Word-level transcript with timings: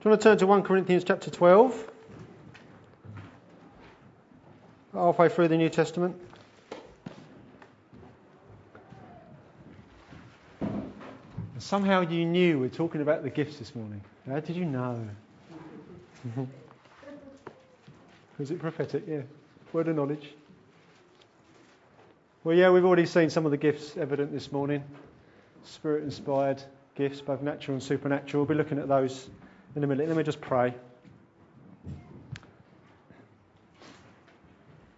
Do 0.00 0.08
you 0.08 0.10
want 0.12 0.22
to 0.22 0.28
turn 0.30 0.38
to 0.38 0.46
1 0.46 0.62
Corinthians 0.62 1.04
chapter 1.04 1.30
12? 1.30 1.90
Halfway 4.94 5.28
through 5.28 5.48
the 5.48 5.58
New 5.58 5.68
Testament. 5.68 6.16
Somehow 11.58 12.00
you 12.00 12.24
knew 12.24 12.58
we're 12.58 12.70
talking 12.70 13.02
about 13.02 13.22
the 13.22 13.28
gifts 13.28 13.58
this 13.58 13.74
morning. 13.74 14.00
How 14.26 14.40
did 14.40 14.56
you 14.56 14.64
know? 14.64 15.06
Was 18.38 18.50
it 18.50 18.58
prophetic? 18.58 19.04
Yeah. 19.06 19.20
Word 19.74 19.88
of 19.88 19.96
knowledge. 19.96 20.32
Well, 22.42 22.56
yeah, 22.56 22.70
we've 22.70 22.86
already 22.86 23.04
seen 23.04 23.28
some 23.28 23.44
of 23.44 23.50
the 23.50 23.58
gifts 23.58 23.98
evident 23.98 24.32
this 24.32 24.50
morning. 24.50 24.82
Spirit 25.64 26.04
inspired 26.04 26.62
gifts, 26.94 27.20
both 27.20 27.42
natural 27.42 27.74
and 27.74 27.82
supernatural. 27.82 28.44
We'll 28.44 28.48
be 28.48 28.54
looking 28.54 28.78
at 28.78 28.88
those 28.88 29.28
in 29.76 29.84
a 29.84 29.86
minute. 29.86 30.08
Let 30.08 30.16
me 30.16 30.22
just 30.22 30.40
pray. 30.40 30.74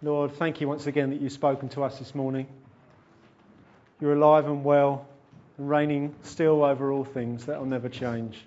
Lord, 0.01 0.33
thank 0.33 0.61
you 0.61 0.67
once 0.67 0.87
again 0.87 1.11
that 1.11 1.21
you've 1.21 1.31
spoken 1.31 1.69
to 1.69 1.83
us 1.83 1.99
this 1.99 2.15
morning. 2.15 2.47
You're 4.01 4.13
alive 4.13 4.45
and 4.45 4.63
well 4.63 5.05
and 5.57 5.69
reigning 5.69 6.15
still 6.23 6.63
over 6.63 6.91
all 6.91 7.05
things. 7.05 7.45
That 7.45 7.59
will 7.59 7.67
never 7.67 7.87
change. 7.87 8.37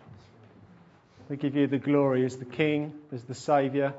We 1.28 1.36
give 1.36 1.56
you 1.56 1.66
the 1.66 1.78
glory 1.78 2.24
as 2.24 2.36
the 2.36 2.44
King, 2.44 2.92
as 3.12 3.22
the 3.24 3.34
Saviour, 3.34 3.94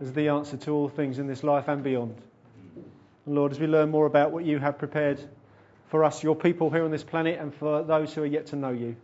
as 0.00 0.12
the 0.12 0.28
answer 0.28 0.56
to 0.58 0.70
all 0.70 0.88
things 0.88 1.18
in 1.18 1.26
this 1.26 1.42
life 1.42 1.68
and 1.68 1.82
beyond. 1.82 2.14
And 3.26 3.34
Lord, 3.34 3.52
as 3.52 3.58
we 3.58 3.66
learn 3.66 3.90
more 3.90 4.06
about 4.06 4.32
what 4.32 4.44
you 4.44 4.58
have 4.58 4.78
prepared 4.78 5.18
for 5.88 6.04
us, 6.04 6.22
your 6.22 6.36
people 6.36 6.70
here 6.70 6.84
on 6.84 6.90
this 6.90 7.04
planet, 7.04 7.40
and 7.40 7.54
for 7.54 7.82
those 7.82 8.14
who 8.14 8.22
are 8.22 8.26
yet 8.26 8.46
to 8.46 8.56
know 8.56 8.70
you, 8.70 8.96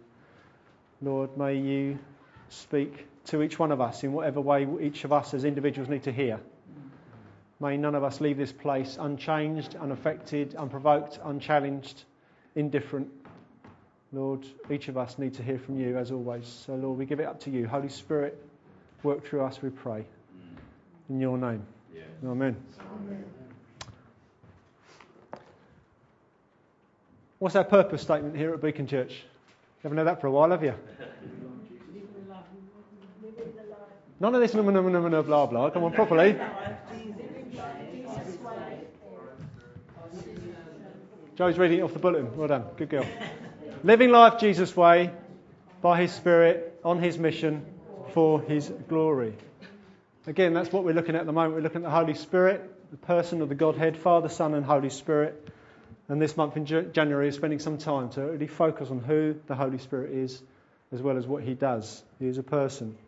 Lord, 1.02 1.37
may 1.37 1.56
you 1.56 1.98
speak 2.50 3.06
to 3.27 3.42
each 3.42 3.59
one 3.59 3.72
of 3.72 3.80
us 3.80 4.02
in 4.04 4.12
whatever 4.12 4.40
way 4.40 4.68
each 4.82 5.04
of 5.04 5.12
us 5.12 5.32
as 5.32 5.45
individuals 5.45 5.88
need 5.88 6.02
to 6.02 6.12
hear. 6.12 6.38
May 7.60 7.76
none 7.76 7.95
of 7.95 8.02
us 8.02 8.20
leave 8.20 8.37
this 8.37 8.52
place 8.52 8.96
unchanged, 8.98 9.76
unaffected, 9.76 10.54
unprovoked, 10.56 11.18
unchallenged, 11.24 12.04
indifferent. 12.56 13.09
Lord, 14.12 14.45
each 14.71 14.88
of 14.88 14.96
us 14.96 15.18
need 15.18 15.34
to 15.34 15.43
hear 15.43 15.59
from 15.59 15.78
you 15.78 15.96
as 15.96 16.10
always. 16.10 16.46
So, 16.46 16.74
Lord, 16.74 16.98
we 16.98 17.06
give 17.06 17.21
it 17.21 17.26
up 17.26 17.38
to 17.40 17.51
you. 17.51 17.68
Holy 17.68 17.88
Spirit, 17.88 18.43
work 19.02 19.24
through 19.24 19.43
us, 19.43 19.62
we 19.62 19.71
pray. 19.71 20.04
In 21.09 21.21
your 21.21 21.38
name. 21.38 21.62
Yeah. 21.95 22.02
Amen. 22.24 22.56
Amen. 22.80 23.24
What's 27.38 27.56
our 27.56 27.65
purpose 27.65 28.02
statement 28.02 28.37
here 28.37 28.52
at 28.52 28.60
Beacon 28.60 28.87
Church? 28.87 29.12
You 29.12 29.82
haven't 29.84 29.98
had 29.98 30.06
that 30.06 30.21
for 30.21 30.26
a 30.26 30.30
while, 30.30 30.51
have 30.51 30.65
you? 30.65 30.74
None 34.21 34.35
of 34.35 34.41
this 34.41 34.52
blah 34.52 35.23
blah 35.23 35.46
blah. 35.46 35.71
Come 35.71 35.85
on, 35.85 35.93
properly. 35.93 36.37
Joe's 41.37 41.57
reading 41.57 41.79
it 41.79 41.83
off 41.83 41.95
the 41.95 41.99
bulletin. 41.99 42.37
Well 42.37 42.49
done. 42.49 42.65
Good 42.77 42.91
girl. 42.91 43.07
Living 43.83 44.11
life 44.11 44.38
Jesus' 44.38 44.77
way, 44.77 45.11
by 45.80 46.02
His 46.02 46.13
Spirit, 46.13 46.79
on 46.85 47.02
His 47.02 47.16
mission, 47.16 47.65
for 48.13 48.43
His 48.43 48.71
glory. 48.88 49.35
Again, 50.27 50.52
that's 50.52 50.71
what 50.71 50.85
we're 50.85 50.93
looking 50.93 51.15
at 51.15 51.23
at 51.23 51.27
the 51.27 51.33
moment. 51.33 51.55
We're 51.55 51.63
looking 51.63 51.83
at 51.83 51.85
the 51.85 51.96
Holy 51.96 52.13
Spirit, 52.13 52.91
the 52.91 52.99
person 52.99 53.41
of 53.41 53.49
the 53.49 53.55
Godhead, 53.55 53.96
Father, 53.96 54.29
Son, 54.29 54.52
and 54.52 54.66
Holy 54.66 54.91
Spirit. 54.91 55.49
And 56.09 56.21
this 56.21 56.37
month 56.37 56.59
in 56.59 56.66
January 56.66 57.29
is 57.29 57.37
spending 57.37 57.59
some 57.59 57.79
time 57.79 58.11
to 58.11 58.21
really 58.21 58.46
focus 58.46 58.91
on 58.91 58.99
who 58.99 59.35
the 59.46 59.55
Holy 59.55 59.79
Spirit 59.79 60.11
is, 60.11 60.43
as 60.93 61.01
well 61.01 61.16
as 61.16 61.27
what 61.27 61.43
He 61.43 61.55
does. 61.55 62.02
He 62.18 62.27
is 62.27 62.37
a 62.37 62.43
person. 62.43 62.99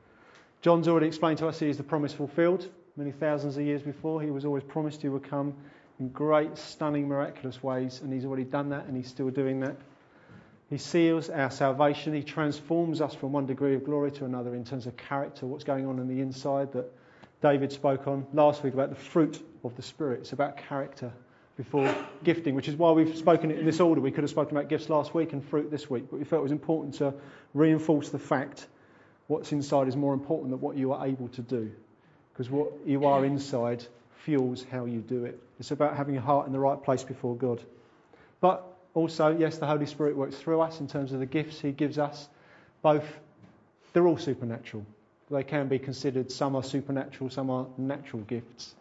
John's 0.63 0.87
already 0.87 1.09
explained 1.09 1.39
to 1.39 1.49
us 1.49 1.59
he 1.59 1.69
is 1.69 1.77
the 1.77 1.83
promise 1.83 2.13
fulfilled. 2.13 2.69
Many 2.97 3.11
thousands 3.11 3.57
of 3.57 3.65
years 3.65 3.83
before, 3.83 4.23
he 4.23 4.31
was 4.31 4.45
always 4.45 4.63
promised 4.63 5.03
he 5.03 5.09
would 5.09 5.29
come 5.29 5.55
in 5.99 6.09
great, 6.11 6.57
stunning, 6.57 7.09
miraculous 7.09 7.63
ways, 7.65 8.01
and 8.01 8.13
he's 8.13 8.25
already 8.25 8.45
done 8.45 8.69
that, 8.69 8.87
and 8.87 8.97
he's 8.97 9.09
still 9.09 9.29
doing 9.29 9.59
that. 9.61 9.77
He 10.71 10.79
seals 10.79 11.31
our 11.31 11.51
salvation. 11.51 12.15
He 12.15 12.23
transforms 12.23 13.01
us 13.01 13.13
from 13.13 13.33
one 13.33 13.45
degree 13.45 13.75
of 13.75 13.85
glory 13.85 14.13
to 14.13 14.25
another 14.25 14.55
in 14.55 14.65
terms 14.65 14.87
of 14.87 14.97
character, 14.97 15.47
what's 15.47 15.65
going 15.65 15.87
on 15.87 15.99
in 15.99 16.07
the 16.07 16.21
inside 16.21 16.73
that 16.73 16.91
David 17.43 17.73
spoke 17.73 18.07
on 18.07 18.25
last 18.33 18.63
week 18.63 18.73
about 18.73 18.91
the 18.91 18.95
fruit 18.95 19.45
of 19.65 19.75
the 19.75 19.83
Spirit. 19.83 20.21
It's 20.21 20.33
about 20.33 20.57
character 20.57 21.13
before 21.57 21.93
gifting, 22.23 22.55
which 22.55 22.69
is 22.69 22.77
why 22.77 22.93
we've 22.93 23.17
spoken 23.17 23.51
in 23.51 23.67
this 23.67 23.81
order. 23.81 24.01
We 24.01 24.13
could 24.13 24.23
have 24.23 24.31
spoken 24.31 24.57
about 24.57 24.71
gifts 24.71 24.89
last 24.89 25.13
week 25.13 25.33
and 25.33 25.45
fruit 25.45 25.73
this 25.73 25.91
week, 25.91 26.05
but 26.09 26.21
we 26.21 26.25
felt 26.25 26.41
it 26.41 26.45
was 26.45 26.53
important 26.53 26.95
to 26.95 27.13
reinforce 27.53 28.11
the 28.11 28.19
fact 28.19 28.69
what's 29.27 29.53
inside 29.53 29.89
is 29.89 29.97
more 29.97 30.15
important 30.15 30.51
than 30.51 30.61
what 30.61 30.77
you 30.77 30.93
are 30.93 31.07
able 31.07 31.29
to 31.29 31.43
do. 31.43 31.71
Because 32.33 32.51
what 32.51 32.73
you 32.87 33.07
are 33.07 33.25
inside 33.25 33.85
fuels 34.25 34.65
how 34.71 34.85
you 34.85 35.01
do 35.01 35.25
it. 35.25 35.39
It's 35.59 35.71
about 35.71 35.97
having 35.97 36.15
your 36.15 36.23
heart 36.23 36.47
in 36.47 36.53
the 36.53 36.59
right 36.59 36.83
place 36.83 37.03
before 37.03 37.37
God. 37.37 37.61
But 38.41 38.65
also, 38.95 39.37
yes, 39.37 39.59
the 39.59 39.67
Holy 39.67 39.87
Spirit 39.87 40.17
works 40.17 40.37
through 40.37 40.61
us 40.61 40.81
in 40.81 40.89
terms 40.89 41.13
of 41.13 41.21
the 41.21 41.27
gifts 41.27 41.61
He 41.61 41.73
gives 41.73 41.99
us. 41.99 42.29
Both, 42.83 43.05
they're 43.93 44.07
all 44.07 44.19
supernatural. 44.19 44.85
They 45.31 45.45
can 45.45 45.69
be 45.69 45.79
considered, 45.79 46.31
some 46.31 46.57
are 46.57 46.63
supernatural, 46.63 47.31
some 47.31 47.49
are 47.51 47.67
natural 47.79 48.23
gifts. 48.23 48.75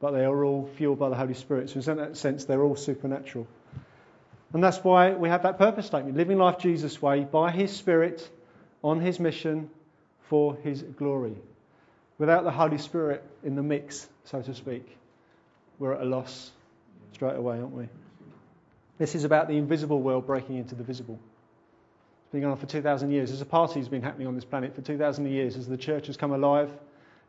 But 0.00 0.12
they 0.12 0.24
are 0.24 0.44
all 0.44 0.68
fueled 0.76 0.98
by 0.98 1.08
the 1.08 1.16
Holy 1.16 1.34
Spirit. 1.34 1.70
So, 1.70 1.90
in 1.90 1.98
that 1.98 2.16
sense, 2.16 2.44
they're 2.44 2.62
all 2.62 2.76
supernatural. 2.76 3.46
And 4.52 4.62
that's 4.62 4.78
why 4.84 5.12
we 5.12 5.28
have 5.28 5.42
that 5.42 5.58
purpose 5.58 5.86
statement 5.86 6.16
living 6.16 6.38
life 6.38 6.58
Jesus' 6.58 7.02
way 7.02 7.24
by 7.24 7.50
His 7.50 7.74
Spirit 7.74 8.28
on 8.84 9.00
His 9.00 9.18
mission 9.18 9.70
for 10.28 10.56
his 10.62 10.82
glory. 10.82 11.34
Without 12.18 12.44
the 12.44 12.50
Holy 12.50 12.78
Spirit 12.78 13.22
in 13.44 13.54
the 13.54 13.62
mix, 13.62 14.08
so 14.24 14.42
to 14.42 14.54
speak, 14.54 14.96
we're 15.78 15.92
at 15.92 16.00
a 16.00 16.04
loss 16.04 16.52
straight 17.12 17.36
away, 17.36 17.58
aren't 17.58 17.72
we? 17.72 17.88
This 18.98 19.14
is 19.14 19.24
about 19.24 19.48
the 19.48 19.56
invisible 19.56 20.00
world 20.00 20.26
breaking 20.26 20.56
into 20.56 20.74
the 20.74 20.82
visible. 20.82 21.18
It's 22.24 22.32
been 22.32 22.40
going 22.40 22.52
on 22.52 22.58
for 22.58 22.66
2,000 22.66 23.10
years. 23.10 23.28
There's 23.28 23.42
a 23.42 23.46
party 23.46 23.80
that's 23.80 23.88
been 23.88 24.02
happening 24.02 24.26
on 24.26 24.34
this 24.34 24.44
planet 24.44 24.74
for 24.74 24.80
2,000 24.80 25.26
years 25.26 25.56
as 25.56 25.68
the 25.68 25.76
church 25.76 26.06
has 26.06 26.16
come 26.16 26.32
alive 26.32 26.70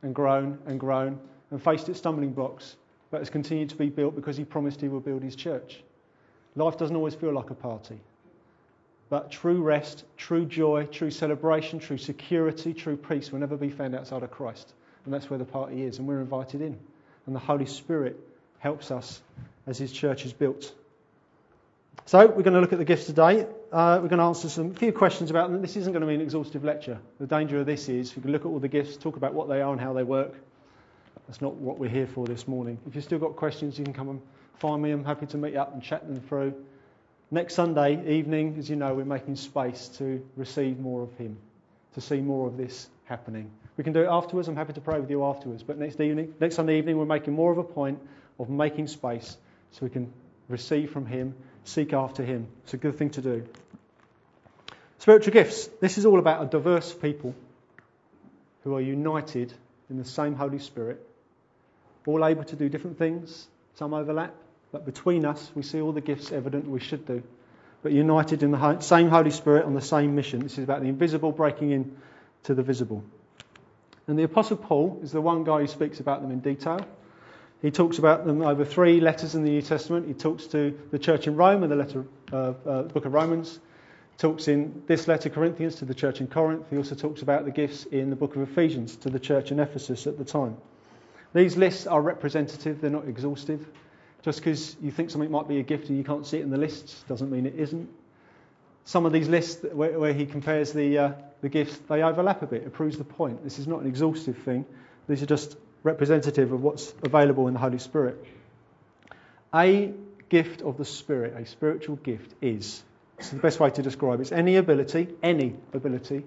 and 0.02 0.16
grown 0.16 0.57
and 0.66 0.80
grown 0.80 1.19
and 1.52 1.62
faced 1.62 1.90
its 1.90 2.00
stumbling 2.00 2.31
blocks, 2.31 2.78
but 3.12 3.19
has 3.19 3.30
continued 3.30 3.69
to 3.69 3.75
be 3.75 3.90
built 3.90 4.16
because 4.16 4.38
he 4.38 4.46
promised 4.46 4.81
he 4.81 4.88
would 4.88 5.03
build 5.03 5.22
his 5.22 5.36
church. 5.36 5.81
Life 6.56 6.78
doesn't 6.78 6.96
always 6.96 7.16
feel 7.16 7.34
like 7.34 7.50
a 7.50 7.56
party. 7.56 8.00
But 9.09 9.31
true 9.31 9.62
rest, 9.62 10.03
true 10.18 10.45
joy, 10.45 10.85
true 10.85 11.12
celebration, 11.12 11.79
true 11.79 11.97
security, 11.97 12.73
true 12.73 12.97
peace 12.97 13.31
will 13.31 13.40
never 13.40 13.56
be 13.56 13.69
found 13.69 13.95
outside 13.95 14.23
of 14.23 14.31
Christ. 14.31 14.73
And 15.06 15.13
that's 15.13 15.29
where 15.29 15.40
the 15.40 15.45
party 15.45 15.84
is. 15.84 16.00
And 16.00 16.07
we're 16.07 16.19
invited 16.19 16.62
in. 16.62 16.78
And 17.25 17.35
the 17.35 17.40
Holy 17.40 17.66
Spirit 17.66 18.19
helps 18.59 18.91
us 18.91 19.22
as 19.66 19.78
His 19.78 19.91
church 19.91 20.25
is 20.25 20.34
built. 20.34 20.73
So 22.06 22.25
we're 22.25 22.44
going 22.44 22.53
to 22.53 22.62
look 22.62 22.73
at 22.73 22.79
the 22.79 22.85
gifts 22.85 23.06
today. 23.06 23.45
Uh, 23.72 24.00
we're 24.01 24.07
going 24.07 24.19
to 24.19 24.25
answer 24.25 24.47
some 24.47 24.73
few 24.73 24.94
questions 24.94 25.29
about 25.29 25.51
them. 25.51 25.62
This 25.62 25.75
isn't 25.75 25.91
going 25.91 26.01
to 26.01 26.07
be 26.07 26.16
an 26.16 26.22
exhaustive 26.22 26.63
lecture. 26.63 26.97
The 27.19 27.28
danger 27.28 27.59
of 27.59 27.66
this 27.66 27.89
is 27.89 28.16
we 28.16 28.22
can 28.22 28.31
look 28.31 28.41
at 28.41 28.47
all 28.47 28.59
the 28.59 28.68
gifts, 28.69 28.95
talk 28.95 29.18
about 29.18 29.34
what 29.34 29.50
they 29.50 29.62
are 29.62 29.72
and 29.72 29.81
how 29.81 29.94
they 29.94 30.03
work. 30.03 30.34
That's 31.28 31.41
not 31.41 31.56
what 31.56 31.78
we're 31.78 31.89
here 31.89 32.07
for 32.07 32.25
this 32.25 32.47
morning. 32.47 32.78
If 32.88 32.95
you've 32.95 33.03
still 33.03 33.19
got 33.19 33.35
questions, 33.35 33.78
you 33.78 33.84
can 33.84 33.94
come 33.94 34.09
and 34.09 34.22
find 34.59 34.81
me. 34.81 34.91
I'm 34.91 35.03
happy 35.03 35.25
to 35.25 35.38
meet 35.38 35.53
you 35.53 35.59
up 35.59 35.74
and 35.74 35.84
chat 35.84 36.07
them 36.07 36.22
through. 36.22 36.53
Next 37.30 37.56
Sunday 37.56 38.18
evening, 38.18 38.56
as 38.58 38.70
you 38.70 38.78
know, 38.78 38.94
we're 38.94 39.04
making 39.04 39.36
space 39.36 39.90
to 39.98 40.26
receive 40.38 40.80
more 40.80 41.04
of 41.04 41.14
Him, 41.18 41.38
to 41.96 42.02
see 42.02 42.22
more 42.22 42.48
of 42.48 42.56
this 42.56 42.88
happening. 43.04 43.52
We 43.76 43.84
can 43.84 43.92
do 43.92 44.02
it 44.04 44.08
afterwards. 44.08 44.48
I'm 44.48 44.56
happy 44.56 44.72
to 44.72 44.82
pray 44.82 44.98
with 44.98 45.10
you 45.10 45.26
afterwards. 45.26 45.62
But 45.62 45.78
next 45.78 46.00
evening, 46.00 46.34
next 46.40 46.56
Sunday 46.56 46.78
evening, 46.78 46.98
we're 46.98 47.06
making 47.06 47.34
more 47.34 47.52
of 47.52 47.58
a 47.58 47.66
point 47.66 48.00
of 48.40 48.50
making 48.50 48.88
space 48.88 49.36
so 49.72 49.80
we 49.82 49.90
can 49.90 50.14
receive 50.48 50.92
from 50.92 51.06
Him, 51.06 51.36
seek 51.66 51.92
after 51.92 52.24
Him. 52.24 52.48
It's 52.64 52.74
a 52.74 52.78
good 52.78 52.98
thing 52.98 53.10
to 53.12 53.22
do. 53.22 53.46
Spiritual 55.00 55.34
gifts. 55.34 55.68
This 55.82 55.98
is 55.98 56.06
all 56.06 56.20
about 56.20 56.44
a 56.44 56.46
diverse 56.46 56.94
people 56.94 57.36
who 58.63 58.74
are 58.74 58.81
united 58.81 59.54
in 59.90 59.98
the 59.98 60.06
same 60.06 60.34
Holy 60.34 60.60
Spirit, 60.60 61.06
all 62.06 62.25
able 62.25 62.46
to 62.46 62.56
do 62.56 62.69
different 62.69 62.98
things. 62.98 63.48
Some 63.75 63.94
overlap, 63.94 64.34
but 64.72 64.86
between 64.86 65.25
us, 65.25 65.52
we 65.56 65.64
see 65.64 65.81
all 65.81 65.92
the 65.92 66.02
gifts 66.02 66.31
evident 66.31 66.68
we 66.68 66.80
should 66.80 67.06
do. 67.06 67.24
But 67.84 67.92
united 67.92 68.44
in 68.44 68.52
the 68.52 68.80
same 68.80 69.10
Holy 69.10 69.31
Spirit 69.31 69.66
on 69.66 69.74
the 69.74 69.81
same 69.81 70.16
mission. 70.16 70.42
This 70.42 70.58
is 70.58 70.64
about 70.64 70.81
the 70.81 70.90
invisible 70.90 71.31
breaking 71.31 71.72
in 71.72 71.98
to 72.44 72.54
the 72.54 72.64
visible. 72.64 73.04
And 74.08 74.18
the 74.18 74.24
Apostle 74.24 74.58
Paul 74.58 75.00
is 75.04 75.12
the 75.12 75.22
one 75.22 75.44
guy 75.44 75.60
who 75.60 75.68
speaks 75.68 76.00
about 76.00 76.22
them 76.22 76.31
in 76.31 76.40
detail. 76.40 76.86
He 77.62 77.72
talks 77.72 77.98
about 77.98 78.25
them 78.25 78.42
over 78.42 78.66
three 78.66 79.00
letters 79.02 79.36
in 79.36 79.44
the 79.44 79.50
New 79.50 79.62
Testament. 79.62 80.08
He 80.08 80.14
talks 80.14 80.48
to 80.48 80.78
the 80.92 81.00
church 81.00 81.28
in 81.28 81.36
Rome 81.36 81.63
in 81.63 81.70
the 81.70 81.75
letter, 81.75 82.06
uh, 82.31 82.54
uh, 82.66 82.84
book 82.84 83.06
of 83.06 83.13
Romans. 83.13 83.60
He 84.12 84.18
talks 84.18 84.48
in 84.48 84.84
this 84.88 85.08
letter, 85.08 85.30
Corinthians, 85.30 85.75
to 85.75 85.86
the 85.86 85.96
church 85.96 86.22
in 86.22 86.28
Corinth. 86.28 86.66
He 86.70 86.78
also 86.78 86.96
talks 86.96 87.22
about 87.22 87.46
the 87.46 87.52
gifts 87.52 87.86
in 87.86 88.10
the 88.10 88.16
book 88.16 88.36
of 88.36 88.44
Ephesians 88.44 88.96
to 88.98 89.10
the 89.10 89.20
church 89.20 89.52
in 89.52 89.60
Ephesus 89.60 90.08
at 90.08 90.18
the 90.18 90.25
time. 90.25 90.58
These 91.34 91.58
lists 91.58 91.88
are 91.88 92.02
representative, 92.02 92.80
they're 92.80 92.90
not 92.90 93.08
exhaustive. 93.08 93.68
Just 94.24 94.40
because 94.40 94.75
you 94.81 94.92
think 94.92 95.10
something 95.10 95.31
might 95.31 95.48
be 95.48 95.60
a 95.60 95.64
gift 95.64 95.90
and 95.90 95.98
you 95.98 96.04
can't 96.04 96.25
see 96.25 96.38
it 96.38 96.44
in 96.44 96.50
the 96.50 96.58
lists 96.58 97.04
doesn't 97.08 97.31
mean 97.31 97.46
it 97.46 97.56
isn't. 97.56 97.90
Some 98.86 99.06
of 99.06 99.12
these 99.12 99.28
lists 99.28 99.66
where, 99.72 100.00
where 100.00 100.14
he 100.14 100.25
compares 100.25 100.74
the, 100.74 100.98
uh, 100.98 101.12
the 101.42 101.50
gifts, 101.50 101.78
they 101.90 102.04
overlap 102.04 102.42
a 102.42 102.48
bit. 102.48 102.64
It 102.64 102.74
proves 102.74 102.98
the 102.98 103.04
point. 103.04 103.44
This 103.44 103.60
is 103.60 103.68
not 103.68 103.81
an 103.81 103.88
exhaustive 103.88 104.38
thing. 104.40 104.66
These 105.08 105.24
are 105.24 105.28
just 105.28 105.58
representative 105.84 106.52
of 106.52 106.62
what's 106.62 106.94
available 107.04 107.48
in 107.48 107.54
the 107.54 107.60
Holy 107.60 107.80
Spirit. 107.80 108.24
A 109.54 109.94
gift 110.30 110.62
of 110.62 110.78
the 110.78 110.86
Spirit, 110.86 111.34
a 111.36 111.46
spiritual 111.46 111.96
gift, 111.98 112.34
is 112.42 112.84
is 113.20 113.30
the 113.31 113.38
best 113.38 113.60
way 113.60 113.70
to 113.70 113.81
describe 113.81 114.20
it. 114.20 114.24
It's 114.24 114.31
any 114.31 114.58
ability, 114.58 115.08
any 115.24 115.56
ability, 115.74 116.24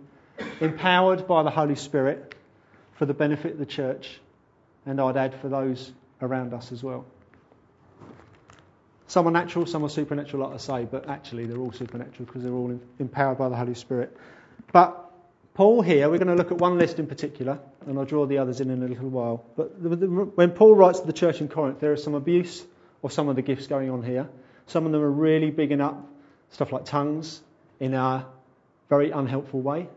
empowered 0.60 1.26
by 1.26 1.42
the 1.42 1.50
Holy 1.50 1.76
Spirit 1.76 2.34
for 2.94 3.06
the 3.06 3.14
benefit 3.14 3.52
of 3.52 3.58
the 3.58 3.66
church, 3.66 4.20
and 4.86 5.00
I'd 5.00 5.16
add 5.16 5.34
for 5.40 5.48
those 5.48 5.92
around 6.20 6.52
us 6.52 6.72
as 6.72 6.82
well. 6.82 7.04
Some 9.10 9.26
are 9.26 9.32
natural, 9.32 9.66
some 9.66 9.82
are 9.84 9.88
supernatural, 9.88 10.46
like 10.46 10.54
I 10.54 10.58
say, 10.58 10.84
but 10.88 11.08
actually 11.08 11.44
they're 11.44 11.58
all 11.58 11.72
supernatural 11.72 12.26
because 12.26 12.44
they're 12.44 12.52
all 12.52 12.78
empowered 13.00 13.38
by 13.38 13.48
the 13.48 13.56
Holy 13.56 13.74
Spirit. 13.74 14.16
But 14.70 15.10
Paul 15.54 15.82
here, 15.82 16.08
we're 16.08 16.18
going 16.18 16.28
to 16.28 16.36
look 16.36 16.52
at 16.52 16.58
one 16.58 16.78
list 16.78 17.00
in 17.00 17.08
particular, 17.08 17.58
and 17.88 17.98
I'll 17.98 18.04
draw 18.04 18.24
the 18.24 18.38
others 18.38 18.60
in 18.60 18.70
in 18.70 18.84
a 18.84 18.86
little 18.86 19.08
while. 19.08 19.44
But 19.56 19.80
when 20.36 20.52
Paul 20.52 20.76
writes 20.76 21.00
to 21.00 21.08
the 21.08 21.12
church 21.12 21.40
in 21.40 21.48
Corinth, 21.48 21.80
there 21.80 21.92
is 21.92 22.04
some 22.04 22.14
abuse 22.14 22.64
of 23.02 23.12
some 23.12 23.28
of 23.28 23.34
the 23.34 23.42
gifts 23.42 23.66
going 23.66 23.90
on 23.90 24.04
here. 24.04 24.28
Some 24.68 24.86
of 24.86 24.92
them 24.92 25.02
are 25.02 25.10
really 25.10 25.50
bigging 25.50 25.80
up 25.80 26.06
stuff 26.50 26.70
like 26.70 26.84
tongues 26.84 27.40
in 27.80 27.94
a 27.94 28.24
very 28.88 29.10
unhelpful 29.10 29.60
way. 29.60 29.88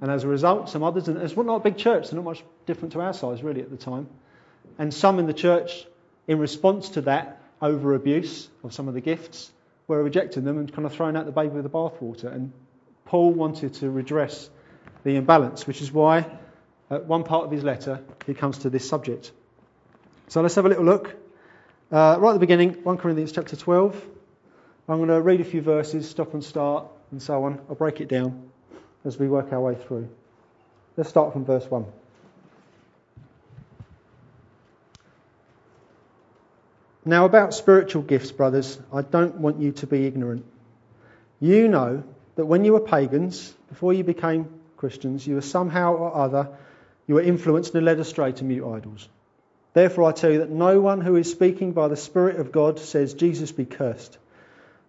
And 0.00 0.08
as 0.08 0.22
a 0.22 0.28
result, 0.28 0.70
some 0.70 0.84
others, 0.84 1.08
and 1.08 1.20
it's 1.20 1.36
not 1.36 1.56
a 1.56 1.58
big 1.58 1.78
church, 1.78 2.10
they're 2.10 2.16
not 2.16 2.24
much 2.26 2.44
different 2.66 2.92
to 2.92 3.00
our 3.00 3.12
size 3.12 3.42
really 3.42 3.60
at 3.60 3.70
the 3.70 3.76
time. 3.76 4.06
And 4.78 4.94
some 4.94 5.18
in 5.18 5.26
the 5.26 5.34
church, 5.34 5.84
in 6.28 6.38
response 6.38 6.90
to 6.90 7.00
that 7.00 7.41
over 7.62 7.94
abuse 7.94 8.48
of 8.64 8.74
some 8.74 8.88
of 8.88 8.94
the 8.94 9.00
gifts, 9.00 9.52
were 9.86 10.02
rejecting 10.02 10.44
them 10.44 10.58
and 10.58 10.72
kind 10.72 10.84
of 10.84 10.92
throwing 10.92 11.16
out 11.16 11.26
the 11.26 11.32
baby 11.32 11.50
with 11.50 11.64
the 11.64 11.70
bathwater. 11.70 12.32
And 12.32 12.52
Paul 13.04 13.32
wanted 13.32 13.74
to 13.74 13.90
redress 13.90 14.50
the 15.04 15.16
imbalance, 15.16 15.66
which 15.66 15.80
is 15.80 15.92
why 15.92 16.26
at 16.90 17.06
one 17.06 17.24
part 17.24 17.44
of 17.44 17.50
his 17.50 17.64
letter 17.64 18.02
he 18.26 18.34
comes 18.34 18.58
to 18.58 18.70
this 18.70 18.88
subject. 18.88 19.32
So 20.28 20.40
let's 20.40 20.54
have 20.54 20.66
a 20.66 20.68
little 20.68 20.84
look. 20.84 21.14
Uh, 21.90 22.16
right 22.18 22.30
at 22.30 22.34
the 22.34 22.40
beginning, 22.40 22.74
1 22.82 22.98
Corinthians 22.98 23.32
chapter 23.32 23.56
12. 23.56 23.94
I'm 24.88 24.96
going 24.96 25.08
to 25.08 25.20
read 25.20 25.40
a 25.40 25.44
few 25.44 25.62
verses, 25.62 26.08
stop 26.08 26.34
and 26.34 26.42
start, 26.42 26.86
and 27.10 27.22
so 27.22 27.44
on. 27.44 27.60
I'll 27.68 27.74
break 27.74 28.00
it 28.00 28.08
down 28.08 28.50
as 29.04 29.18
we 29.18 29.28
work 29.28 29.52
our 29.52 29.60
way 29.60 29.74
through. 29.74 30.08
Let's 30.96 31.10
start 31.10 31.32
from 31.32 31.44
verse 31.44 31.66
1. 31.70 31.84
Now, 37.04 37.24
about 37.24 37.52
spiritual 37.52 38.02
gifts, 38.02 38.30
brothers, 38.30 38.78
I 38.92 39.02
don't 39.02 39.36
want 39.36 39.60
you 39.60 39.72
to 39.72 39.86
be 39.86 40.06
ignorant. 40.06 40.44
You 41.40 41.66
know 41.66 42.04
that 42.36 42.46
when 42.46 42.64
you 42.64 42.74
were 42.74 42.80
pagans, 42.80 43.52
before 43.68 43.92
you 43.92 44.04
became 44.04 44.48
Christians, 44.76 45.26
you 45.26 45.34
were 45.34 45.40
somehow 45.40 45.94
or 45.94 46.14
other, 46.14 46.48
you 47.08 47.16
were 47.16 47.22
influenced 47.22 47.74
and 47.74 47.84
led 47.84 47.98
astray 47.98 48.32
to 48.32 48.44
mute 48.44 48.64
idols. 48.64 49.08
Therefore, 49.74 50.04
I 50.04 50.12
tell 50.12 50.30
you 50.30 50.38
that 50.38 50.50
no 50.50 50.80
one 50.80 51.00
who 51.00 51.16
is 51.16 51.30
speaking 51.30 51.72
by 51.72 51.88
the 51.88 51.96
Spirit 51.96 52.38
of 52.38 52.52
God 52.52 52.78
says, 52.78 53.14
Jesus 53.14 53.50
be 53.50 53.64
cursed. 53.64 54.18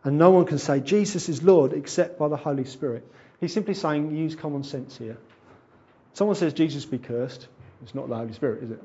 And 0.04 0.18
no 0.18 0.32
one 0.32 0.46
can 0.46 0.60
say 0.60 0.82
Jesus 0.82 1.30
is 1.30 1.42
Lord 1.42 1.74
except 1.74 2.20
by 2.20 2.28
the 2.28 2.38
Holy 2.38 2.66
Spirit. 2.66 3.08
He's 3.40 3.54
simply 3.54 3.74
saying 3.74 4.16
use 4.16 4.36
common 4.36 4.64
sense 4.64 4.98
here. 4.98 5.18
Someone 6.14 6.36
says 6.36 6.54
Jesus 6.54 6.86
be 6.86 7.00
cursed. 7.00 7.48
It's 7.82 7.96
not 7.96 8.10
the 8.10 8.16
Holy 8.16 8.34
Spirit, 8.34 8.64
is 8.64 8.72
it? 8.72 8.84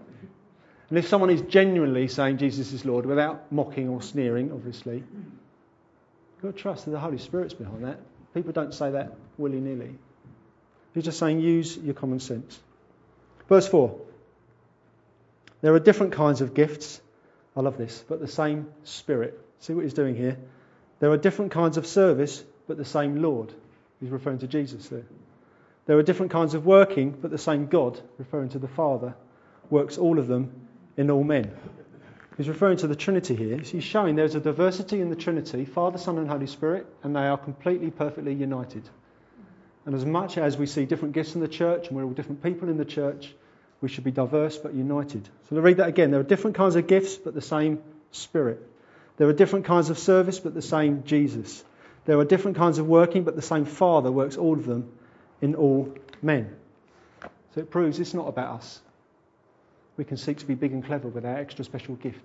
And 0.88 0.98
if 0.98 1.08
someone 1.08 1.30
is 1.30 1.42
genuinely 1.42 2.08
saying 2.08 2.38
Jesus 2.38 2.72
is 2.72 2.84
Lord 2.84 3.04
without 3.04 3.52
mocking 3.52 3.88
or 3.88 4.00
sneering, 4.00 4.52
obviously, 4.52 4.96
you've 4.96 6.42
got 6.42 6.56
to 6.56 6.62
trust 6.62 6.84
that 6.86 6.92
the 6.92 6.98
Holy 6.98 7.18
Spirit's 7.18 7.54
behind 7.54 7.84
that. 7.84 8.00
People 8.32 8.52
don't 8.52 8.72
say 8.72 8.92
that 8.92 9.14
willy 9.36 9.60
nilly. 9.60 9.94
He's 10.94 11.04
just 11.04 11.18
saying 11.18 11.40
use 11.40 11.76
your 11.76 11.94
common 11.94 12.20
sense. 12.20 12.58
Verse 13.48 13.68
4 13.68 13.98
There 15.60 15.74
are 15.74 15.80
different 15.80 16.12
kinds 16.12 16.40
of 16.40 16.54
gifts. 16.54 17.00
I 17.54 17.60
love 17.60 17.76
this, 17.76 18.02
but 18.08 18.20
the 18.20 18.28
same 18.28 18.68
Spirit. 18.84 19.38
See 19.60 19.74
what 19.74 19.84
he's 19.84 19.94
doing 19.94 20.14
here? 20.14 20.38
There 21.00 21.10
are 21.10 21.16
different 21.18 21.52
kinds 21.52 21.76
of 21.76 21.86
service, 21.86 22.42
but 22.66 22.76
the 22.76 22.84
same 22.84 23.20
Lord. 23.20 23.52
He's 24.00 24.10
referring 24.10 24.38
to 24.38 24.46
Jesus 24.46 24.88
there. 24.88 25.04
There 25.86 25.98
are 25.98 26.02
different 26.02 26.32
kinds 26.32 26.54
of 26.54 26.64
working, 26.64 27.10
but 27.10 27.30
the 27.30 27.38
same 27.38 27.66
God, 27.66 28.00
referring 28.18 28.50
to 28.50 28.58
the 28.58 28.68
Father, 28.68 29.14
works 29.70 29.98
all 29.98 30.18
of 30.18 30.28
them 30.28 30.67
in 30.98 31.10
all 31.10 31.24
men. 31.24 31.50
He's 32.36 32.48
referring 32.48 32.76
to 32.78 32.86
the 32.86 32.94
Trinity 32.94 33.34
here. 33.34 33.58
He's 33.58 33.82
showing 33.82 34.14
there's 34.14 34.34
a 34.34 34.40
diversity 34.40 35.00
in 35.00 35.08
the 35.08 35.16
Trinity, 35.16 35.64
Father, 35.64 35.98
Son, 35.98 36.18
and 36.18 36.28
Holy 36.28 36.46
Spirit, 36.46 36.86
and 37.02 37.16
they 37.16 37.26
are 37.26 37.38
completely, 37.38 37.90
perfectly 37.90 38.34
united. 38.34 38.82
And 39.86 39.94
as 39.94 40.04
much 40.04 40.36
as 40.36 40.58
we 40.58 40.66
see 40.66 40.84
different 40.84 41.14
gifts 41.14 41.34
in 41.34 41.40
the 41.40 41.48
church, 41.48 41.88
and 41.88 41.96
we're 41.96 42.04
all 42.04 42.10
different 42.10 42.42
people 42.42 42.68
in 42.68 42.76
the 42.76 42.84
church, 42.84 43.32
we 43.80 43.88
should 43.88 44.04
be 44.04 44.10
diverse 44.10 44.58
but 44.58 44.74
united. 44.74 45.28
So 45.48 45.56
to 45.56 45.62
read 45.62 45.78
that 45.78 45.88
again. 45.88 46.10
There 46.10 46.20
are 46.20 46.24
different 46.24 46.56
kinds 46.56 46.76
of 46.76 46.86
gifts, 46.86 47.16
but 47.16 47.34
the 47.34 47.40
same 47.40 47.80
Spirit. 48.10 48.60
There 49.16 49.28
are 49.28 49.32
different 49.32 49.66
kinds 49.66 49.90
of 49.90 49.98
service, 49.98 50.40
but 50.40 50.54
the 50.54 50.62
same 50.62 51.04
Jesus. 51.04 51.64
There 52.06 52.18
are 52.18 52.24
different 52.24 52.56
kinds 52.56 52.78
of 52.78 52.86
working, 52.86 53.24
but 53.24 53.36
the 53.36 53.42
same 53.42 53.64
Father 53.64 54.10
works 54.10 54.36
all 54.36 54.54
of 54.54 54.66
them 54.66 54.92
in 55.40 55.54
all 55.54 55.94
men. 56.22 56.56
So 57.54 57.60
it 57.60 57.70
proves 57.70 58.00
it's 58.00 58.14
not 58.14 58.28
about 58.28 58.56
us. 58.56 58.80
We 59.98 60.04
can 60.04 60.16
seek 60.16 60.38
to 60.38 60.46
be 60.46 60.54
big 60.54 60.72
and 60.72 60.82
clever 60.82 61.08
with 61.08 61.26
our 61.26 61.36
extra 61.36 61.64
special 61.64 61.96
gift. 61.96 62.24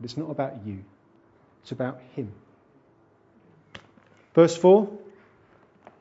But 0.00 0.04
it's 0.04 0.16
not 0.16 0.30
about 0.30 0.64
you, 0.64 0.84
it's 1.62 1.72
about 1.72 2.00
Him. 2.14 2.32
Verse 4.34 4.56
4 4.56 4.88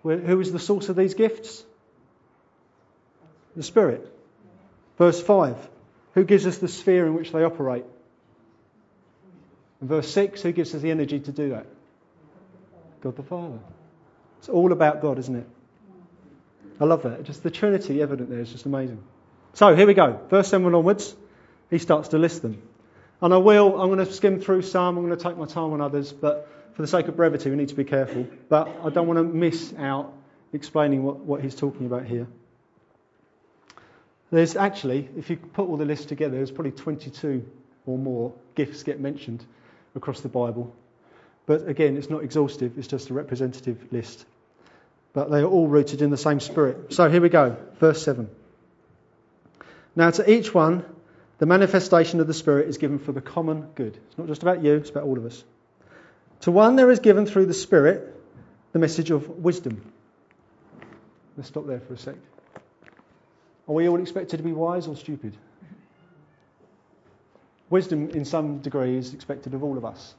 Who 0.03 0.39
is 0.39 0.51
the 0.53 0.59
source 0.59 0.87
of 0.87 0.95
these 0.95 1.15
gifts? 1.15 1.65
The 3.55 3.63
Spirit. 3.63 4.11
Verse 4.97 5.21
5 5.21 5.57
Who 6.13 6.23
gives 6.23 6.45
us 6.45 6.59
the 6.59 6.67
sphere 6.67 7.07
in 7.07 7.15
which 7.15 7.31
they 7.31 7.43
operate? 7.43 7.85
And 9.79 9.89
verse 9.89 10.09
6, 10.11 10.41
who 10.41 10.51
gives 10.51 10.73
us 10.73 10.81
the 10.81 10.91
energy 10.91 11.19
to 11.19 11.31
do 11.31 11.49
that? 11.49 11.65
God 13.01 13.15
the 13.15 13.23
Father. 13.23 13.59
It's 14.39 14.49
all 14.49 14.71
about 14.71 15.01
God, 15.01 15.19
isn't 15.19 15.35
it? 15.35 15.47
I 16.79 16.85
love 16.85 17.03
that. 17.03 17.23
Just 17.23 17.43
the 17.43 17.51
Trinity 17.51 18.01
evident 18.01 18.29
there 18.29 18.39
is 18.39 18.51
just 18.51 18.65
amazing. 18.65 19.01
So 19.55 19.73
here 19.73 19.87
we 19.87 19.93
go. 19.93 20.19
Verse 20.29 20.49
7 20.49 20.75
onwards, 20.75 21.15
he 21.69 21.77
starts 21.77 22.09
to 22.09 22.17
list 22.17 22.41
them. 22.41 22.61
And 23.21 23.33
I 23.33 23.37
will, 23.37 23.81
I'm 23.81 23.87
going 23.87 24.05
to 24.05 24.11
skim 24.11 24.41
through 24.41 24.63
some, 24.63 24.97
I'm 24.97 25.05
going 25.05 25.17
to 25.17 25.23
take 25.23 25.37
my 25.37 25.45
time 25.45 25.71
on 25.71 25.79
others, 25.79 26.11
but 26.11 26.49
for 26.73 26.81
the 26.81 26.89
sake 26.89 27.07
of 27.07 27.15
brevity, 27.15 27.49
we 27.49 27.55
need 27.55 27.69
to 27.69 27.75
be 27.75 27.85
careful. 27.85 28.27
But 28.49 28.67
I 28.83 28.89
don't 28.89 29.07
want 29.07 29.17
to 29.17 29.23
miss 29.23 29.73
out 29.77 30.11
explaining 30.51 31.03
what, 31.03 31.19
what 31.19 31.41
he's 31.41 31.55
talking 31.55 31.85
about 31.85 32.05
here. 32.05 32.27
There's 34.29 34.57
actually, 34.57 35.07
if 35.17 35.29
you 35.29 35.37
put 35.37 35.69
all 35.69 35.77
the 35.77 35.85
lists 35.85 36.05
together, 36.07 36.35
there's 36.35 36.51
probably 36.51 36.73
22 36.73 37.49
or 37.85 37.97
more 37.97 38.33
gifts 38.55 38.83
get 38.83 38.99
mentioned 38.99 39.45
across 39.95 40.19
the 40.19 40.27
Bible. 40.27 40.75
But 41.45 41.65
again, 41.69 41.95
it's 41.95 42.09
not 42.09 42.25
exhaustive, 42.25 42.77
it's 42.77 42.89
just 42.89 43.09
a 43.09 43.13
representative 43.13 43.93
list. 43.93 44.25
But 45.13 45.31
they 45.31 45.39
are 45.39 45.45
all 45.45 45.69
rooted 45.69 46.01
in 46.01 46.09
the 46.09 46.17
same 46.17 46.41
spirit. 46.41 46.93
So 46.93 47.09
here 47.09 47.21
we 47.21 47.29
go, 47.29 47.55
verse 47.79 48.03
7. 48.03 48.29
Now, 49.95 50.09
to 50.11 50.29
each 50.29 50.53
one, 50.53 50.83
the 51.37 51.45
manifestation 51.45 52.19
of 52.19 52.27
the 52.27 52.33
Spirit 52.33 52.67
is 52.67 52.77
given 52.77 52.99
for 52.99 53.11
the 53.11 53.21
common 53.21 53.67
good. 53.75 53.97
It's 54.07 54.17
not 54.17 54.27
just 54.27 54.41
about 54.41 54.63
you, 54.63 54.75
it's 54.75 54.89
about 54.89 55.03
all 55.03 55.17
of 55.17 55.25
us. 55.25 55.43
To 56.41 56.51
one, 56.51 56.75
there 56.75 56.91
is 56.91 56.99
given 56.99 57.25
through 57.25 57.45
the 57.45 57.53
Spirit 57.53 58.13
the 58.73 58.79
message 58.79 59.09
of 59.11 59.27
wisdom. 59.29 59.81
Let's 61.37 61.47
stop 61.49 61.65
there 61.65 61.79
for 61.79 61.93
a 61.93 61.97
sec. 61.97 62.15
Are 63.67 63.73
we 63.73 63.87
all 63.87 63.99
expected 63.99 64.37
to 64.37 64.43
be 64.43 64.53
wise 64.53 64.87
or 64.87 64.95
stupid? 64.95 65.35
Wisdom, 67.69 68.09
in 68.09 68.25
some 68.25 68.59
degree, 68.59 68.97
is 68.97 69.13
expected 69.13 69.53
of 69.53 69.63
all 69.63 69.77
of 69.77 69.85
us. 69.85 70.13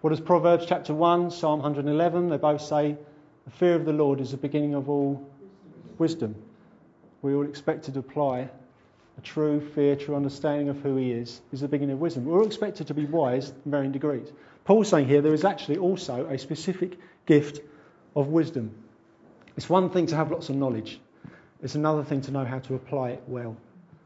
What 0.00 0.10
does 0.10 0.20
Proverbs 0.20 0.66
chapter 0.66 0.94
1, 0.94 1.30
Psalm 1.30 1.60
111, 1.60 2.28
they 2.28 2.36
both 2.36 2.62
say, 2.62 2.96
the 3.44 3.50
fear 3.50 3.74
of 3.74 3.84
the 3.84 3.92
Lord 3.92 4.20
is 4.20 4.30
the 4.30 4.36
beginning 4.36 4.74
of 4.74 4.88
all 4.88 5.28
wisdom. 5.98 6.34
We 7.22 7.34
all 7.34 7.44
expected 7.44 7.94
to 7.94 8.00
apply 8.00 8.48
a 9.18 9.20
true 9.20 9.60
fear, 9.60 9.96
true 9.96 10.14
understanding 10.14 10.68
of 10.68 10.80
who 10.80 10.96
He 10.96 11.12
is, 11.12 11.40
is 11.52 11.60
the 11.60 11.68
beginning 11.68 11.94
of 11.94 12.00
wisdom. 12.00 12.24
We're 12.24 12.38
all 12.38 12.46
expected 12.46 12.88
to 12.88 12.94
be 12.94 13.06
wise 13.06 13.52
in 13.64 13.70
varying 13.70 13.92
degrees. 13.92 14.28
Paul's 14.64 14.88
saying 14.88 15.08
here 15.08 15.22
there 15.22 15.34
is 15.34 15.44
actually 15.44 15.78
also 15.78 16.26
a 16.26 16.38
specific 16.38 16.98
gift 17.24 17.60
of 18.14 18.28
wisdom. 18.28 18.74
It's 19.56 19.68
one 19.68 19.90
thing 19.90 20.06
to 20.06 20.16
have 20.16 20.30
lots 20.30 20.48
of 20.48 20.56
knowledge, 20.56 21.00
it's 21.62 21.74
another 21.74 22.04
thing 22.04 22.20
to 22.22 22.30
know 22.30 22.44
how 22.44 22.58
to 22.60 22.74
apply 22.74 23.10
it 23.10 23.22
well. 23.26 23.56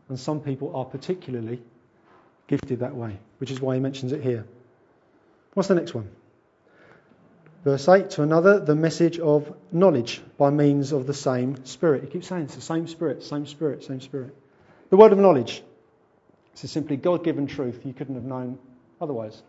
And 0.08 0.18
some 0.18 0.40
people 0.40 0.74
are 0.76 0.84
particularly 0.84 1.62
gifted 2.46 2.80
that 2.80 2.94
way, 2.94 3.18
which 3.38 3.50
is 3.50 3.60
why 3.60 3.74
he 3.74 3.80
mentions 3.80 4.12
it 4.12 4.22
here. 4.22 4.44
What's 5.54 5.68
the 5.68 5.74
next 5.74 5.94
one? 5.94 6.10
Verse 7.64 7.88
8 7.88 8.10
to 8.10 8.22
another, 8.22 8.58
the 8.58 8.74
message 8.74 9.18
of 9.18 9.54
knowledge 9.70 10.22
by 10.38 10.50
means 10.50 10.92
of 10.92 11.06
the 11.06 11.14
same 11.14 11.64
Spirit. 11.66 12.04
He 12.04 12.10
keeps 12.10 12.28
saying 12.28 12.44
it's 12.44 12.54
the 12.54 12.60
same 12.60 12.86
Spirit, 12.88 13.22
same 13.22 13.46
Spirit, 13.46 13.84
same 13.84 14.00
Spirit. 14.00 14.34
The 14.90 14.96
word 14.96 15.12
of 15.12 15.18
knowledge. 15.18 15.62
This 16.52 16.64
is 16.64 16.72
simply 16.72 16.96
God 16.96 17.24
given 17.24 17.46
truth 17.46 17.80
you 17.84 17.92
couldn't 17.92 18.16
have 18.16 18.24
known 18.24 18.58
otherwise. 19.00 19.40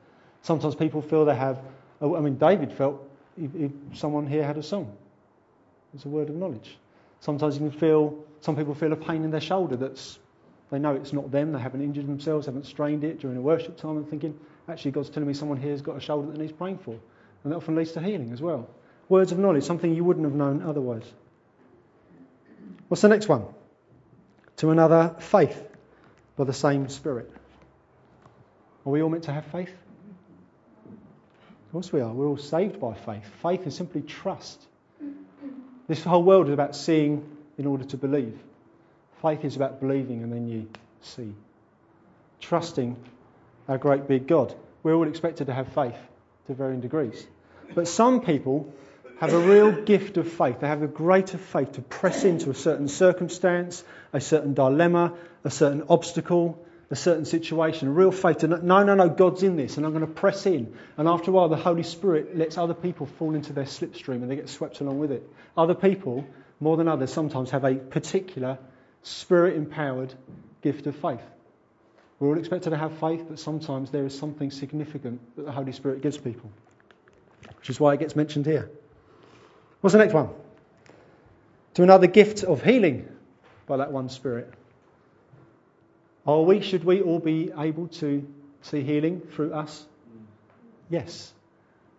Sometimes 0.43 0.75
people 0.75 1.01
feel 1.01 1.25
they 1.25 1.36
have, 1.36 1.60
oh, 2.00 2.15
I 2.15 2.21
mean, 2.21 2.38
David 2.38 2.74
felt 2.74 3.07
he, 3.36 3.48
he, 3.48 3.71
someone 3.93 4.27
here 4.27 4.43
had 4.43 4.57
a 4.57 4.63
song. 4.63 4.95
It's 5.93 6.05
a 6.05 6.10
word 6.10 6.29
of 6.29 6.36
knowledge. 6.36 6.77
Sometimes 7.19 7.55
you 7.55 7.69
can 7.69 7.79
feel, 7.79 8.24
some 8.41 8.55
people 8.55 8.75
feel 8.75 8.93
a 8.93 8.95
pain 8.95 9.24
in 9.24 9.31
their 9.31 9.41
shoulder 9.41 9.75
that's, 9.75 10.19
they 10.71 10.79
know 10.79 10.95
it's 10.95 11.12
not 11.12 11.31
them, 11.31 11.51
they 11.51 11.60
haven't 11.60 11.81
injured 11.81 12.07
themselves, 12.07 12.45
haven't 12.45 12.65
strained 12.65 13.03
it 13.03 13.19
during 13.19 13.38
a 13.38 13.41
worship 13.41 13.77
time 13.77 13.98
and 13.98 14.10
thinking, 14.10 14.39
actually 14.69 14.91
God's 14.91 15.10
telling 15.10 15.27
me 15.27 15.33
someone 15.33 15.57
here 15.57 15.71
has 15.71 15.81
got 15.81 15.98
a 15.98 16.00
shoulder 16.00 16.31
that 16.31 16.39
needs 16.39 16.51
praying 16.51 16.77
for. 16.79 16.91
And 17.43 17.51
that 17.51 17.57
often 17.57 17.75
leads 17.75 17.91
to 17.93 18.01
healing 18.01 18.31
as 18.31 18.41
well. 18.41 18.69
Words 19.10 19.31
of 19.31 19.39
knowledge, 19.39 19.63
something 19.63 19.93
you 19.93 20.03
wouldn't 20.03 20.25
have 20.25 20.36
known 20.36 20.62
otherwise. 20.62 21.03
What's 22.88 23.01
the 23.01 23.10
next 23.10 23.27
one? 23.27 23.45
To 24.62 24.70
another, 24.70 25.15
faith 25.18 25.60
by 26.38 26.44
the 26.44 26.53
same 26.53 26.88
Spirit. 26.88 27.32
Are 28.86 28.91
we 28.91 29.01
all 29.01 29.10
meant 29.10 29.24
to 29.24 29.34
have 29.34 29.48
faith? 29.48 29.74
Of 30.86 31.72
course 31.72 31.91
we 31.91 32.00
are. 32.00 32.13
We're 32.13 32.27
all 32.27 32.38
saved 32.38 32.80
by 32.80 32.94
faith. 32.94 33.24
Faith 33.41 33.65
is 33.65 33.75
simply 33.75 34.03
trust. 34.03 34.62
This 35.88 36.03
whole 36.03 36.22
world 36.22 36.46
is 36.46 36.53
about 36.53 36.75
seeing 36.75 37.27
in 37.58 37.65
order 37.65 37.86
to 37.86 37.98
believe. 37.98 38.38
Faith 39.24 39.44
is 39.46 39.56
about 39.56 39.80
believing 39.80 40.22
and 40.22 40.32
then 40.32 40.48
you 40.48 40.70
see. 41.01 41.34
Trusting 42.39 42.98
our 43.68 43.80
great 43.80 44.08
big 44.08 44.27
God. 44.27 44.53
We're 44.84 44.94
all 44.94 45.08
expected 45.08 45.48
to 45.48 45.56
have 45.56 45.70
faith 45.70 45.98
to 46.46 46.53
varying 46.53 46.82
degrees. 46.82 47.25
But 47.74 47.88
some 47.88 48.22
people 48.22 48.72
have 49.22 49.34
a 49.34 49.40
real 49.40 49.72
gift 49.72 50.18
of 50.18 50.28
faith. 50.28 50.62
They 50.62 50.68
have 50.68 50.82
a 50.82 50.88
greater 50.88 51.38
faith 51.38 51.74
to 51.74 51.82
press 51.84 52.24
into 52.24 52.50
a 52.50 52.56
certain 52.56 52.88
circumstance, 52.88 53.84
a 54.13 54.20
certain 54.20 54.56
dilemma, 54.56 55.13
a 55.44 55.51
certain 55.51 55.84
obstacle, 55.90 56.66
a 56.90 56.96
certain 56.96 57.25
situation. 57.25 57.90
A 57.90 57.92
real 57.92 58.12
faith 58.12 58.40
to 58.40 58.48
no, 58.48 58.84
no, 58.84 58.96
no, 58.96 59.10
God's 59.10 59.44
in 59.44 59.58
this, 59.58 59.78
and 59.78 59.86
I'm 59.86 59.92
going 59.94 60.08
to 60.08 60.12
press 60.12 60.48
in. 60.48 60.75
And 60.98 61.08
after 61.08 61.30
a 61.30 61.36
while, 61.36 61.50
the 61.50 61.56
Holy 61.56 61.84
Spirit 61.84 62.36
lets 62.36 62.58
other 62.58 62.74
people 62.74 63.06
fall 63.06 63.36
into 63.36 63.54
their 63.54 63.66
slipstream 63.66 64.24
and 64.24 64.32
they 64.32 64.36
get 64.36 64.50
swept 64.50 64.82
along 64.82 64.98
with 64.98 65.12
it. 65.12 65.30
Other 65.56 65.75
people, 65.75 66.25
more 66.60 66.75
than 66.75 66.88
others, 66.88 67.13
sometimes 67.13 67.51
have 67.51 67.63
a 67.63 67.75
particular 67.75 68.58
spirit 69.04 69.56
empowered 69.56 70.12
gift 70.63 70.88
of 70.88 70.96
faith. 70.96 71.22
We're 72.20 72.30
all 72.30 72.40
expected 72.40 72.72
to 72.72 72.78
have 72.78 72.98
faith, 72.98 73.24
but 73.30 73.38
sometimes 73.38 73.92
there 73.92 74.08
is 74.08 74.18
something 74.18 74.50
significant 74.50 75.22
that 75.36 75.46
the 75.46 75.51
Holy 75.51 75.74
Spirit 75.74 76.01
gives 76.01 76.18
people, 76.18 76.50
which 77.60 77.70
is 77.70 77.80
why 77.80 77.94
it 77.94 78.00
gets 78.00 78.16
mentioned 78.16 78.48
here. 78.48 78.72
What's 79.81 79.93
the 79.93 80.00
next 80.00 80.13
one? 80.13 80.29
To 81.75 81.83
another 81.83 82.07
gift 82.07 82.43
of 82.43 82.63
healing 82.63 83.07
by 83.65 83.77
that 83.77 83.91
one 83.91 84.09
Spirit. 84.09 84.53
Are 86.27 86.41
we, 86.41 86.61
should 86.61 86.83
we 86.83 87.01
all 87.01 87.19
be 87.19 87.51
able 87.57 87.88
to 87.88 88.27
see 88.61 88.83
healing 88.83 89.21
through 89.21 89.53
us? 89.53 89.85
Yes. 90.89 91.33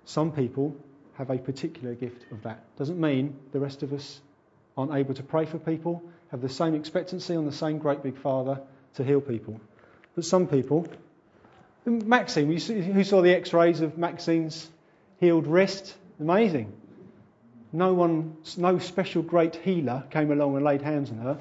Some 0.04 0.30
people 0.30 0.76
have 1.14 1.30
a 1.30 1.38
particular 1.38 1.94
gift 1.94 2.30
of 2.30 2.42
that. 2.42 2.62
Doesn't 2.76 3.00
mean 3.00 3.36
the 3.52 3.58
rest 3.58 3.82
of 3.82 3.92
us 3.92 4.20
aren't 4.76 4.94
able 4.94 5.14
to 5.14 5.22
pray 5.22 5.44
for 5.44 5.58
people, 5.58 6.02
have 6.30 6.40
the 6.40 6.48
same 6.48 6.74
expectancy 6.74 7.34
on 7.34 7.46
the 7.46 7.52
same 7.52 7.78
great 7.78 8.02
big 8.02 8.16
Father 8.16 8.60
to 8.94 9.04
heal 9.04 9.20
people. 9.20 9.60
But 10.14 10.24
some 10.24 10.46
people, 10.46 10.86
Maxine, 11.84 12.50
who 12.50 13.04
saw 13.04 13.22
the 13.22 13.34
x 13.34 13.52
rays 13.52 13.80
of 13.80 13.98
Maxine's 13.98 14.70
healed 15.18 15.46
wrist? 15.46 15.94
Amazing. 16.20 16.72
No 17.72 17.94
one, 17.94 18.36
no 18.58 18.78
special 18.78 19.22
great 19.22 19.56
healer 19.56 20.04
came 20.10 20.30
along 20.30 20.56
and 20.56 20.64
laid 20.64 20.82
hands 20.82 21.10
on 21.10 21.18
her. 21.18 21.38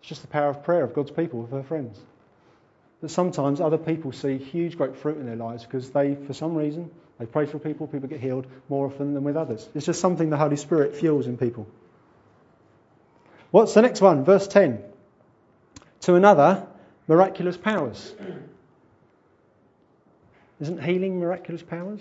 It's 0.00 0.08
just 0.08 0.22
the 0.22 0.28
power 0.28 0.48
of 0.48 0.64
prayer 0.64 0.82
of 0.82 0.94
God's 0.94 1.10
people 1.10 1.42
with 1.42 1.50
her 1.50 1.62
friends. 1.62 1.98
But 3.00 3.10
sometimes 3.10 3.60
other 3.60 3.76
people 3.76 4.12
see 4.12 4.38
huge, 4.38 4.78
great 4.78 4.96
fruit 4.96 5.18
in 5.18 5.26
their 5.26 5.36
lives 5.36 5.64
because 5.64 5.90
they, 5.90 6.14
for 6.14 6.32
some 6.32 6.54
reason, 6.54 6.90
they 7.18 7.26
pray 7.26 7.44
for 7.44 7.58
people, 7.58 7.86
people 7.86 8.08
get 8.08 8.20
healed 8.20 8.46
more 8.68 8.86
often 8.86 9.12
than 9.12 9.24
with 9.24 9.36
others. 9.36 9.68
It's 9.74 9.86
just 9.86 10.00
something 10.00 10.30
the 10.30 10.38
Holy 10.38 10.56
Spirit 10.56 10.96
fuels 10.96 11.26
in 11.26 11.36
people. 11.36 11.66
What's 13.50 13.74
the 13.74 13.82
next 13.82 14.00
one? 14.00 14.24
Verse 14.24 14.48
10. 14.48 14.82
To 16.00 16.14
another, 16.14 16.66
miraculous 17.06 17.56
powers. 17.56 18.14
Isn't 20.60 20.82
healing 20.82 21.20
miraculous 21.20 21.62
powers? 21.62 22.00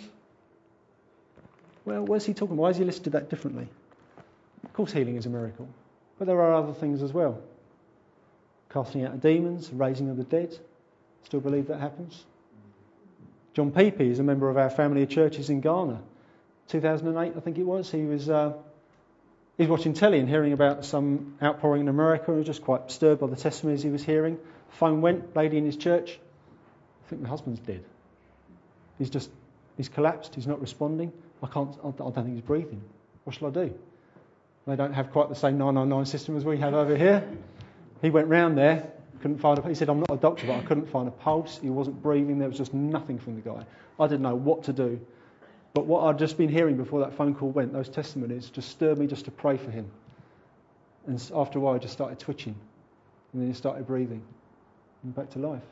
Well, 1.86 2.06
where's 2.06 2.26
he 2.26 2.34
talking? 2.34 2.54
About 2.54 2.62
why 2.62 2.70
has 2.70 2.78
he 2.78 2.86
listed 2.86 3.14
that 3.14 3.30
differently? 3.30 3.68
Of 4.64 4.74
course, 4.74 4.92
healing 4.92 5.18
is 5.18 5.26
a 5.26 5.30
miracle, 5.30 5.68
but 6.18 6.26
there 6.26 6.42
are 6.42 6.54
other 6.54 6.74
things 6.74 7.02
as 7.02 7.12
well. 7.12 7.42
Casting 8.70 9.06
out 9.06 9.14
of 9.14 9.22
demons, 9.22 9.70
raising 9.72 10.10
of 10.10 10.18
the 10.18 10.24
dead. 10.24 10.58
Still 11.26 11.42
believe 11.42 11.68
that 11.68 11.80
happens? 11.80 12.24
John 13.54 13.72
Pepe 13.72 14.10
is 14.10 14.20
a 14.20 14.24
member 14.24 14.50
of 14.50 14.58
our 14.58 14.70
family 14.70 15.04
of 15.04 15.10
churches 15.10 15.50
in 15.50 15.62
Ghana. 15.62 16.02
2008, 16.70 17.34
I 17.36 17.40
think 17.40 17.58
it 17.58 17.64
was. 17.64 17.92
He 17.92 18.04
was 18.04 18.30
uh, 18.30 18.54
he 19.58 19.64
was 19.64 19.70
watching 19.70 19.94
telly 19.94 20.20
and 20.20 20.28
hearing 20.28 20.54
about 20.54 20.86
some 20.86 21.36
outpouring 21.42 21.82
in 21.82 21.88
America 21.88 22.26
and 22.30 22.38
was 22.38 22.48
just 22.48 22.64
quite 22.64 22.88
disturbed 22.88 23.22
by 23.22 23.28
the 23.28 23.36
testimonies 23.36 23.84
he 23.84 23.90
was 23.90 24.04
hearing. 24.04 24.40
Phone 24.70 25.02
went, 25.02 25.36
lady 25.36 25.58
in 25.58 25.66
his 25.66 25.78
church. 25.78 26.20
I 27.06 27.10
think 27.10 27.22
my 27.22 27.30
husband's 27.30 27.60
dead. 27.60 27.84
He's 28.98 29.12
just 29.12 29.30
he's 29.78 29.90
collapsed. 29.90 30.34
He's 30.34 30.48
not 30.48 30.60
responding. 30.62 31.12
I 31.44 31.48
can't. 31.48 31.76
I 31.84 31.92
don't 31.92 32.14
think 32.14 32.36
he's 32.36 32.42
breathing. 32.42 32.82
What 33.26 33.36
shall 33.36 33.50
I 33.50 33.52
do? 33.52 33.74
They 34.66 34.76
don't 34.78 34.94
have 34.94 35.12
quite 35.12 35.28
the 35.30 35.36
same 35.36 35.58
999 35.58 36.06
system 36.06 36.38
as 36.38 36.46
we 36.46 36.58
have 36.58 36.74
over 36.74 36.96
here. 36.96 37.28
He 38.02 38.10
went 38.10 38.30
round 38.30 38.58
there, 38.58 38.90
couldn't 39.22 39.40
find 39.40 39.60
a. 39.60 39.68
He 39.68 39.76
said, 39.76 39.90
"I'm 39.90 40.00
not 40.00 40.12
a 40.12 40.18
doctor, 40.18 40.48
but 40.48 40.58
I 40.58 40.62
couldn't 40.62 40.88
find 40.88 41.08
a 41.08 41.12
pulse. 41.12 41.60
He 41.62 41.70
wasn't 41.70 42.02
breathing. 42.02 42.40
There 42.40 42.48
was 42.48 42.58
just 42.58 42.74
nothing 42.74 43.20
from 43.20 43.36
the 43.36 43.42
guy. 43.42 43.66
I 44.00 44.08
didn't 44.08 44.22
know 44.22 44.36
what 44.36 44.64
to 44.64 44.74
do. 44.74 45.00
But 45.74 45.86
what 45.86 46.04
I'd 46.04 46.20
just 46.20 46.38
been 46.38 46.50
hearing 46.50 46.78
before 46.78 47.00
that 47.02 47.14
phone 47.14 47.34
call 47.34 47.50
went, 47.50 47.74
those 47.74 47.90
testimonies, 47.90 48.50
just 48.50 48.70
stirred 48.70 48.98
me 48.98 49.08
just 49.08 49.26
to 49.26 49.32
pray 49.32 49.58
for 49.58 49.72
him. 49.72 49.90
And 51.08 51.32
after 51.34 51.58
a 51.58 51.62
while, 51.62 51.76
I 51.76 51.80
just 51.80 51.94
started 51.94 52.20
twitching, 52.20 52.56
and 53.34 53.42
then 53.42 53.48
he 53.50 53.56
started 53.56 53.88
breathing, 53.88 54.22
and 55.04 55.16
back 55.16 55.30
to 55.32 55.40
life. 55.40 55.64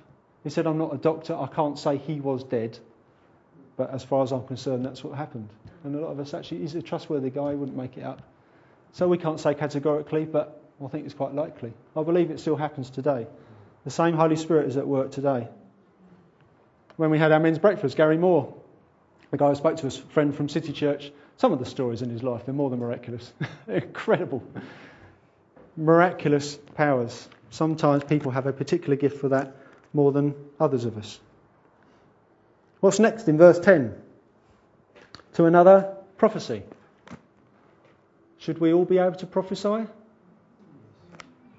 He 0.43 0.49
said, 0.49 0.65
"I'm 0.67 0.77
not 0.77 0.93
a 0.93 0.97
doctor. 0.97 1.35
I 1.35 1.47
can't 1.47 1.77
say 1.77 1.97
he 1.97 2.19
was 2.19 2.43
dead." 2.43 2.77
But 3.77 3.91
as 3.91 4.03
far 4.03 4.23
as 4.23 4.31
I'm 4.31 4.45
concerned, 4.45 4.85
that's 4.85 5.03
what 5.03 5.17
happened. 5.17 5.49
And 5.83 5.95
a 5.95 5.99
lot 5.99 6.11
of 6.11 6.19
us 6.19 6.33
actually, 6.33 6.59
he's 6.59 6.75
a 6.75 6.81
trustworthy 6.81 7.29
guy, 7.29 7.51
he 7.51 7.55
wouldn't 7.55 7.77
make 7.77 7.97
it 7.97 8.03
up. 8.03 8.21
So 8.93 9.07
we 9.07 9.17
can't 9.17 9.39
say 9.39 9.53
categorically, 9.53 10.25
but 10.25 10.61
I 10.83 10.87
think 10.87 11.05
it's 11.05 11.13
quite 11.13 11.33
likely. 11.33 11.73
I 11.95 12.03
believe 12.03 12.31
it 12.31 12.39
still 12.39 12.55
happens 12.55 12.89
today. 12.89 13.27
The 13.83 13.91
same 13.91 14.15
Holy 14.15 14.35
Spirit 14.35 14.67
is 14.67 14.77
at 14.77 14.87
work 14.87 15.11
today. 15.11 15.47
When 16.97 17.09
we 17.09 17.17
had 17.17 17.31
our 17.31 17.39
men's 17.39 17.59
breakfast, 17.59 17.97
Gary 17.97 18.17
Moore, 18.17 18.53
the 19.31 19.37
guy 19.37 19.49
who 19.49 19.55
spoke 19.55 19.77
to 19.77 19.87
us, 19.87 19.97
a 19.97 20.01
friend 20.01 20.35
from 20.35 20.49
City 20.49 20.73
Church, 20.73 21.11
some 21.37 21.53
of 21.53 21.59
the 21.59 21.65
stories 21.65 22.01
in 22.01 22.09
his 22.09 22.21
life, 22.21 22.45
they're 22.45 22.53
more 22.53 22.69
than 22.69 22.79
miraculous. 22.79 23.31
incredible. 23.67 24.43
Miraculous 25.77 26.57
powers. 26.75 27.27
Sometimes 27.49 28.03
people 28.03 28.31
have 28.31 28.45
a 28.45 28.53
particular 28.53 28.95
gift 28.95 29.19
for 29.19 29.29
that 29.29 29.55
more 29.93 30.11
than 30.11 30.35
others 30.59 30.85
of 30.85 30.97
us. 30.97 31.19
What's 32.81 32.99
next 32.99 33.27
in 33.27 33.37
verse 33.37 33.59
10? 33.59 34.00
To 35.33 35.45
another 35.45 35.95
prophecy. 36.17 36.63
Should 38.37 38.59
we 38.59 38.73
all 38.73 38.85
be 38.85 38.97
able 38.97 39.15
to 39.15 39.25
prophesy? 39.25 39.87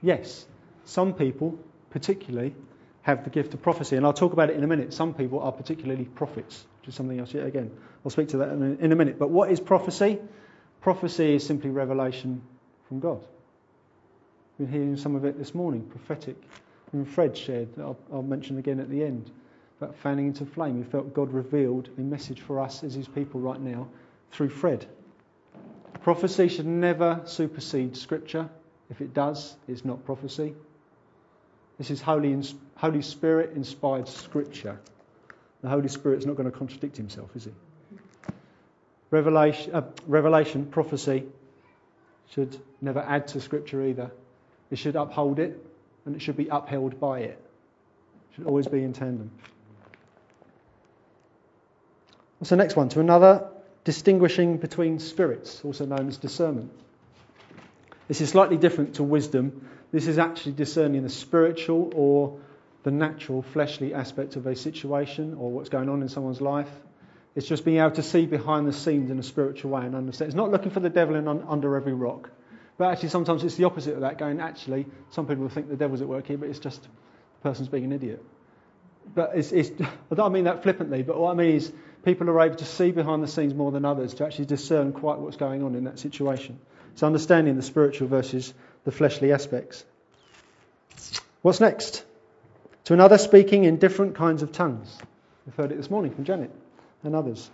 Yes. 0.02 0.46
Some 0.84 1.14
people, 1.14 1.58
particularly, 1.90 2.54
have 3.02 3.24
the 3.24 3.30
gift 3.30 3.54
of 3.54 3.62
prophecy, 3.62 3.96
and 3.96 4.04
I'll 4.04 4.12
talk 4.12 4.32
about 4.32 4.50
it 4.50 4.56
in 4.56 4.64
a 4.64 4.66
minute. 4.66 4.92
Some 4.92 5.14
people 5.14 5.40
are 5.40 5.52
particularly 5.52 6.04
prophets, 6.04 6.66
which 6.80 6.88
is 6.88 6.94
something 6.94 7.18
else 7.18 7.32
yet 7.32 7.46
again. 7.46 7.70
I'll 8.04 8.10
speak 8.10 8.28
to 8.28 8.36
that 8.38 8.50
in 8.50 8.92
a 8.92 8.96
minute. 8.96 9.18
But 9.18 9.30
what 9.30 9.50
is 9.50 9.60
prophecy? 9.60 10.18
Prophecy 10.80 11.36
is 11.36 11.46
simply 11.46 11.70
revelation 11.70 12.42
from 12.88 13.00
God. 13.00 13.24
We've 14.58 14.68
been 14.68 14.80
hearing 14.80 14.96
some 14.96 15.14
of 15.14 15.24
it 15.24 15.38
this 15.38 15.54
morning, 15.54 15.82
prophetic. 15.82 16.36
And 16.92 17.08
Fred 17.08 17.36
shared, 17.36 17.68
I'll, 17.78 17.96
I'll 18.12 18.22
mention 18.22 18.58
again 18.58 18.80
at 18.80 18.90
the 18.90 19.02
end 19.02 19.30
about 19.82 19.96
fanning 19.96 20.26
into 20.26 20.46
flame. 20.46 20.78
We 20.78 20.84
felt 20.84 21.12
God 21.12 21.32
revealed 21.32 21.88
a 21.98 22.00
message 22.00 22.40
for 22.40 22.60
us 22.60 22.84
as 22.84 22.94
His 22.94 23.08
people 23.08 23.40
right 23.40 23.60
now 23.60 23.88
through 24.30 24.50
Fred. 24.50 24.86
Prophecy 26.02 26.48
should 26.48 26.66
never 26.66 27.20
supersede 27.24 27.96
Scripture. 27.96 28.48
If 28.90 29.00
it 29.00 29.14
does, 29.14 29.56
it's 29.66 29.84
not 29.84 30.04
prophecy. 30.04 30.54
This 31.78 31.90
is 31.90 32.00
Holy, 32.00 32.40
Holy 32.76 33.02
Spirit 33.02 33.56
inspired 33.56 34.08
Scripture. 34.08 34.78
The 35.62 35.68
Holy 35.68 35.88
Spirit's 35.88 36.26
not 36.26 36.36
going 36.36 36.50
to 36.50 36.56
contradict 36.56 36.96
himself, 36.96 37.30
is 37.34 37.44
he? 37.44 37.50
Revelation, 39.10 39.74
uh, 39.74 39.82
revelation, 40.06 40.66
prophecy, 40.66 41.24
should 42.30 42.56
never 42.80 43.00
add 43.00 43.28
to 43.28 43.40
Scripture 43.40 43.84
either. 43.84 44.10
It 44.70 44.78
should 44.78 44.96
uphold 44.96 45.38
it, 45.38 45.64
and 46.06 46.16
it 46.16 46.22
should 46.22 46.36
be 46.36 46.48
upheld 46.48 46.98
by 46.98 47.20
it. 47.20 47.38
It 48.30 48.36
should 48.36 48.46
always 48.46 48.66
be 48.66 48.82
in 48.82 48.92
tandem. 48.92 49.30
What's 52.42 52.50
the 52.50 52.56
next 52.56 52.74
one? 52.74 52.88
To 52.88 52.98
another 52.98 53.46
distinguishing 53.84 54.56
between 54.56 54.98
spirits, 54.98 55.64
also 55.64 55.86
known 55.86 56.08
as 56.08 56.16
discernment. 56.16 56.72
This 58.08 58.20
is 58.20 58.30
slightly 58.30 58.56
different 58.56 58.96
to 58.96 59.04
wisdom. 59.04 59.68
This 59.92 60.08
is 60.08 60.18
actually 60.18 60.54
discerning 60.54 61.04
the 61.04 61.08
spiritual 61.08 61.92
or 61.94 62.40
the 62.82 62.90
natural, 62.90 63.42
fleshly 63.42 63.94
aspect 63.94 64.34
of 64.34 64.48
a 64.48 64.56
situation 64.56 65.34
or 65.34 65.52
what's 65.52 65.68
going 65.68 65.88
on 65.88 66.02
in 66.02 66.08
someone's 66.08 66.40
life. 66.40 66.68
It's 67.36 67.46
just 67.46 67.64
being 67.64 67.78
able 67.78 67.92
to 67.92 68.02
see 68.02 68.26
behind 68.26 68.66
the 68.66 68.72
scenes 68.72 69.12
in 69.12 69.20
a 69.20 69.22
spiritual 69.22 69.70
way 69.70 69.86
and 69.86 69.94
understand. 69.94 70.30
It's 70.30 70.36
not 70.36 70.50
looking 70.50 70.72
for 70.72 70.80
the 70.80 70.90
devil 70.90 71.14
in, 71.14 71.28
under 71.28 71.76
every 71.76 71.94
rock, 71.94 72.28
But 72.76 72.90
actually, 72.90 73.10
sometimes 73.10 73.44
it's 73.44 73.54
the 73.54 73.66
opposite 73.66 73.94
of 73.94 74.00
that, 74.00 74.18
going, 74.18 74.40
actually, 74.40 74.86
some 75.10 75.28
people 75.28 75.48
think 75.48 75.68
the 75.68 75.76
devil's 75.76 76.02
at 76.02 76.08
work 76.08 76.26
here, 76.26 76.38
but 76.38 76.48
it's 76.48 76.58
just 76.58 76.82
the 76.82 76.88
person's 77.44 77.68
being 77.68 77.84
an 77.84 77.92
idiot. 77.92 78.20
But 79.14 79.30
it's, 79.36 79.52
it's, 79.52 79.70
I 80.10 80.14
don't 80.16 80.32
mean 80.32 80.44
that 80.44 80.64
flippantly, 80.64 81.04
but 81.04 81.20
what 81.20 81.30
I 81.30 81.34
mean 81.34 81.54
is 81.54 81.72
people 82.04 82.28
are 82.30 82.40
able 82.40 82.56
to 82.56 82.64
see 82.64 82.90
behind 82.90 83.22
the 83.22 83.28
scenes 83.28 83.54
more 83.54 83.70
than 83.70 83.84
others 83.84 84.14
to 84.14 84.24
actually 84.24 84.46
discern 84.46 84.92
quite 84.92 85.18
what's 85.18 85.36
going 85.36 85.62
on 85.62 85.74
in 85.74 85.84
that 85.84 85.98
situation. 85.98 86.58
It's 86.92 87.02
understanding 87.02 87.56
the 87.56 87.62
spiritual 87.62 88.08
versus 88.08 88.52
the 88.84 88.92
fleshly 88.92 89.32
aspects. 89.32 89.84
What's 91.42 91.60
next? 91.60 92.04
To 92.84 92.94
another 92.94 93.18
speaking 93.18 93.64
in 93.64 93.78
different 93.78 94.16
kinds 94.16 94.42
of 94.42 94.52
tongues. 94.52 94.96
We've 95.46 95.54
heard 95.54 95.72
it 95.72 95.76
this 95.76 95.90
morning 95.90 96.12
from 96.14 96.24
Janet 96.24 96.50
and 97.02 97.14
others. 97.14 97.50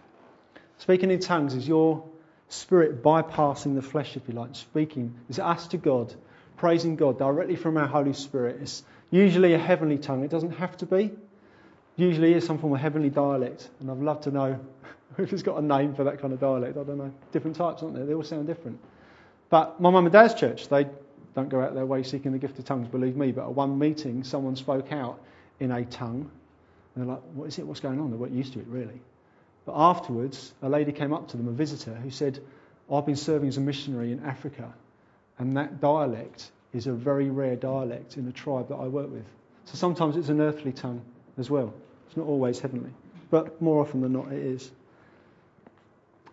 Speaking 0.78 1.10
in 1.10 1.20
tongues 1.20 1.54
is 1.54 1.66
your 1.66 2.04
spirit 2.48 3.02
bypassing 3.02 3.74
the 3.74 3.82
flesh, 3.82 4.16
if 4.16 4.28
you 4.28 4.34
like, 4.34 4.54
speaking. 4.54 5.14
It's 5.28 5.38
us 5.38 5.68
to 5.68 5.76
God, 5.76 6.14
praising 6.56 6.96
God 6.96 7.18
directly 7.18 7.56
from 7.56 7.76
our 7.76 7.86
Holy 7.86 8.12
Spirit. 8.14 8.58
It's 8.62 8.82
usually 9.10 9.54
a 9.54 9.58
heavenly 9.58 9.98
tongue. 9.98 10.24
It 10.24 10.30
doesn't 10.30 10.52
have 10.52 10.76
to 10.78 10.86
be. 10.86 11.10
Usually 11.98 12.32
it's 12.32 12.46
some 12.46 12.58
form 12.58 12.72
of 12.72 12.80
heavenly 12.80 13.10
dialect. 13.10 13.68
And 13.80 13.90
I'd 13.90 13.98
love 13.98 14.20
to 14.22 14.30
know 14.30 14.58
if 15.18 15.32
it's 15.32 15.42
got 15.42 15.58
a 15.58 15.62
name 15.62 15.94
for 15.94 16.04
that 16.04 16.20
kind 16.20 16.32
of 16.32 16.40
dialect. 16.40 16.78
I 16.78 16.84
don't 16.84 16.96
know. 16.96 17.12
Different 17.32 17.56
types, 17.56 17.82
aren't 17.82 17.96
there? 17.96 18.06
They 18.06 18.14
all 18.14 18.22
sound 18.22 18.46
different. 18.46 18.78
But 19.50 19.80
my 19.80 19.90
mum 19.90 20.06
and 20.06 20.12
dad's 20.12 20.34
church, 20.34 20.68
they 20.68 20.86
don't 21.34 21.48
go 21.48 21.60
out 21.60 21.74
their 21.74 21.86
way 21.86 22.04
seeking 22.04 22.32
the 22.32 22.38
gift 22.38 22.58
of 22.58 22.64
tongues, 22.64 22.86
believe 22.86 23.16
me. 23.16 23.32
But 23.32 23.42
at 23.42 23.52
one 23.52 23.78
meeting, 23.78 24.22
someone 24.22 24.54
spoke 24.54 24.92
out 24.92 25.20
in 25.58 25.72
a 25.72 25.84
tongue. 25.84 26.30
And 26.94 27.04
they're 27.04 27.14
like, 27.14 27.22
what 27.34 27.48
is 27.48 27.58
it? 27.58 27.66
What's 27.66 27.80
going 27.80 28.00
on? 28.00 28.12
They 28.12 28.16
weren't 28.16 28.32
used 28.32 28.52
to 28.52 28.60
it, 28.60 28.66
really. 28.68 29.00
But 29.66 29.74
afterwards, 29.76 30.54
a 30.62 30.68
lady 30.68 30.92
came 30.92 31.12
up 31.12 31.28
to 31.28 31.36
them, 31.36 31.48
a 31.48 31.52
visitor, 31.52 31.94
who 31.94 32.10
said, 32.10 32.38
I've 32.90 33.06
been 33.06 33.16
serving 33.16 33.48
as 33.48 33.56
a 33.56 33.60
missionary 33.60 34.12
in 34.12 34.24
Africa, 34.24 34.72
and 35.38 35.56
that 35.56 35.80
dialect 35.80 36.52
is 36.72 36.86
a 36.86 36.92
very 36.92 37.28
rare 37.28 37.56
dialect 37.56 38.16
in 38.16 38.24
the 38.24 38.32
tribe 38.32 38.68
that 38.68 38.76
I 38.76 38.86
work 38.86 39.10
with. 39.10 39.26
So 39.64 39.74
sometimes 39.74 40.16
it's 40.16 40.28
an 40.28 40.40
earthly 40.40 40.72
tongue 40.72 41.02
as 41.36 41.50
well. 41.50 41.74
It's 42.08 42.16
not 42.16 42.26
always 42.26 42.58
heavenly, 42.58 42.90
but 43.30 43.62
more 43.62 43.80
often 43.80 44.00
than 44.00 44.12
not, 44.12 44.32
it 44.32 44.38
is. 44.38 44.70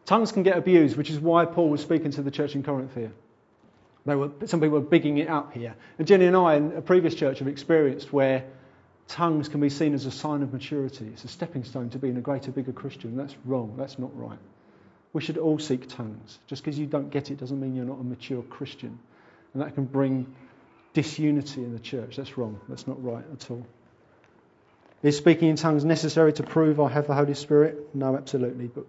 Tongues 0.06 0.32
can 0.32 0.44
get 0.44 0.58
abused, 0.58 0.98
which 0.98 1.10
is 1.10 1.20
why 1.20 1.46
Paul 1.46 1.70
was 1.70 1.82
speaking 1.82 2.12
to 2.12 2.22
the 2.22 2.32
church 2.32 2.56
in 2.56 2.64
Corinth 2.64 2.94
here. 2.94 3.12
They 4.06 4.16
were, 4.16 4.30
some 4.46 4.60
people 4.62 4.80
were 4.80 4.86
bigging 4.86 5.18
it 5.18 5.30
up 5.30 5.54
here. 5.54 5.76
And 5.98 6.08
Jenny 6.08 6.26
and 6.26 6.36
I, 6.36 6.56
in 6.56 6.74
a 6.74 6.82
previous 6.82 7.16
church, 7.16 7.40
have 7.40 7.48
experienced 7.48 8.14
where 8.14 8.46
tongues 9.08 9.50
can 9.50 9.60
be 9.60 9.70
seen 9.70 9.94
as 9.96 10.06
a 10.06 10.12
sign 10.12 10.44
of 10.44 10.54
maturity. 10.54 11.08
It's 11.08 11.24
a 11.24 11.28
stepping 11.28 11.64
stone 11.64 11.90
to 11.90 12.00
being 12.00 12.16
a 12.18 12.22
greater, 12.22 12.52
bigger 12.52 12.72
Christian. 12.72 13.18
That's 13.18 13.36
wrong. 13.46 13.76
That's 13.78 13.98
not 13.98 14.16
right. 14.18 14.38
We 15.12 15.22
should 15.22 15.38
all 15.40 15.58
seek 15.58 15.90
tongues. 15.90 16.38
Just 16.48 16.64
because 16.64 16.78
you 16.78 16.86
don't 16.86 17.10
get 17.10 17.32
it 17.32 17.40
doesn't 17.40 17.60
mean 17.60 17.76
you're 17.76 17.86
not 17.86 18.00
a 18.00 18.04
mature 18.04 18.44
Christian. 18.44 19.00
And 19.54 19.64
that 19.64 19.74
can 19.74 19.86
bring 19.86 20.36
disunity 20.94 21.64
in 21.64 21.74
the 21.74 21.80
church. 21.80 22.16
That's 22.18 22.38
wrong. 22.38 22.60
That's 22.70 22.88
not 22.88 23.04
right 23.04 23.24
at 23.34 23.50
all. 23.50 23.66
Is 25.06 25.16
speaking 25.16 25.50
in 25.50 25.56
tongues 25.56 25.86
necessary 25.86 26.34
to 26.34 26.42
prove 26.42 26.80
I 26.80 26.90
have 26.90 27.06
the 27.06 27.14
Holy 27.14 27.36
Spirit? 27.36 27.94
No, 27.94 28.18
absolutely. 28.18 28.66
But 28.66 28.88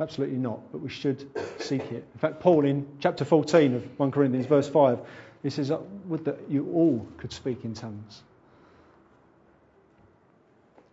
absolutely 0.00 0.38
not. 0.38 0.72
But 0.72 0.80
we 0.80 0.88
should 0.88 1.24
seek 1.60 1.82
it. 1.82 2.04
In 2.14 2.18
fact, 2.18 2.40
Paul 2.40 2.64
in 2.64 2.84
chapter 2.98 3.24
14 3.24 3.76
of 3.76 3.84
1 3.96 4.10
Corinthians, 4.10 4.46
verse 4.46 4.68
5, 4.68 4.98
he 5.44 5.50
says, 5.50 5.70
I 5.70 5.78
Would 6.06 6.24
that 6.24 6.50
you 6.50 6.68
all 6.72 7.06
could 7.16 7.32
speak 7.32 7.64
in 7.64 7.74
tongues. 7.74 8.24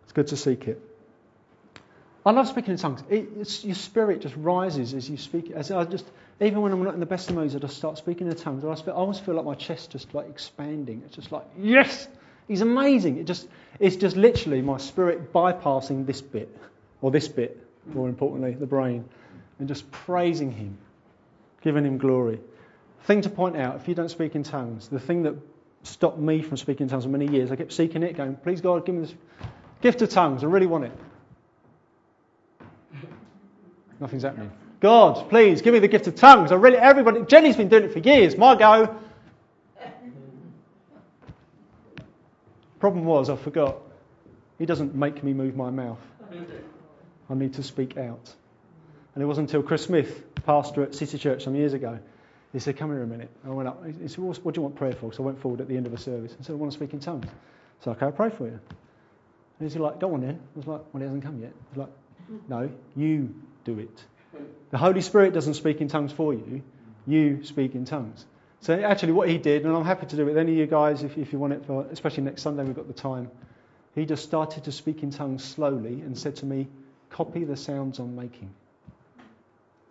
It's 0.04 0.12
good 0.12 0.28
to 0.28 0.36
seek 0.36 0.68
it. 0.68 0.80
I 2.24 2.30
love 2.30 2.46
speaking 2.46 2.70
in 2.70 2.78
tongues. 2.78 3.02
It, 3.10 3.64
your 3.64 3.74
spirit 3.74 4.20
just 4.20 4.36
rises 4.36 4.94
as 4.94 5.10
you 5.10 5.16
speak. 5.16 5.50
As 5.50 5.72
I 5.72 5.82
just, 5.82 6.06
even 6.40 6.60
when 6.60 6.70
I'm 6.70 6.84
not 6.84 6.94
in 6.94 7.00
the 7.00 7.06
best 7.06 7.28
of 7.28 7.34
moods, 7.34 7.56
I 7.56 7.58
just 7.58 7.76
start 7.76 7.98
speaking 7.98 8.28
in 8.28 8.36
tongues. 8.36 8.64
I, 8.64 8.90
I 8.90 8.94
almost 8.94 9.24
feel 9.24 9.34
like 9.34 9.44
my 9.44 9.56
chest 9.56 9.90
just 9.90 10.14
like 10.14 10.28
expanding. 10.28 11.02
It's 11.06 11.16
just 11.16 11.32
like 11.32 11.46
yes, 11.58 12.06
he's 12.50 12.60
amazing. 12.60 13.16
It 13.16 13.24
just, 13.24 13.48
it's 13.78 13.96
just 13.96 14.16
literally 14.16 14.60
my 14.60 14.76
spirit 14.76 15.32
bypassing 15.32 16.04
this 16.04 16.20
bit 16.20 16.54
or 17.00 17.10
this 17.10 17.28
bit. 17.28 17.66
More 17.86 18.08
importantly, 18.08 18.52
the 18.52 18.66
brain, 18.66 19.06
and 19.58 19.66
just 19.66 19.90
praising 19.90 20.52
him, 20.52 20.76
giving 21.62 21.86
him 21.86 21.96
glory. 21.96 22.38
Thing 23.04 23.22
to 23.22 23.30
point 23.30 23.56
out: 23.56 23.76
if 23.76 23.88
you 23.88 23.94
don't 23.94 24.10
speak 24.10 24.34
in 24.34 24.42
tongues, 24.42 24.88
the 24.88 25.00
thing 25.00 25.22
that 25.22 25.34
stopped 25.82 26.18
me 26.18 26.42
from 26.42 26.58
speaking 26.58 26.84
in 26.84 26.90
tongues 26.90 27.04
for 27.04 27.10
many 27.10 27.26
years, 27.26 27.50
I 27.50 27.56
kept 27.56 27.72
seeking 27.72 28.02
it, 28.02 28.16
going, 28.16 28.36
"Please 28.36 28.60
God, 28.60 28.84
give 28.84 28.94
me 28.94 29.02
this 29.02 29.14
Gift 29.80 30.02
of 30.02 30.10
tongues, 30.10 30.44
I 30.44 30.46
really 30.46 30.66
want 30.66 30.84
it. 30.84 30.92
Nothing's 33.98 34.22
happening. 34.22 34.50
God, 34.80 35.28
please 35.28 35.62
give 35.62 35.74
me 35.74 35.80
the 35.80 35.88
gift 35.88 36.06
of 36.06 36.14
tongues. 36.14 36.52
I 36.52 36.56
really, 36.56 36.76
everybody, 36.76 37.22
Jenny's 37.22 37.56
been 37.56 37.68
doing 37.68 37.84
it 37.84 37.92
for 37.92 37.98
years. 37.98 38.36
My 38.36 38.54
go. 38.54 38.96
Problem 42.80 43.04
was, 43.04 43.30
I 43.30 43.36
forgot. 43.36 43.76
He 44.58 44.66
doesn't 44.66 44.94
make 44.94 45.22
me 45.22 45.32
move 45.32 45.56
my 45.56 45.70
mouth. 45.70 46.00
I 47.30 47.34
need 47.34 47.54
to 47.54 47.62
speak 47.62 47.96
out. 47.96 48.34
And 49.14 49.22
it 49.22 49.26
wasn't 49.26 49.48
until 49.48 49.62
Chris 49.62 49.84
Smith, 49.84 50.24
pastor 50.44 50.82
at 50.82 50.94
City 50.94 51.18
Church 51.18 51.44
some 51.44 51.54
years 51.54 51.72
ago, 51.72 51.98
he 52.52 52.58
said, 52.58 52.76
Come 52.76 52.90
here 52.90 53.02
a 53.02 53.06
minute. 53.06 53.30
I 53.46 53.50
went 53.50 53.68
up. 53.68 53.84
He 53.86 54.08
said, 54.08 54.18
What 54.18 54.54
do 54.54 54.58
you 54.58 54.62
want 54.62 54.74
prayer 54.74 54.92
for? 54.92 55.12
So 55.12 55.22
I 55.22 55.26
went 55.26 55.40
forward 55.40 55.60
at 55.60 55.68
the 55.68 55.76
end 55.76 55.86
of 55.86 55.92
the 55.92 55.98
service 55.98 56.34
and 56.34 56.44
said, 56.44 56.52
I 56.52 56.56
want 56.56 56.72
to 56.72 56.76
speak 56.76 56.92
in 56.92 57.00
tongues. 57.00 57.26
So, 57.80 57.92
okay, 57.92 58.06
I'll 58.06 58.12
pray 58.12 58.30
for 58.30 58.46
you. 58.46 58.60
And 59.60 59.70
he's 59.70 59.76
like, 59.76 60.00
go 60.00 60.14
on 60.14 60.22
then. 60.22 60.40
I 60.54 60.58
was 60.58 60.66
like, 60.66 60.80
well, 60.92 61.00
he 61.00 61.04
hasn't 61.04 61.22
come 61.22 61.40
yet. 61.40 61.52
He's 61.70 61.78
like, 61.78 61.90
no, 62.48 62.70
you 62.96 63.34
do 63.64 63.78
it. 63.78 64.04
The 64.70 64.78
Holy 64.78 65.00
Spirit 65.00 65.34
doesn't 65.34 65.54
speak 65.54 65.80
in 65.80 65.88
tongues 65.88 66.12
for 66.12 66.32
you. 66.32 66.62
You 67.06 67.44
speak 67.44 67.74
in 67.74 67.84
tongues. 67.84 68.24
So 68.60 68.78
actually 68.78 69.12
what 69.12 69.28
he 69.28 69.38
did, 69.38 69.64
and 69.64 69.74
I'm 69.74 69.84
happy 69.84 70.06
to 70.06 70.16
do 70.16 70.22
it 70.22 70.26
with 70.26 70.38
any 70.38 70.52
of 70.52 70.58
you 70.58 70.66
guys 70.66 71.02
if, 71.02 71.16
if 71.16 71.32
you 71.32 71.38
want 71.38 71.54
it 71.54 71.64
for, 71.64 71.86
especially 71.90 72.24
next 72.24 72.42
Sunday 72.42 72.62
we've 72.62 72.76
got 72.76 72.88
the 72.88 72.92
time. 72.92 73.30
He 73.94 74.04
just 74.04 74.22
started 74.22 74.64
to 74.64 74.72
speak 74.72 75.02
in 75.02 75.10
tongues 75.10 75.42
slowly 75.42 76.02
and 76.02 76.16
said 76.16 76.36
to 76.36 76.46
me, 76.46 76.68
copy 77.08 77.44
the 77.44 77.56
sounds 77.56 77.98
I'm 77.98 78.14
making. 78.14 78.50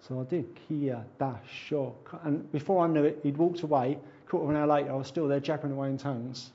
So 0.08 0.22
I 0.22 0.24
did. 0.24 0.56
Kia, 0.68 1.04
da, 1.18 1.36
sho. 1.68 1.96
And 2.24 2.50
before 2.52 2.86
I 2.86 2.88
knew 2.88 3.04
it, 3.04 3.20
he'd 3.24 3.38
walked 3.38 3.62
away. 3.64 3.98
Quarter 4.28 4.46
of 4.46 4.50
an 4.52 4.56
hour 4.56 4.68
later, 4.68 4.92
I 4.92 4.96
was 4.96 5.08
still 5.08 5.28
there 5.28 5.40
jabbering 5.40 5.74
away 5.74 5.90
in 5.90 5.98
tongues 5.98 6.52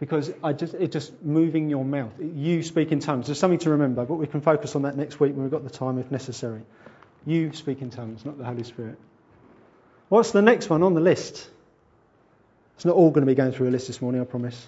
because 0.00 0.32
I 0.42 0.52
just, 0.52 0.74
it's 0.74 0.92
just 0.92 1.22
moving 1.22 1.70
your 1.70 1.84
mouth. 1.84 2.12
You 2.20 2.62
speak 2.62 2.92
in 2.92 3.00
tongues. 3.00 3.26
There's 3.26 3.38
something 3.38 3.58
to 3.60 3.70
remember, 3.70 4.04
but 4.04 4.14
we 4.14 4.26
can 4.26 4.40
focus 4.40 4.76
on 4.76 4.82
that 4.82 4.96
next 4.96 5.18
week 5.20 5.32
when 5.34 5.42
we've 5.42 5.50
got 5.50 5.64
the 5.64 5.70
time 5.70 5.98
if 5.98 6.10
necessary. 6.10 6.62
You 7.26 7.52
speak 7.52 7.82
in 7.82 7.90
tongues, 7.90 8.24
not 8.24 8.38
the 8.38 8.44
Holy 8.44 8.64
Spirit. 8.64 8.98
What's 10.08 10.30
the 10.30 10.42
next 10.42 10.70
one 10.70 10.82
on 10.82 10.94
the 10.94 11.00
list? 11.00 11.48
It's 12.76 12.84
not 12.84 12.94
all 12.94 13.10
going 13.10 13.26
to 13.26 13.30
be 13.30 13.34
going 13.34 13.52
through 13.52 13.68
a 13.68 13.70
list 13.70 13.88
this 13.88 14.00
morning, 14.00 14.20
I 14.20 14.24
promise. 14.24 14.66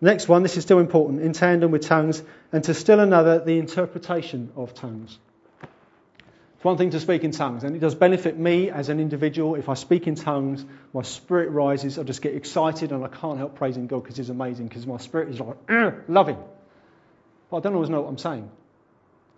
next 0.00 0.28
one, 0.28 0.42
this 0.42 0.56
is 0.56 0.62
still 0.62 0.78
important, 0.78 1.22
in 1.22 1.32
tandem 1.32 1.70
with 1.70 1.82
tongues, 1.82 2.22
and 2.52 2.62
to 2.64 2.74
still 2.74 3.00
another, 3.00 3.40
the 3.40 3.58
interpretation 3.58 4.52
of 4.54 4.74
tongues. 4.74 5.18
It's 6.54 6.64
one 6.64 6.76
thing 6.76 6.90
to 6.90 7.00
speak 7.00 7.24
in 7.24 7.30
tongues, 7.30 7.64
and 7.64 7.74
it 7.74 7.78
does 7.78 7.94
benefit 7.94 8.38
me 8.38 8.70
as 8.70 8.88
an 8.88 9.00
individual. 9.00 9.54
If 9.54 9.68
I 9.68 9.74
speak 9.74 10.06
in 10.06 10.14
tongues, 10.14 10.64
my 10.92 11.02
spirit 11.02 11.50
rises. 11.50 11.98
I 11.98 12.02
just 12.02 12.20
get 12.20 12.34
excited, 12.34 12.92
and 12.92 13.04
I 13.04 13.08
can't 13.08 13.38
help 13.38 13.56
praising 13.56 13.86
God 13.86 14.02
because 14.02 14.16
He's 14.16 14.30
amazing. 14.30 14.68
Because 14.68 14.86
my 14.86 14.98
spirit 14.98 15.28
is 15.30 15.40
like, 15.40 15.56
loving. 16.08 16.38
But 17.50 17.56
I 17.56 17.60
don't 17.60 17.74
always 17.74 17.90
know 17.90 18.02
what 18.02 18.08
I'm 18.08 18.18
saying, 18.18 18.50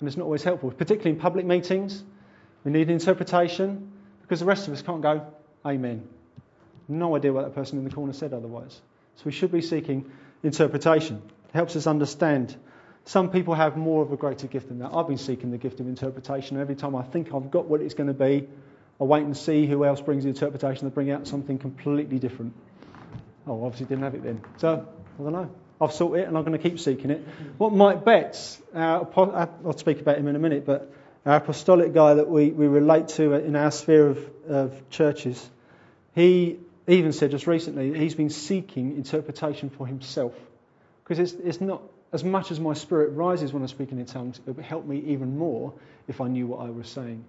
and 0.00 0.08
it's 0.08 0.16
not 0.16 0.24
always 0.24 0.42
helpful, 0.42 0.70
particularly 0.70 1.10
in 1.10 1.16
public 1.20 1.46
meetings. 1.46 2.02
We 2.64 2.72
need 2.72 2.90
interpretation 2.90 3.92
because 4.30 4.38
the 4.38 4.46
rest 4.46 4.68
of 4.68 4.74
us 4.74 4.80
can't 4.80 5.02
go, 5.02 5.26
Amen. 5.66 6.08
No 6.86 7.16
idea 7.16 7.32
what 7.32 7.42
that 7.42 7.54
person 7.56 7.78
in 7.78 7.84
the 7.84 7.90
corner 7.90 8.12
said 8.12 8.32
otherwise. 8.32 8.80
So 9.16 9.22
we 9.24 9.32
should 9.32 9.50
be 9.50 9.60
seeking 9.60 10.08
interpretation. 10.44 11.20
It 11.48 11.52
helps 11.52 11.74
us 11.74 11.88
understand 11.88 12.54
some 13.04 13.32
people 13.32 13.54
have 13.54 13.76
more 13.76 14.04
of 14.04 14.12
a 14.12 14.16
greater 14.16 14.46
gift 14.46 14.68
than 14.68 14.78
that. 14.78 14.92
I've 14.94 15.08
been 15.08 15.18
seeking 15.18 15.50
the 15.50 15.58
gift 15.58 15.80
of 15.80 15.88
interpretation. 15.88 16.60
Every 16.60 16.76
time 16.76 16.94
I 16.94 17.02
think 17.02 17.34
I've 17.34 17.50
got 17.50 17.66
what 17.66 17.80
it's 17.80 17.94
going 17.94 18.06
to 18.06 18.14
be, 18.14 18.46
I 19.00 19.04
wait 19.04 19.24
and 19.24 19.36
see 19.36 19.66
who 19.66 19.84
else 19.84 20.00
brings 20.00 20.22
the 20.22 20.28
interpretation. 20.28 20.88
They 20.88 20.94
bring 20.94 21.10
out 21.10 21.26
something 21.26 21.58
completely 21.58 22.20
different. 22.20 22.52
Oh, 23.48 23.64
obviously 23.64 23.86
didn't 23.86 24.04
have 24.04 24.14
it 24.14 24.22
then. 24.22 24.42
So, 24.58 24.86
I 25.18 25.22
don't 25.24 25.32
know. 25.32 25.50
I've 25.80 25.92
sought 25.92 26.18
it 26.18 26.28
and 26.28 26.38
I'm 26.38 26.44
going 26.44 26.56
to 26.56 26.70
keep 26.70 26.78
seeking 26.78 27.10
it. 27.10 27.26
What 27.58 27.72
Mike 27.72 28.04
Betts, 28.04 28.62
uh, 28.76 29.04
I'll 29.16 29.76
speak 29.76 30.00
about 30.00 30.18
him 30.18 30.28
in 30.28 30.36
a 30.36 30.38
minute, 30.38 30.64
but 30.64 30.94
our 31.26 31.36
apostolic 31.36 31.92
guy 31.92 32.14
that 32.14 32.28
we, 32.28 32.50
we 32.50 32.66
relate 32.66 33.08
to 33.08 33.34
in 33.34 33.56
our 33.56 33.70
sphere 33.70 34.08
of, 34.08 34.30
of 34.48 34.90
churches, 34.90 35.48
he 36.14 36.58
even 36.86 37.12
said 37.12 37.30
just 37.30 37.46
recently 37.46 37.96
he's 37.98 38.14
been 38.14 38.30
seeking 38.30 38.96
interpretation 38.96 39.70
for 39.70 39.86
himself. 39.86 40.34
Because 41.04 41.18
it's, 41.18 41.32
it's 41.44 41.60
not 41.60 41.82
as 42.12 42.24
much 42.24 42.50
as 42.50 42.58
my 42.58 42.74
spirit 42.74 43.10
rises 43.10 43.52
when 43.52 43.62
I'm 43.62 43.68
speaking 43.68 43.98
in 43.98 44.06
tongues, 44.06 44.40
it 44.46 44.56
would 44.56 44.64
help 44.64 44.86
me 44.86 44.98
even 45.06 45.38
more 45.38 45.72
if 46.08 46.20
I 46.20 46.28
knew 46.28 46.46
what 46.46 46.66
I 46.66 46.70
was 46.70 46.88
saying. 46.88 47.24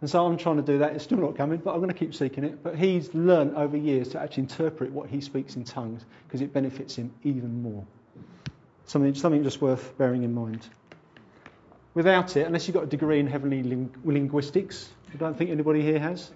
And 0.00 0.08
so 0.08 0.24
I'm 0.24 0.38
trying 0.38 0.56
to 0.56 0.62
do 0.62 0.78
that. 0.78 0.94
It's 0.94 1.04
still 1.04 1.18
not 1.18 1.36
coming, 1.36 1.58
but 1.58 1.72
I'm 1.72 1.78
going 1.78 1.90
to 1.90 1.98
keep 1.98 2.14
seeking 2.14 2.44
it. 2.44 2.62
But 2.62 2.76
he's 2.76 3.12
learned 3.12 3.56
over 3.56 3.76
years 3.76 4.08
to 4.10 4.20
actually 4.20 4.44
interpret 4.44 4.92
what 4.92 5.10
he 5.10 5.20
speaks 5.20 5.56
in 5.56 5.64
tongues 5.64 6.04
because 6.26 6.40
it 6.40 6.54
benefits 6.54 6.96
him 6.96 7.12
even 7.22 7.62
more. 7.62 7.84
Something, 8.86 9.14
something 9.14 9.42
just 9.42 9.60
worth 9.60 9.96
bearing 9.98 10.22
in 10.22 10.32
mind. 10.32 10.66
Without 11.94 12.36
it, 12.36 12.46
unless 12.46 12.68
you've 12.68 12.74
got 12.74 12.84
a 12.84 12.86
degree 12.86 13.18
in 13.18 13.26
heavenly 13.26 13.62
ling- 13.62 13.94
linguistics, 14.04 14.88
I 15.12 15.16
don't 15.16 15.36
think 15.36 15.50
anybody 15.50 15.82
here 15.82 15.98
has. 15.98 16.30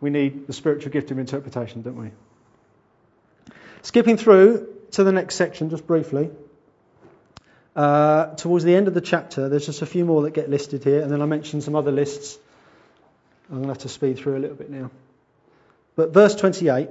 we 0.00 0.10
need 0.10 0.46
the 0.46 0.52
spiritual 0.52 0.90
gift 0.90 1.10
of 1.10 1.18
interpretation, 1.18 1.82
don't 1.82 1.96
we? 1.96 2.10
Skipping 3.82 4.16
through 4.16 4.66
to 4.92 5.04
the 5.04 5.12
next 5.12 5.36
section, 5.36 5.70
just 5.70 5.86
briefly. 5.86 6.30
Uh, 7.76 8.34
towards 8.34 8.64
the 8.64 8.74
end 8.74 8.88
of 8.88 8.94
the 8.94 9.00
chapter, 9.00 9.48
there's 9.48 9.66
just 9.66 9.82
a 9.82 9.86
few 9.86 10.04
more 10.04 10.22
that 10.22 10.32
get 10.32 10.50
listed 10.50 10.82
here, 10.82 11.02
and 11.02 11.12
then 11.12 11.22
I 11.22 11.26
mentioned 11.26 11.62
some 11.62 11.76
other 11.76 11.92
lists. 11.92 12.38
I'm 13.48 13.56
going 13.56 13.64
to 13.64 13.68
have 13.68 13.78
to 13.78 13.88
speed 13.88 14.18
through 14.18 14.36
a 14.36 14.40
little 14.40 14.56
bit 14.56 14.70
now. 14.70 14.90
But 15.96 16.12
verse 16.12 16.34
28, 16.34 16.88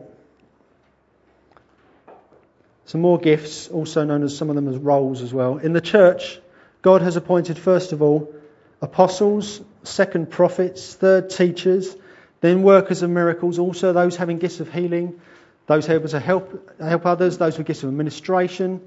some 2.86 3.02
more 3.02 3.17
gifts, 3.17 3.67
also 3.67 4.04
known 4.04 4.24
as 4.24 4.38
some 4.38 4.50
of 4.50 4.56
them 4.56 4.67
as 4.67 4.78
roles 4.78 5.22
as 5.22 5.34
well. 5.34 5.58
In 5.58 5.74
the 5.74 5.82
church, 5.82 6.39
God 6.81 7.01
has 7.01 7.15
appointed, 7.15 7.57
first 7.57 7.91
of 7.91 8.01
all, 8.01 8.33
apostles, 8.81 9.61
second, 9.83 10.29
prophets, 10.29 10.93
third, 10.95 11.29
teachers, 11.29 11.95
then 12.41 12.63
workers 12.63 13.01
of 13.01 13.09
miracles, 13.09 13.59
also 13.59 13.91
those 13.91 14.15
having 14.15 14.37
gifts 14.37 14.59
of 14.59 14.71
healing, 14.71 15.19
those 15.67 15.89
able 15.89 16.07
to 16.09 16.19
help, 16.19 16.79
help 16.79 17.05
others, 17.05 17.37
those 17.37 17.57
with 17.57 17.67
gifts 17.67 17.83
of 17.83 17.89
administration, 17.89 18.81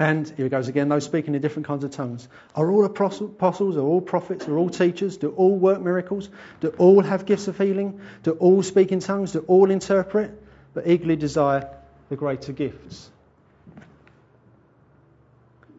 and 0.00 0.32
here 0.34 0.46
it 0.46 0.48
goes 0.48 0.68
again, 0.68 0.88
those 0.88 1.04
speaking 1.04 1.34
in 1.34 1.42
different 1.42 1.66
kinds 1.66 1.84
of 1.84 1.90
tongues. 1.90 2.26
Are 2.54 2.70
all 2.70 2.86
apostles, 2.86 3.76
are 3.76 3.80
all 3.80 4.00
prophets, 4.00 4.48
are 4.48 4.56
all 4.56 4.70
teachers? 4.70 5.18
Do 5.18 5.28
all 5.32 5.58
work 5.58 5.82
miracles? 5.82 6.30
Do 6.60 6.68
all 6.78 7.02
have 7.02 7.26
gifts 7.26 7.48
of 7.48 7.58
healing? 7.58 8.00
Do 8.22 8.32
all 8.32 8.62
speak 8.62 8.92
in 8.92 9.00
tongues? 9.00 9.32
Do 9.32 9.44
all 9.46 9.70
interpret? 9.70 10.30
But 10.72 10.86
eagerly 10.86 11.16
desire 11.16 11.68
the 12.08 12.16
greater 12.16 12.52
gifts. 12.52 13.10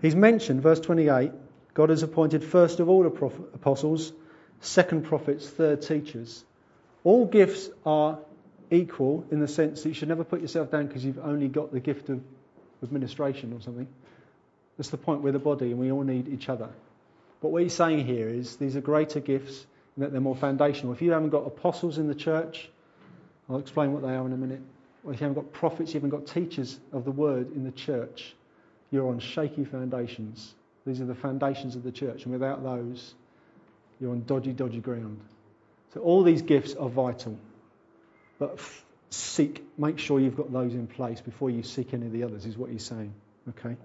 He's 0.01 0.15
mentioned, 0.15 0.61
verse 0.61 0.79
28, 0.79 1.31
God 1.73 1.89
has 1.89 2.03
appointed 2.03 2.43
first 2.43 2.79
of 2.79 2.89
all 2.89 3.03
the 3.03 3.09
apostles, 3.53 4.11
second 4.59 5.05
prophets, 5.05 5.47
third 5.47 5.81
teachers. 5.81 6.43
All 7.03 7.25
gifts 7.25 7.69
are 7.85 8.19
equal 8.69 9.25
in 9.31 9.39
the 9.39 9.47
sense 9.47 9.83
that 9.83 9.89
you 9.89 9.95
should 9.95 10.09
never 10.09 10.23
put 10.23 10.41
yourself 10.41 10.71
down 10.71 10.87
because 10.87 11.03
you've 11.03 11.19
only 11.19 11.47
got 11.47 11.71
the 11.71 11.79
gift 11.79 12.09
of 12.09 12.21
administration 12.81 13.53
or 13.53 13.61
something. 13.61 13.87
That's 14.77 14.89
the 14.89 14.97
point. 14.97 15.21
We're 15.21 15.33
the 15.33 15.39
body 15.39 15.71
and 15.71 15.79
we 15.79 15.91
all 15.91 16.03
need 16.03 16.27
each 16.27 16.49
other. 16.49 16.69
But 17.41 17.49
what 17.49 17.61
he's 17.63 17.73
saying 17.73 18.05
here 18.05 18.29
is 18.29 18.55
these 18.55 18.75
are 18.75 18.81
greater 18.81 19.19
gifts 19.19 19.65
and 19.95 20.05
that 20.05 20.11
they're 20.11 20.21
more 20.21 20.35
foundational. 20.35 20.93
If 20.93 21.01
you 21.01 21.11
haven't 21.11 21.29
got 21.29 21.45
apostles 21.45 21.97
in 21.97 22.07
the 22.07 22.15
church, 22.15 22.69
I'll 23.49 23.59
explain 23.59 23.93
what 23.93 24.01
they 24.01 24.15
are 24.15 24.25
in 24.25 24.31
a 24.31 24.37
minute. 24.37 24.61
Or 25.03 25.13
if 25.13 25.19
you 25.19 25.27
haven't 25.27 25.41
got 25.41 25.51
prophets, 25.53 25.93
you 25.93 25.99
haven't 25.99 26.11
got 26.11 26.27
teachers 26.27 26.79
of 26.93 27.03
the 27.05 27.11
word 27.11 27.53
in 27.53 27.63
the 27.63 27.71
church, 27.71 28.35
you're 28.91 29.07
on 29.07 29.19
shaky 29.19 29.63
foundations. 29.63 30.53
These 30.85 31.01
are 31.01 31.05
the 31.05 31.15
foundations 31.15 31.75
of 31.75 31.83
the 31.83 31.91
church, 31.91 32.23
and 32.23 32.33
without 32.33 32.63
those, 32.63 33.13
you're 33.99 34.11
on 34.11 34.23
dodgy, 34.25 34.51
dodgy 34.51 34.79
ground. 34.79 35.19
So 35.93 36.01
all 36.01 36.23
these 36.23 36.41
gifts 36.41 36.73
are 36.75 36.89
vital. 36.89 37.37
But 38.39 38.59
seek, 39.09 39.63
make 39.77 39.99
sure 39.99 40.19
you've 40.19 40.37
got 40.37 40.51
those 40.51 40.73
in 40.73 40.87
place 40.87 41.21
before 41.21 41.49
you 41.49 41.63
seek 41.63 41.93
any 41.93 42.07
of 42.07 42.11
the 42.11 42.23
others, 42.23 42.45
is 42.45 42.57
what 42.57 42.69
he's 42.69 42.83
saying. 42.83 43.13
Okay? 43.49 43.77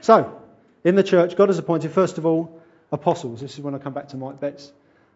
So, 0.00 0.40
in 0.84 0.94
the 0.94 1.02
church, 1.02 1.36
God 1.36 1.48
has 1.48 1.58
appointed, 1.58 1.92
first 1.92 2.18
of 2.18 2.26
all, 2.26 2.60
apostles. 2.92 3.40
This 3.40 3.54
is 3.54 3.60
when 3.60 3.74
I 3.74 3.78
come 3.78 3.94
back 3.94 4.08
to 4.08 4.16
Mike 4.16 4.40
Betts. 4.40 4.72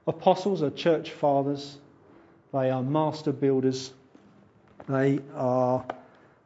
Apostles 0.07 0.63
are 0.63 0.71
church 0.71 1.11
fathers, 1.11 1.77
they 2.53 2.71
are 2.71 2.83
master 2.83 3.33
builders, 3.33 3.93
they, 4.89 5.21
are, 5.35 5.85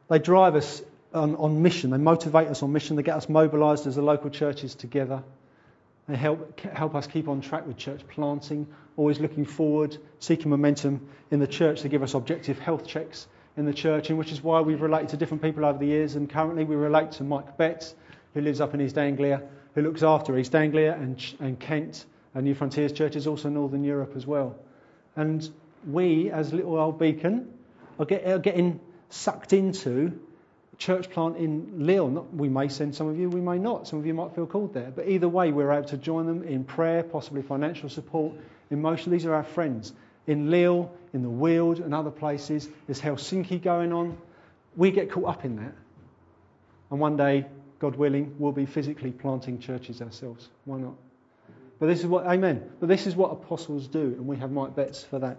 they 0.09 0.19
drive 0.19 0.57
us 0.57 0.83
on, 1.15 1.37
on 1.37 1.63
mission, 1.63 1.91
they 1.91 1.99
motivate 1.99 2.49
us 2.49 2.63
on 2.63 2.73
mission, 2.73 2.97
they 2.97 3.03
get 3.03 3.17
us 3.17 3.29
mobilised 3.29 3.87
as 3.87 3.97
the 3.97 4.03
local 4.03 4.31
churches 4.31 4.75
together. 4.75 5.23
They 6.09 6.17
help, 6.17 6.59
help 6.61 6.95
us 6.95 7.07
keep 7.07 7.29
on 7.29 7.41
track 7.41 7.67
with 7.67 7.77
church 7.77 8.01
planting, 8.09 8.67
always 8.97 9.21
looking 9.21 9.45
forward, 9.45 9.97
seeking 10.19 10.51
momentum 10.51 11.09
in 11.31 11.39
the 11.39 11.47
church. 11.47 11.83
They 11.83 11.89
give 11.89 12.03
us 12.03 12.15
objective 12.15 12.59
health 12.59 12.87
checks 12.87 13.27
in 13.57 13.67
the 13.67 13.73
church, 13.73 14.11
and 14.11 14.19
which 14.19 14.33
is 14.33 14.43
why 14.43 14.61
we've 14.61 14.83
related 14.83 15.11
to 15.11 15.17
different 15.17 15.43
people 15.43 15.65
over 15.65 15.79
the 15.79 15.87
years. 15.87 16.17
And 16.17 16.29
currently 16.29 16.65
we 16.65 16.75
relate 16.75 17.13
to 17.13 17.25
Mike 17.25 17.57
Betts, 17.57 17.95
who 18.35 18.41
lives 18.41 18.61
up 18.61 18.75
in 18.75 18.81
East 18.81 18.99
Anglia, 18.99 19.43
who 19.75 19.83
looks 19.83 20.03
after 20.03 20.37
East 20.37 20.55
Anglia 20.55 20.95
and, 20.95 21.23
and 21.39 21.59
Kent, 21.59 22.05
and 22.35 22.47
Newfrontiers 22.47 22.95
churches, 22.95 23.27
also 23.27 23.49
Northern 23.49 23.85
Europe 23.85 24.15
as 24.17 24.27
well. 24.27 24.57
And 25.17 25.49
we, 25.87 26.31
as 26.31 26.53
Little 26.53 26.79
Old 26.79 26.99
Beacon, 26.99 27.53
are, 27.99 28.07
get, 28.07 28.27
are 28.27 28.39
getting 28.39 28.81
sucked 29.11 29.53
into 29.53 30.19
church 30.83 31.11
plant 31.11 31.37
in 31.37 31.87
Lille. 31.87 32.09
Not, 32.09 32.35
we 32.35 32.49
may 32.49 32.69
send 32.69 32.95
some 32.95 33.09
of 33.09 33.17
you, 33.17 33.29
we 33.31 33.41
may 33.41 33.57
not. 33.57 33.87
Some 33.87 34.01
of 34.01 34.07
you 34.07 34.15
might 34.15 34.35
feel 34.35 34.47
called 34.47 34.75
there. 34.75 34.91
But 34.91 35.09
either 35.09 35.29
way, 35.29 35.53
we're 35.53 35.73
able 35.73 35.89
to 35.89 35.97
join 35.97 36.27
them 36.27 36.43
in 36.43 36.65
prayer, 36.65 37.05
possibly 37.05 37.41
financial 37.43 37.89
support, 37.89 38.35
emotion. 38.71 39.13
These 39.13 39.25
are 39.25 39.35
our 39.35 39.45
friends. 39.45 39.93
In 40.27 40.51
Lille, 40.51 40.91
in 41.15 41.23
the 41.23 41.31
Weald, 41.31 41.79
and 41.79 41.95
other 41.95 42.11
places, 42.11 42.69
there's 42.87 43.01
Helsinki 43.01 43.63
going 43.63 43.93
on. 43.93 44.19
We 44.77 44.91
get 44.91 45.11
caught 45.11 45.27
up 45.27 45.45
in 45.45 45.57
that. 45.57 45.73
And 46.91 46.99
one 46.99 47.17
day, 47.17 47.47
God 47.79 47.95
willing, 47.95 48.35
we'll 48.39 48.53
be 48.53 48.67
physically 48.67 49.13
planting 49.13 49.61
churches 49.61 50.03
ourselves. 50.03 50.49
Why 50.65 50.79
not? 50.79 50.95
But 51.79 51.87
this 51.87 52.01
is 52.01 52.07
what, 52.07 52.27
amen. 52.27 52.71
But 52.81 52.89
this 52.89 53.07
is 53.07 53.15
what 53.15 53.31
apostles 53.31 53.87
do, 53.87 54.01
and 54.01 54.27
we 54.27 54.37
have 54.39 54.51
Mike 54.51 54.75
Betts 54.75 55.05
for 55.05 55.21
that. 55.21 55.39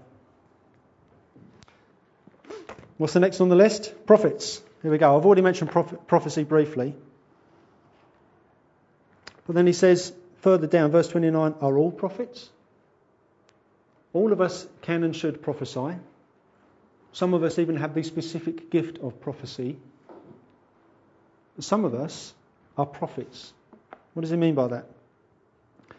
What's 2.97 3.13
the 3.13 3.19
next 3.19 3.41
on 3.41 3.49
the 3.49 3.56
list? 3.56 3.93
Prophets. 4.06 4.62
Here 4.84 4.91
we 4.91 4.98
go. 4.98 5.17
I've 5.17 5.26
already 5.26 5.41
mentioned 5.41 5.72
prophecy 5.72 6.43
briefly. 6.43 6.93
But 9.48 9.56
then 9.56 9.65
he 9.65 9.74
says 9.74 10.13
further 10.41 10.67
down, 10.67 10.91
verse 10.91 11.08
29, 11.08 11.56
are 11.62 11.78
all 11.78 11.91
prophets? 11.91 12.50
All 14.12 14.32
of 14.34 14.41
us 14.41 14.67
can 14.82 15.04
and 15.04 15.15
should 15.15 15.41
prophesy. 15.41 15.96
Some 17.13 17.34
of 17.34 17.43
us 17.43 17.60
even 17.60 17.78
have 17.78 17.96
the 17.96 18.04
specific 18.04 18.69
gift 18.69 19.00
of 19.00 19.22
prophecy. 19.22 19.78
Some 21.60 21.86
of 21.86 21.93
us 21.93 22.34
are 22.78 22.86
prophets. 22.86 23.54
What 24.13 24.22
does 24.22 24.32
he 24.32 24.38
mean 24.38 24.56
by 24.56 24.67
that? 24.67 24.86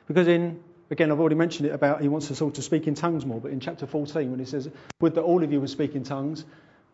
Because 0.07 0.29
in, 0.29 0.63
again, 0.91 1.11
I've 1.11 1.21
already 1.21 1.37
mentioned 1.37 1.69
it 1.69 1.73
about 1.73 2.03
he 2.03 2.09
wants 2.09 2.31
us 2.31 2.43
all 2.43 2.51
to 2.51 2.63
speak 2.63 2.87
in 2.87 2.95
tongues 2.95 3.25
more, 3.25 3.41
but 3.41 3.51
in 3.51 3.61
chapter 3.61 3.87
14, 3.87 4.31
when 4.31 4.41
he 4.41 4.47
says, 4.47 4.69
Would 5.01 5.15
that 5.15 5.23
all 5.23 5.43
of 5.43 5.53
you 5.53 5.61
would 5.61 5.71
speak 5.71 5.95
in 5.95 6.05
tongues, 6.05 6.45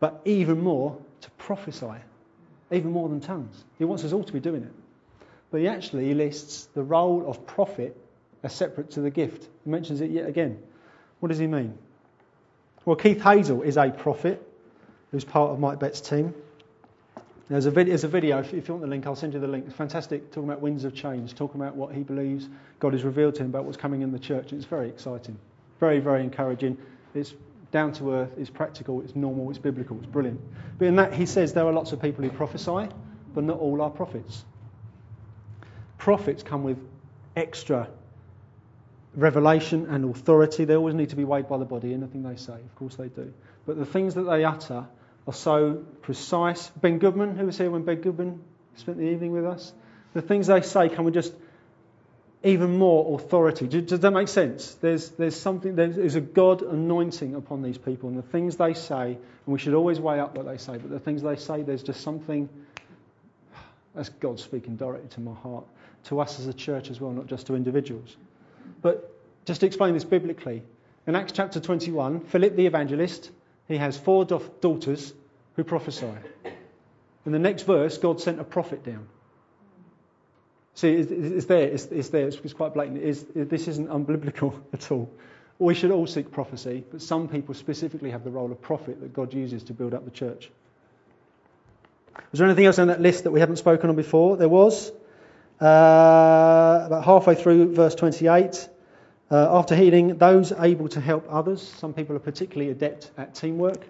but 0.01 0.19
even 0.25 0.59
more 0.59 0.97
to 1.21 1.29
prophesy, 1.31 1.93
even 2.71 2.91
more 2.91 3.07
than 3.07 3.21
tongues. 3.21 3.63
He 3.77 3.85
wants 3.85 4.03
us 4.03 4.11
all 4.11 4.23
to 4.23 4.33
be 4.33 4.41
doing 4.41 4.63
it. 4.63 4.73
But 5.51 5.61
he 5.61 5.67
actually 5.67 6.13
lists 6.13 6.67
the 6.73 6.81
role 6.81 7.29
of 7.29 7.45
prophet 7.45 7.95
as 8.43 8.53
separate 8.53 8.91
to 8.91 9.01
the 9.01 9.11
gift. 9.11 9.47
He 9.63 9.69
mentions 9.69 10.01
it 10.01 10.09
yet 10.09 10.27
again. 10.27 10.57
What 11.19 11.29
does 11.29 11.37
he 11.37 11.45
mean? 11.45 11.77
Well, 12.83 12.95
Keith 12.95 13.21
Hazel 13.21 13.61
is 13.61 13.77
a 13.77 13.91
prophet 13.91 14.41
who's 15.11 15.23
part 15.23 15.51
of 15.51 15.59
Mike 15.59 15.79
Bett's 15.79 16.01
team. 16.01 16.33
There's 17.47 17.67
a, 17.67 17.71
video, 17.71 17.91
there's 17.91 18.05
a 18.05 18.07
video, 18.07 18.39
if, 18.39 18.53
if 18.53 18.67
you 18.67 18.73
want 18.73 18.81
the 18.81 18.89
link, 18.89 19.05
I'll 19.05 19.15
send 19.15 19.33
you 19.33 19.39
the 19.39 19.47
link. 19.47 19.65
It's 19.67 19.75
fantastic, 19.75 20.31
talking 20.31 20.49
about 20.49 20.61
winds 20.61 20.83
of 20.83 20.95
change, 20.95 21.35
talking 21.35 21.61
about 21.61 21.75
what 21.75 21.93
he 21.93 22.01
believes 22.01 22.49
God 22.79 22.93
has 22.93 23.03
revealed 23.03 23.35
to 23.35 23.41
him 23.41 23.49
about 23.49 23.65
what's 23.65 23.77
coming 23.77 24.01
in 24.01 24.11
the 24.11 24.17
church. 24.17 24.51
It's 24.51 24.65
very 24.65 24.87
exciting, 24.87 25.37
very, 25.79 25.99
very 25.99 26.23
encouraging. 26.23 26.77
It's 27.13 27.33
down 27.71 27.93
to 27.93 28.13
earth, 28.13 28.31
it's 28.37 28.49
practical, 28.49 29.01
it's 29.01 29.15
normal, 29.15 29.49
it's 29.49 29.59
biblical, 29.59 29.97
it's 29.97 30.05
brilliant. 30.05 30.41
But 30.77 30.87
in 30.87 30.97
that, 30.97 31.13
he 31.13 31.25
says 31.25 31.53
there 31.53 31.65
are 31.65 31.73
lots 31.73 31.91
of 31.93 32.01
people 32.01 32.23
who 32.23 32.29
prophesy, 32.29 32.89
but 33.33 33.43
not 33.43 33.59
all 33.59 33.81
are 33.81 33.89
prophets. 33.89 34.43
Prophets 35.97 36.43
come 36.43 36.63
with 36.63 36.77
extra 37.35 37.87
revelation 39.15 39.87
and 39.87 40.09
authority. 40.09 40.65
They 40.65 40.75
always 40.75 40.95
need 40.95 41.09
to 41.09 41.15
be 41.15 41.23
weighed 41.23 41.47
by 41.47 41.57
the 41.57 41.65
body, 41.65 41.93
anything 41.93 42.23
they 42.23 42.35
say. 42.35 42.53
Of 42.53 42.75
course 42.75 42.95
they 42.95 43.07
do. 43.07 43.33
But 43.65 43.77
the 43.77 43.85
things 43.85 44.15
that 44.15 44.23
they 44.23 44.43
utter 44.43 44.87
are 45.27 45.33
so 45.33 45.83
precise. 46.01 46.69
Ben 46.69 46.97
Goodman, 46.97 47.37
who 47.37 47.45
was 47.45 47.57
here 47.57 47.69
when 47.69 47.83
Ben 47.83 48.01
Goodman 48.01 48.41
spent 48.75 48.97
the 48.97 49.09
evening 49.09 49.31
with 49.31 49.45
us, 49.45 49.73
the 50.13 50.21
things 50.21 50.47
they 50.47 50.61
say 50.61 50.89
come 50.89 51.05
with 51.05 51.13
just 51.13 51.33
even 52.43 52.77
more 52.77 53.19
authority. 53.19 53.67
Does 53.67 53.99
that 53.99 54.11
make 54.11 54.27
sense? 54.27 54.73
There's, 54.75 55.09
there's 55.09 55.39
something, 55.39 55.75
there's 55.75 56.15
a 56.15 56.21
God 56.21 56.63
anointing 56.63 57.35
upon 57.35 57.61
these 57.61 57.77
people, 57.77 58.09
and 58.09 58.17
the 58.17 58.23
things 58.23 58.57
they 58.57 58.73
say, 58.73 59.11
and 59.11 59.19
we 59.53 59.59
should 59.59 59.75
always 59.75 59.99
weigh 59.99 60.19
up 60.19 60.35
what 60.35 60.47
they 60.47 60.57
say, 60.57 60.77
but 60.77 60.89
the 60.89 60.99
things 60.99 61.21
they 61.21 61.35
say, 61.35 61.61
there's 61.61 61.83
just 61.83 62.01
something, 62.01 62.49
that's 63.93 64.09
God 64.09 64.39
speaking 64.39 64.75
directly 64.75 65.09
to 65.09 65.21
my 65.21 65.35
heart, 65.35 65.65
to 66.05 66.19
us 66.19 66.39
as 66.39 66.47
a 66.47 66.53
church 66.53 66.89
as 66.89 66.99
well, 66.99 67.11
not 67.11 67.27
just 67.27 67.45
to 67.47 67.55
individuals. 67.55 68.17
But 68.81 69.13
just 69.45 69.59
to 69.59 69.67
explain 69.67 69.93
this 69.93 70.03
biblically, 70.03 70.63
in 71.05 71.15
Acts 71.15 71.33
chapter 71.33 71.59
21, 71.59 72.21
Philip 72.21 72.55
the 72.55 72.65
evangelist, 72.65 73.29
he 73.67 73.77
has 73.77 73.97
four 73.97 74.25
daughters 74.25 75.13
who 75.55 75.63
prophesy. 75.63 76.11
In 77.25 77.31
the 77.31 77.39
next 77.39 77.63
verse, 77.63 77.99
God 77.99 78.19
sent 78.19 78.39
a 78.39 78.43
prophet 78.43 78.83
down. 78.83 79.07
See, 80.73 80.93
it's, 80.93 81.45
there, 81.45 81.67
it's, 81.67 81.85
it's 81.85 82.09
there, 82.09 82.27
it's, 82.27 82.53
quite 82.53 82.73
blatant. 82.73 83.01
This 83.01 83.67
isn't 83.67 83.89
unbiblical 83.89 84.59
at 84.73 84.91
all. 84.91 85.11
We 85.59 85.75
should 85.75 85.91
all 85.91 86.07
seek 86.07 86.31
prophecy, 86.31 86.83
but 86.89 87.01
some 87.01 87.27
people 87.27 87.53
specifically 87.53 88.11
have 88.11 88.23
the 88.23 88.31
role 88.31 88.51
of 88.51 88.61
prophet 88.61 88.99
that 89.01 89.13
God 89.13 89.33
uses 89.33 89.63
to 89.63 89.73
build 89.73 89.93
up 89.93 90.05
the 90.05 90.11
church. 90.11 90.49
Was 92.31 92.39
there 92.39 92.47
anything 92.47 92.65
else 92.65 92.79
on 92.79 92.87
that 92.87 93.01
list 93.01 93.25
that 93.25 93.31
we 93.31 93.39
haven't 93.39 93.57
spoken 93.57 93.89
on 93.89 93.95
before? 93.95 94.37
There 94.37 94.49
was. 94.49 94.91
Uh, 95.59 96.83
about 96.87 97.03
halfway 97.03 97.35
through 97.35 97.75
verse 97.75 97.93
28, 97.93 98.67
Uh, 99.29 99.59
after 99.59 99.75
healing, 99.75 100.17
those 100.17 100.51
able 100.51 100.89
to 100.89 100.99
help 100.99 101.25
others. 101.29 101.61
Some 101.61 101.93
people 101.93 102.15
are 102.15 102.19
particularly 102.19 102.71
adept 102.71 103.11
at 103.17 103.35
teamwork 103.35 103.81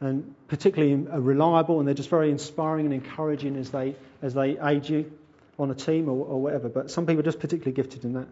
and 0.00 0.34
particularly 0.48 0.94
reliable, 0.94 1.78
and 1.78 1.86
they're 1.86 1.94
just 1.94 2.08
very 2.08 2.30
inspiring 2.30 2.86
and 2.86 2.94
encouraging 2.94 3.56
as 3.56 3.70
they 3.70 3.96
as 4.22 4.34
they 4.34 4.58
aid 4.58 4.88
you 4.88 5.10
on 5.58 5.70
a 5.70 5.74
team 5.74 6.08
or, 6.08 6.26
or 6.26 6.42
whatever. 6.42 6.68
But 6.68 6.90
some 6.90 7.06
people 7.06 7.20
are 7.20 7.24
just 7.24 7.40
particularly 7.40 7.72
gifted 7.72 8.04
in 8.04 8.14
that. 8.14 8.28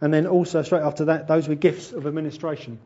And 0.00 0.12
then 0.12 0.26
also 0.26 0.62
straight 0.62 0.82
after 0.82 1.06
that, 1.06 1.28
those 1.28 1.48
with 1.48 1.60
gifts 1.60 1.92
of 1.92 2.06
administration. 2.06 2.78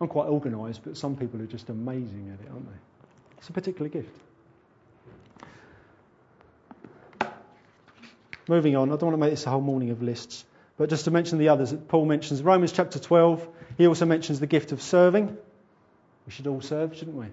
I'm 0.00 0.08
quite 0.08 0.28
organised, 0.28 0.82
but 0.84 0.96
some 0.96 1.16
people 1.16 1.40
are 1.40 1.46
just 1.46 1.70
amazing 1.70 2.30
at 2.34 2.44
it, 2.44 2.50
aren't 2.52 2.66
they? 2.66 2.78
It's 3.38 3.48
a 3.48 3.52
particular 3.52 3.88
gift. 3.88 4.14
Moving 8.48 8.76
on, 8.76 8.90
I 8.90 8.92
don't 8.92 9.06
want 9.10 9.14
to 9.14 9.18
make 9.18 9.30
this 9.30 9.46
a 9.46 9.50
whole 9.50 9.60
morning 9.60 9.90
of 9.90 10.02
lists, 10.02 10.44
but 10.76 10.88
just 10.88 11.06
to 11.06 11.10
mention 11.10 11.38
the 11.38 11.48
others 11.48 11.70
that 11.70 11.88
Paul 11.88 12.04
mentions. 12.04 12.42
Romans 12.42 12.70
chapter 12.70 12.98
12, 12.98 13.48
he 13.78 13.86
also 13.86 14.04
mentions 14.04 14.38
the 14.38 14.46
gift 14.46 14.72
of 14.72 14.80
serving. 14.82 15.36
We 16.26 16.32
should 16.32 16.46
all 16.46 16.60
serve, 16.60 16.94
shouldn't 16.94 17.16
we? 17.16 17.24
We 17.24 17.30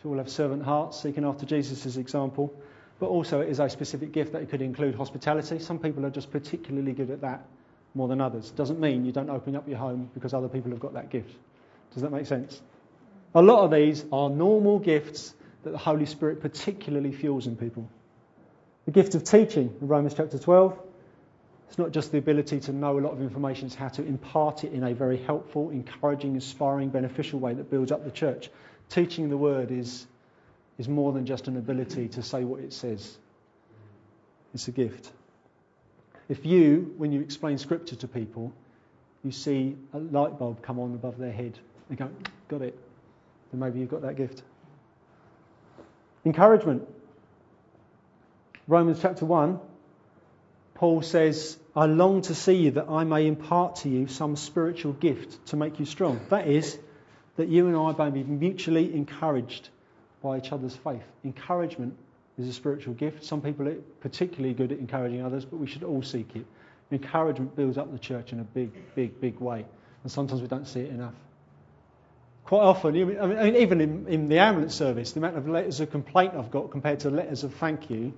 should 0.00 0.08
all 0.08 0.18
have 0.18 0.30
servant 0.30 0.62
hearts, 0.62 1.02
seeking 1.02 1.24
after 1.24 1.44
Jesus' 1.44 1.96
example. 1.96 2.54
But 3.02 3.08
also, 3.08 3.40
it 3.40 3.48
is 3.48 3.58
a 3.58 3.68
specific 3.68 4.12
gift 4.12 4.32
that 4.32 4.48
could 4.48 4.62
include 4.62 4.94
hospitality. 4.94 5.58
Some 5.58 5.80
people 5.80 6.06
are 6.06 6.10
just 6.10 6.30
particularly 6.30 6.92
good 6.92 7.10
at 7.10 7.22
that 7.22 7.44
more 7.94 8.06
than 8.06 8.20
others. 8.20 8.52
Doesn't 8.52 8.78
mean 8.78 9.04
you 9.04 9.10
don't 9.10 9.28
open 9.28 9.56
up 9.56 9.66
your 9.66 9.78
home 9.78 10.08
because 10.14 10.32
other 10.32 10.46
people 10.46 10.70
have 10.70 10.78
got 10.78 10.94
that 10.94 11.10
gift. 11.10 11.34
Does 11.94 12.04
that 12.04 12.12
make 12.12 12.26
sense? 12.26 12.62
A 13.34 13.42
lot 13.42 13.64
of 13.64 13.72
these 13.72 14.04
are 14.12 14.30
normal 14.30 14.78
gifts 14.78 15.34
that 15.64 15.72
the 15.72 15.78
Holy 15.78 16.06
Spirit 16.06 16.40
particularly 16.40 17.10
fuels 17.10 17.48
in 17.48 17.56
people. 17.56 17.90
The 18.84 18.92
gift 18.92 19.16
of 19.16 19.24
teaching 19.24 19.74
in 19.80 19.88
Romans 19.88 20.14
chapter 20.14 20.38
12. 20.38 20.78
It's 21.70 21.78
not 21.78 21.90
just 21.90 22.12
the 22.12 22.18
ability 22.18 22.60
to 22.60 22.72
know 22.72 23.00
a 23.00 23.00
lot 23.00 23.14
of 23.14 23.20
information, 23.20 23.66
it's 23.66 23.74
how 23.74 23.88
to 23.88 24.06
impart 24.06 24.62
it 24.62 24.74
in 24.74 24.84
a 24.84 24.94
very 24.94 25.20
helpful, 25.20 25.70
encouraging, 25.70 26.36
inspiring, 26.36 26.90
beneficial 26.90 27.40
way 27.40 27.52
that 27.52 27.68
builds 27.68 27.90
up 27.90 28.04
the 28.04 28.12
church. 28.12 28.48
Teaching 28.90 29.28
the 29.28 29.36
word 29.36 29.72
is, 29.72 30.06
is 30.78 30.88
more 30.88 31.12
than 31.12 31.26
just 31.26 31.48
an 31.48 31.56
ability 31.56 32.08
to 32.08 32.22
say 32.22 32.44
what 32.44 32.60
it 32.60 32.72
says, 32.72 33.16
it's 34.54 34.68
a 34.68 34.72
gift. 34.72 35.10
If 36.28 36.46
you, 36.46 36.94
when 36.96 37.12
you 37.12 37.20
explain 37.20 37.58
scripture 37.58 37.96
to 37.96 38.08
people, 38.08 38.52
you 39.24 39.30
see 39.32 39.76
a 39.92 39.98
light 39.98 40.38
bulb 40.38 40.62
come 40.62 40.78
on 40.78 40.94
above 40.94 41.18
their 41.18 41.32
head, 41.32 41.58
they 41.88 41.96
go, 41.96 42.10
Got 42.48 42.62
it. 42.62 42.78
Then 43.50 43.60
maybe 43.60 43.80
you've 43.80 43.90
got 43.90 44.02
that 44.02 44.16
gift. 44.16 44.42
Encouragement. 46.24 46.88
Romans 48.66 48.98
chapter 49.00 49.26
1, 49.26 49.58
Paul 50.74 51.02
says, 51.02 51.58
I 51.74 51.86
long 51.86 52.22
to 52.22 52.34
see 52.34 52.54
you 52.54 52.70
that 52.72 52.88
I 52.88 53.04
may 53.04 53.26
impart 53.26 53.76
to 53.76 53.88
you 53.88 54.06
some 54.06 54.36
spiritual 54.36 54.92
gift 54.92 55.46
to 55.46 55.56
make 55.56 55.80
you 55.80 55.86
strong. 55.86 56.20
That 56.28 56.46
is, 56.46 56.78
that 57.36 57.48
you 57.48 57.66
and 57.66 57.76
I 57.76 57.92
may 58.04 58.10
be 58.10 58.22
mutually 58.22 58.94
encouraged 58.94 59.68
by 60.22 60.38
each 60.38 60.52
other's 60.52 60.76
faith. 60.76 61.02
Encouragement 61.24 61.96
is 62.38 62.48
a 62.48 62.52
spiritual 62.52 62.94
gift. 62.94 63.24
Some 63.24 63.40
people 63.40 63.68
are 63.68 63.76
particularly 64.00 64.54
good 64.54 64.72
at 64.72 64.78
encouraging 64.78 65.22
others, 65.22 65.44
but 65.44 65.58
we 65.58 65.66
should 65.66 65.82
all 65.82 66.02
seek 66.02 66.34
it. 66.36 66.46
Encouragement 66.90 67.56
builds 67.56 67.78
up 67.78 67.90
the 67.90 67.98
church 67.98 68.32
in 68.32 68.40
a 68.40 68.44
big, 68.44 68.70
big, 68.94 69.20
big 69.20 69.40
way. 69.40 69.64
And 70.02 70.12
sometimes 70.12 70.42
we 70.42 70.48
don't 70.48 70.66
see 70.66 70.80
it 70.80 70.90
enough. 70.90 71.14
Quite 72.44 72.62
often, 72.62 73.18
I 73.18 73.26
mean, 73.26 73.56
even 73.56 73.80
in, 73.80 74.06
in 74.08 74.28
the 74.28 74.38
ambulance 74.38 74.74
service, 74.74 75.12
the 75.12 75.20
amount 75.20 75.36
of 75.36 75.48
letters 75.48 75.80
of 75.80 75.90
complaint 75.90 76.34
I've 76.34 76.50
got 76.50 76.70
compared 76.70 77.00
to 77.00 77.10
letters 77.10 77.44
of 77.44 77.54
thank 77.54 77.88
you, 77.88 78.12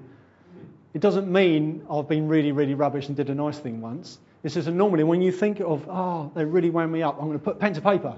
it 0.94 1.00
doesn't 1.00 1.30
mean 1.30 1.86
I've 1.90 2.08
been 2.08 2.28
really, 2.28 2.52
really 2.52 2.74
rubbish 2.74 3.08
and 3.08 3.16
did 3.16 3.28
a 3.28 3.34
nice 3.34 3.58
thing 3.58 3.80
once. 3.80 4.18
It's 4.42 4.54
just 4.54 4.68
normally 4.68 5.04
when 5.04 5.22
you 5.22 5.30
think 5.32 5.60
of, 5.60 5.86
oh, 5.88 6.32
they 6.34 6.44
really 6.44 6.70
wound 6.70 6.90
me 6.90 7.02
up, 7.02 7.16
I'm 7.18 7.26
going 7.26 7.38
to 7.38 7.44
put 7.44 7.58
pen 7.58 7.74
to 7.74 7.80
paper. 7.80 8.16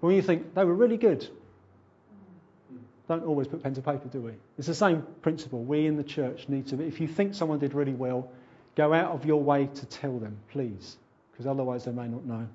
But 0.00 0.06
when 0.06 0.16
you 0.16 0.22
think, 0.22 0.54
they 0.54 0.64
were 0.64 0.74
really 0.74 0.96
good, 0.96 1.28
don't 3.10 3.24
always 3.24 3.48
put 3.48 3.60
pen 3.60 3.74
to 3.74 3.82
paper, 3.82 4.06
do 4.08 4.20
we? 4.20 4.30
It's 4.56 4.68
the 4.68 4.74
same 4.74 5.04
principle. 5.20 5.64
We 5.64 5.86
in 5.86 5.96
the 5.96 6.04
church 6.04 6.48
need 6.48 6.68
to, 6.68 6.80
if 6.80 7.00
you 7.00 7.08
think 7.08 7.34
someone 7.34 7.58
did 7.58 7.74
really 7.74 7.92
well, 7.92 8.30
go 8.76 8.94
out 8.94 9.10
of 9.10 9.26
your 9.26 9.42
way 9.42 9.66
to 9.66 9.86
tell 9.86 10.16
them, 10.20 10.36
please, 10.52 10.96
because 11.32 11.44
otherwise 11.44 11.84
they 11.84 11.90
may 11.90 12.06
not 12.06 12.24
know 12.24 12.46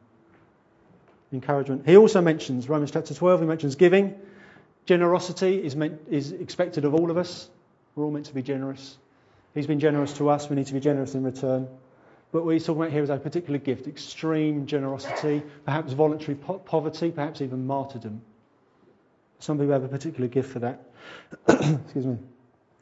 encouragement. 1.33 1.85
He 1.85 1.97
also 1.97 2.21
mentions, 2.21 2.69
Romans 2.69 2.91
chapter 2.91 3.13
12, 3.13 3.41
he 3.41 3.45
mentions 3.45 3.75
giving. 3.75 4.15
Generosity 4.85 5.61
is, 5.61 5.75
meant, 5.75 5.99
is 6.09 6.31
expected 6.31 6.85
of 6.85 6.93
all 6.93 7.11
of 7.11 7.17
us. 7.17 7.49
We're 7.95 8.05
all 8.05 8.11
meant 8.11 8.27
to 8.27 8.33
be 8.33 8.41
generous. 8.41 8.97
He's 9.53 9.67
been 9.67 9.81
generous 9.81 10.13
to 10.13 10.29
us, 10.29 10.49
we 10.49 10.55
need 10.55 10.67
to 10.67 10.73
be 10.73 10.79
generous 10.79 11.15
in 11.15 11.23
return. 11.23 11.67
But 12.31 12.45
what 12.45 12.51
he's 12.51 12.65
talking 12.65 12.81
about 12.81 12.93
here 12.93 13.03
is 13.03 13.09
a 13.09 13.17
particular 13.17 13.59
gift 13.59 13.87
extreme 13.87 14.67
generosity, 14.67 15.43
perhaps 15.65 15.91
voluntary 15.91 16.35
po- 16.35 16.59
poverty, 16.59 17.11
perhaps 17.11 17.41
even 17.41 17.67
martyrdom. 17.67 18.21
Some 19.45 19.59
people 19.59 19.73
have 19.73 19.83
a 19.83 19.87
particular 19.87 20.27
gift 20.27 20.51
for 20.51 20.59
that. 20.59 20.81
Excuse 21.47 22.07
me. 22.07 22.17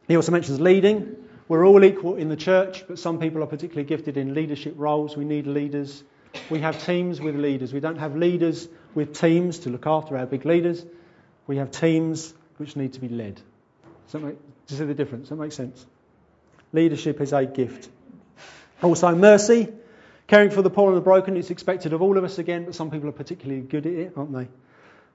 He 0.08 0.16
also 0.16 0.32
mentions 0.32 0.62
leading. 0.62 1.18
We're 1.50 1.68
all 1.68 1.84
equal 1.84 2.16
in 2.16 2.30
the 2.30 2.38
church, 2.38 2.88
but 2.88 2.98
some 2.98 3.20
people 3.20 3.44
are 3.44 3.48
particularly 3.48 3.84
gifted 3.84 4.16
in 4.16 4.34
leadership 4.34 4.76
roles. 4.78 5.18
We 5.18 5.26
need 5.26 5.46
leaders. 5.46 6.06
We 6.50 6.60
have 6.60 6.82
teams 6.86 7.20
with 7.20 7.36
leaders. 7.36 7.74
We 7.74 7.82
don't 7.82 7.98
have 7.98 8.16
leaders 8.16 8.70
with 8.96 9.14
teams 9.14 9.60
to 9.60 9.72
look 9.72 9.86
after 9.86 10.18
our 10.18 10.26
big 10.26 10.46
leaders. 10.46 10.86
We 11.48 11.58
have 11.58 11.70
teams 11.70 12.34
which 12.56 12.78
need 12.78 12.94
to 12.94 13.02
be 13.02 13.10
led. 13.10 13.36
Does 14.06 14.14
that 14.14 14.20
make, 14.20 14.38
do 14.38 14.74
you 14.74 14.78
see 14.78 14.86
the 14.86 14.94
difference? 14.94 15.24
Does 15.24 15.38
that 15.38 15.44
make 15.44 15.52
sense? 15.52 15.86
Leadership 16.72 17.20
is 17.20 17.34
a 17.34 17.46
gift. 17.46 17.90
Also, 18.82 19.14
mercy. 19.14 19.68
Caring 20.28 20.50
for 20.50 20.62
the 20.62 20.70
poor 20.70 20.88
and 20.88 20.96
the 20.96 21.02
broken 21.02 21.36
is 21.36 21.50
expected 21.50 21.92
of 21.92 22.02
all 22.02 22.18
of 22.18 22.24
us 22.24 22.38
again, 22.38 22.64
but 22.64 22.74
some 22.74 22.90
people 22.90 23.10
are 23.10 23.14
particularly 23.14 23.60
good 23.60 23.86
at 23.86 23.94
it, 23.94 24.14
aren't 24.16 24.32
they? 24.32 24.48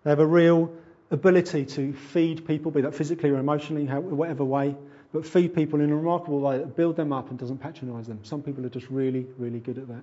They 0.04 0.10
have 0.10 0.20
a 0.20 0.26
real 0.26 0.70
ability 1.10 1.64
to 1.64 1.92
feed 1.92 2.46
people, 2.46 2.70
be 2.70 2.82
that 2.82 2.94
physically 2.94 3.30
or 3.30 3.38
emotionally, 3.38 3.86
whatever 3.86 4.44
way, 4.44 4.76
but 5.12 5.26
feed 5.26 5.54
people 5.54 5.80
in 5.80 5.90
a 5.90 5.96
remarkable 5.96 6.40
way 6.40 6.58
that 6.58 6.76
build 6.76 6.96
them 6.96 7.12
up 7.12 7.30
and 7.30 7.38
doesn't 7.38 7.58
patronise 7.58 8.06
them. 8.06 8.20
Some 8.22 8.42
people 8.42 8.64
are 8.66 8.70
just 8.70 8.88
really, 8.90 9.26
really 9.38 9.60
good 9.60 9.78
at 9.78 9.88
that. 9.88 10.02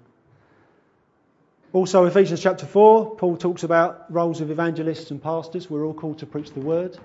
Also, 1.74 2.06
Ephesians 2.06 2.42
chapter 2.42 2.66
4, 2.66 3.18
Paul 3.18 3.38
talks 3.38 3.64
about 3.64 4.12
roles 4.12 4.42
of 4.42 4.50
evangelists 4.50 5.12
and 5.12 5.22
pastors. 5.22 5.70
We're 5.70 5.86
all 5.86 5.94
called 5.94 6.20
to 6.20 6.26
preach 6.26 6.52
the 6.52 6.62
word. 6.62 6.98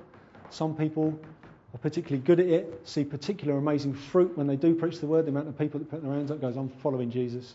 Some 0.51 0.77
people 0.77 1.19
are 1.75 1.79
particularly 1.79 2.23
good 2.23 2.41
at 2.41 2.47
it, 2.47 2.81
see 2.85 3.05
particular 3.05 3.59
amazing 3.59 3.95
fruit 3.95 4.37
when 4.37 4.47
they 4.47 4.57
do 4.57 4.75
preach 4.75 5.01
the 5.01 5.07
word. 5.07 5.27
The 5.27 5.31
amount 5.31 5.49
of 5.49 5.59
people 5.59 5.81
that 5.81 5.91
put 5.91 6.03
their 6.03 6.13
hands 6.13 6.31
up 6.31 6.41
goes, 6.41 6.57
I'm 6.57 6.69
following 6.69 7.11
Jesus. 7.11 7.55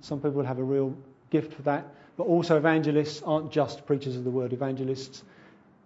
Some 0.00 0.20
people 0.20 0.42
have 0.42 0.58
a 0.58 0.64
real 0.64 0.96
gift 1.30 1.52
for 1.52 1.62
that. 1.62 1.86
But 2.16 2.24
also, 2.24 2.56
evangelists 2.56 3.22
aren't 3.24 3.52
just 3.52 3.86
preachers 3.86 4.16
of 4.16 4.24
the 4.24 4.30
word. 4.30 4.52
Evangelists 4.52 5.22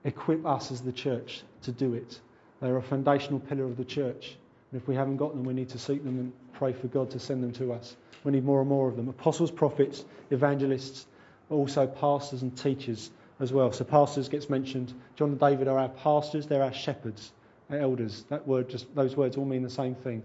equip 0.04 0.44
us 0.46 0.70
as 0.70 0.80
the 0.80 0.92
church 0.92 1.42
to 1.62 1.72
do 1.72 1.94
it. 1.94 2.20
They're 2.61 2.76
a 2.76 2.82
foundational 2.82 3.40
pillar 3.40 3.64
of 3.64 3.76
the 3.76 3.84
church. 3.84 4.37
And 4.70 4.80
if 4.80 4.88
we 4.88 4.94
haven't 4.94 5.16
got 5.16 5.34
them, 5.34 5.44
we 5.44 5.54
need 5.54 5.68
to 5.70 5.78
seek 5.78 6.04
them 6.04 6.18
and 6.18 6.32
pray 6.52 6.72
for 6.72 6.88
God 6.88 7.11
to 7.11 7.18
send 7.18 7.42
them 7.42 7.52
to 7.52 7.72
us. 7.72 7.96
We 8.24 8.32
need 8.32 8.44
more 8.44 8.61
and 8.61 8.68
more 8.68 8.88
of 8.88 8.96
them. 8.96 9.08
Apostles, 9.08 9.50
prophets, 9.50 10.04
evangelists, 10.30 11.06
also 11.50 11.87
pastors 11.87 12.42
and 12.42 12.56
teachers 12.56 13.11
as 13.40 13.52
well. 13.52 13.72
So 13.72 13.84
pastors 13.84 14.28
gets 14.28 14.50
mentioned. 14.50 14.92
John 15.16 15.30
and 15.30 15.40
David 15.40 15.68
are 15.68 15.78
our 15.78 15.88
pastors, 15.88 16.46
they're 16.46 16.62
our 16.62 16.72
shepherds, 16.72 17.32
our 17.70 17.78
elders. 17.78 18.24
That 18.28 18.46
word 18.46 18.68
just 18.68 18.92
those 18.94 19.16
words 19.16 19.37
all 19.37 19.44
mean 19.44 19.62
the 19.62 19.70
same 19.70 19.94
thing. 19.94 20.22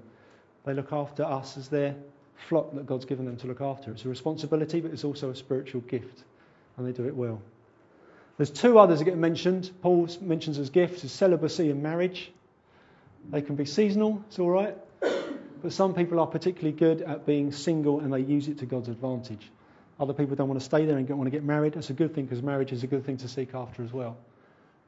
They 0.65 0.73
look 0.73 0.91
after 0.91 1.23
us 1.23 1.57
as 1.57 1.69
their 1.69 1.95
flock 2.47 2.73
that 2.73 2.85
God's 2.85 3.05
given 3.05 3.25
them 3.25 3.37
to 3.37 3.47
look 3.47 3.61
after. 3.61 3.91
It's 3.91 4.05
a 4.05 4.09
responsibility, 4.09 4.81
but 4.81 4.91
it's 4.91 5.03
also 5.03 5.29
a 5.29 5.35
spiritual 5.35 5.81
gift. 5.81 6.23
And 6.77 6.87
they 6.87 6.91
do 6.91 7.07
it 7.07 7.15
well. 7.15 7.41
There's 8.37 8.49
two 8.49 8.79
others 8.79 8.99
that 8.99 9.05
get 9.05 9.17
mentioned. 9.17 9.69
Paul 9.81 10.07
mentions 10.21 10.57
as 10.57 10.69
gifts 10.69 11.03
is 11.03 11.11
celibacy 11.11 11.69
and 11.69 11.83
marriage. 11.83 12.31
They 13.29 13.41
can 13.41 13.55
be 13.55 13.65
seasonal, 13.65 14.23
it's 14.27 14.39
all 14.39 14.49
right. 14.49 14.75
But 15.61 15.71
some 15.71 15.93
people 15.93 16.19
are 16.19 16.27
particularly 16.27 16.77
good 16.77 17.01
at 17.01 17.25
being 17.25 17.51
single 17.51 18.01
and 18.01 18.11
they 18.11 18.19
use 18.19 18.47
it 18.49 18.59
to 18.59 18.65
God's 18.65 18.89
advantage. 18.89 19.49
Other 19.99 20.13
people 20.13 20.35
don't 20.35 20.49
want 20.49 20.59
to 20.59 20.65
stay 20.65 20.85
there 20.85 20.97
and 20.97 21.07
don't 21.07 21.17
want 21.17 21.27
to 21.27 21.31
get 21.31 21.43
married. 21.43 21.73
That's 21.73 21.89
a 21.89 21.93
good 21.93 22.13
thing 22.13 22.25
because 22.25 22.41
marriage 22.41 22.71
is 22.73 22.83
a 22.83 22.87
good 22.87 23.05
thing 23.05 23.17
to 23.17 23.27
seek 23.27 23.53
after 23.53 23.83
as 23.83 23.93
well. 23.93 24.17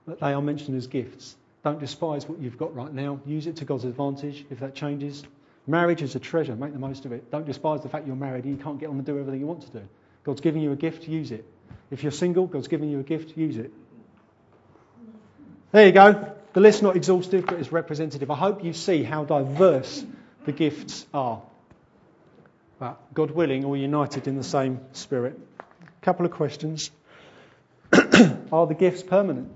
But 0.05 0.19
they 0.19 0.33
are 0.33 0.41
mentioned 0.41 0.75
as 0.75 0.87
gifts. 0.87 1.37
Don't 1.63 1.79
despise 1.79 2.27
what 2.27 2.39
you've 2.39 2.57
got 2.57 2.75
right 2.75 2.93
now. 2.93 3.19
Use 3.25 3.47
it 3.47 3.55
to 3.57 3.65
God's 3.65 3.85
advantage 3.85 4.45
if 4.49 4.59
that 4.59 4.75
changes. 4.75 5.23
Marriage 5.67 6.01
is 6.01 6.15
a 6.15 6.19
treasure. 6.19 6.55
Make 6.55 6.73
the 6.73 6.79
most 6.79 7.05
of 7.05 7.11
it. 7.11 7.31
Don't 7.31 7.45
despise 7.45 7.81
the 7.81 7.89
fact 7.89 8.05
you're 8.05 8.15
married 8.15 8.43
and 8.43 8.57
you 8.57 8.61
can't 8.63 8.79
get 8.79 8.89
on 8.89 8.97
and 8.97 9.05
do 9.05 9.17
everything 9.17 9.39
you 9.39 9.47
want 9.47 9.61
to 9.61 9.71
do. 9.71 9.87
God's 10.23 10.41
giving 10.41 10.61
you 10.61 10.73
a 10.73 10.75
gift, 10.75 11.07
use 11.07 11.31
it. 11.31 11.45
If 11.91 12.03
you're 12.03 12.11
single, 12.11 12.47
God's 12.47 12.67
giving 12.67 12.89
you 12.89 12.99
a 12.99 13.03
gift, 13.03 13.37
use 13.37 13.57
it. 13.57 13.71
There 15.71 15.85
you 15.85 15.91
go. 15.91 16.33
The 16.53 16.61
list's 16.61 16.81
not 16.81 16.95
exhaustive, 16.95 17.45
but 17.45 17.59
it's 17.59 17.71
representative. 17.71 18.31
I 18.31 18.35
hope 18.35 18.63
you 18.63 18.73
see 18.73 19.03
how 19.03 19.25
diverse 19.25 20.05
the 20.45 20.51
gifts 20.51 21.05
are. 21.13 21.41
But 22.79 22.97
God 23.13 23.31
willing, 23.31 23.67
we're 23.67 23.77
united 23.77 24.27
in 24.27 24.35
the 24.35 24.43
same 24.43 24.79
spirit. 24.93 25.39
A 25.59 26.05
couple 26.05 26.25
of 26.25 26.31
questions. 26.31 26.91
are 28.51 28.67
the 28.67 28.75
gifts 28.77 29.03
permanent? 29.03 29.51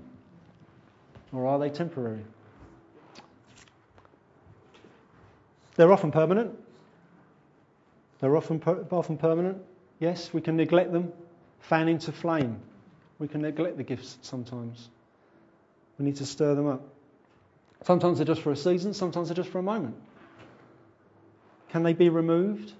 Or 1.32 1.46
are 1.46 1.58
they 1.58 1.70
temporary? 1.70 2.24
They're 5.76 5.92
often 5.92 6.12
permanent. 6.12 6.58
They're 8.20 8.36
often, 8.36 8.60
per- 8.60 8.84
often 8.90 9.16
permanent. 9.16 9.58
Yes, 9.98 10.32
we 10.32 10.40
can 10.40 10.56
neglect 10.56 10.92
them, 10.92 11.12
fan 11.60 11.88
into 11.88 12.12
flame. 12.12 12.60
We 13.18 13.28
can 13.28 13.42
neglect 13.42 13.76
the 13.76 13.82
gifts 13.82 14.18
sometimes. 14.22 14.88
We 15.98 16.04
need 16.06 16.16
to 16.16 16.26
stir 16.26 16.54
them 16.54 16.66
up. 16.66 16.82
Sometimes 17.84 18.18
they're 18.18 18.26
just 18.26 18.42
for 18.42 18.52
a 18.52 18.56
season, 18.56 18.94
sometimes 18.94 19.28
they're 19.28 19.36
just 19.36 19.50
for 19.50 19.58
a 19.58 19.62
moment. 19.62 19.96
Can 21.70 21.82
they 21.82 21.92
be 21.92 22.08
removed? 22.08 22.72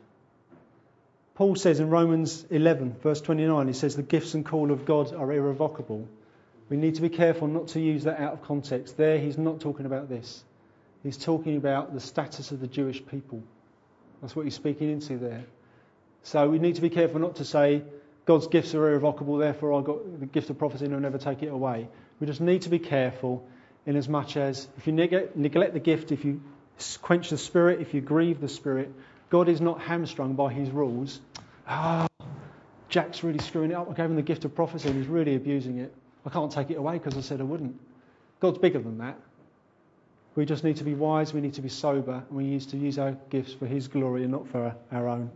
Paul 1.34 1.56
says 1.56 1.80
in 1.80 1.88
Romans 1.88 2.44
11, 2.50 2.96
verse 3.02 3.20
29, 3.20 3.66
he 3.66 3.72
says, 3.72 3.96
The 3.96 4.02
gifts 4.02 4.34
and 4.34 4.44
call 4.44 4.70
of 4.70 4.84
God 4.84 5.14
are 5.14 5.32
irrevocable. 5.32 6.06
We 6.68 6.76
need 6.76 6.96
to 6.96 7.02
be 7.02 7.08
careful 7.08 7.48
not 7.48 7.68
to 7.68 7.80
use 7.80 8.04
that 8.04 8.20
out 8.20 8.34
of 8.34 8.42
context. 8.42 8.96
There, 8.96 9.18
he's 9.18 9.38
not 9.38 9.60
talking 9.60 9.86
about 9.86 10.08
this. 10.08 10.44
He's 11.02 11.16
talking 11.16 11.56
about 11.56 11.94
the 11.94 12.00
status 12.00 12.50
of 12.50 12.60
the 12.60 12.66
Jewish 12.66 13.04
people. 13.06 13.42
That's 14.20 14.36
what 14.36 14.44
he's 14.44 14.54
speaking 14.54 14.90
into 14.90 15.16
there. 15.16 15.44
So 16.22 16.48
we 16.48 16.58
need 16.58 16.74
to 16.74 16.82
be 16.82 16.90
careful 16.90 17.20
not 17.20 17.36
to 17.36 17.44
say, 17.44 17.82
God's 18.26 18.46
gifts 18.46 18.74
are 18.74 18.88
irrevocable, 18.88 19.38
therefore 19.38 19.72
I've 19.74 19.84
got 19.84 20.20
the 20.20 20.26
gift 20.26 20.50
of 20.50 20.58
prophecy 20.58 20.84
and 20.84 20.94
I'll 20.94 21.00
never 21.00 21.18
take 21.18 21.42
it 21.42 21.48
away. 21.48 21.88
We 22.20 22.26
just 22.26 22.40
need 22.40 22.62
to 22.62 22.68
be 22.68 22.78
careful 22.78 23.46
in 23.86 23.96
as 23.96 24.08
much 24.08 24.36
as 24.36 24.68
if 24.76 24.86
you 24.86 24.92
neglect 24.92 25.72
the 25.72 25.80
gift, 25.80 26.12
if 26.12 26.24
you 26.24 26.42
quench 27.00 27.30
the 27.30 27.38
Spirit, 27.38 27.80
if 27.80 27.94
you 27.94 28.00
grieve 28.00 28.40
the 28.40 28.48
Spirit, 28.48 28.92
God 29.30 29.48
is 29.48 29.60
not 29.60 29.80
hamstrung 29.80 30.34
by 30.34 30.52
his 30.52 30.70
rules. 30.70 31.20
Ah, 31.66 32.08
Jack's 32.88 33.24
really 33.24 33.38
screwing 33.38 33.70
it 33.70 33.74
up. 33.74 33.88
I 33.90 33.94
gave 33.94 34.06
him 34.06 34.16
the 34.16 34.22
gift 34.22 34.44
of 34.44 34.54
prophecy 34.54 34.88
and 34.88 34.98
he's 34.98 35.06
really 35.06 35.34
abusing 35.34 35.78
it. 35.78 35.94
I 36.26 36.30
can't 36.30 36.52
take 36.52 36.70
it 36.70 36.76
away 36.76 36.98
because 36.98 37.16
I 37.16 37.20
said 37.22 37.40
I 37.40 37.44
wouldn't. 37.44 37.80
God's 38.40 38.58
bigger 38.58 38.80
than 38.80 38.98
that. 38.98 39.18
We 40.36 40.44
just 40.44 40.64
need 40.64 40.76
to 40.76 40.84
be 40.84 40.94
wise, 40.94 41.32
we 41.32 41.40
need 41.40 41.54
to 41.54 41.62
be 41.62 41.68
sober, 41.68 42.22
and 42.28 42.36
we 42.36 42.44
need 42.44 42.60
to 42.60 42.76
use 42.76 42.98
our 42.98 43.12
gifts 43.30 43.52
for 43.52 43.66
his 43.66 43.88
glory 43.88 44.22
and 44.22 44.32
not 44.32 44.48
for 44.48 44.74
our 44.92 45.08
own. 45.08 45.30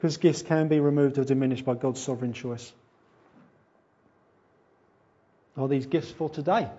Because 0.00 0.16
gifts 0.16 0.40
can 0.40 0.68
be 0.68 0.80
removed 0.80 1.18
or 1.18 1.24
diminished 1.24 1.66
by 1.66 1.74
God's 1.74 2.00
sovereign 2.00 2.32
choice. 2.32 2.72
Are 5.58 5.68
these 5.68 5.84
gifts 5.84 6.10
for 6.10 6.30
today? 6.30 6.70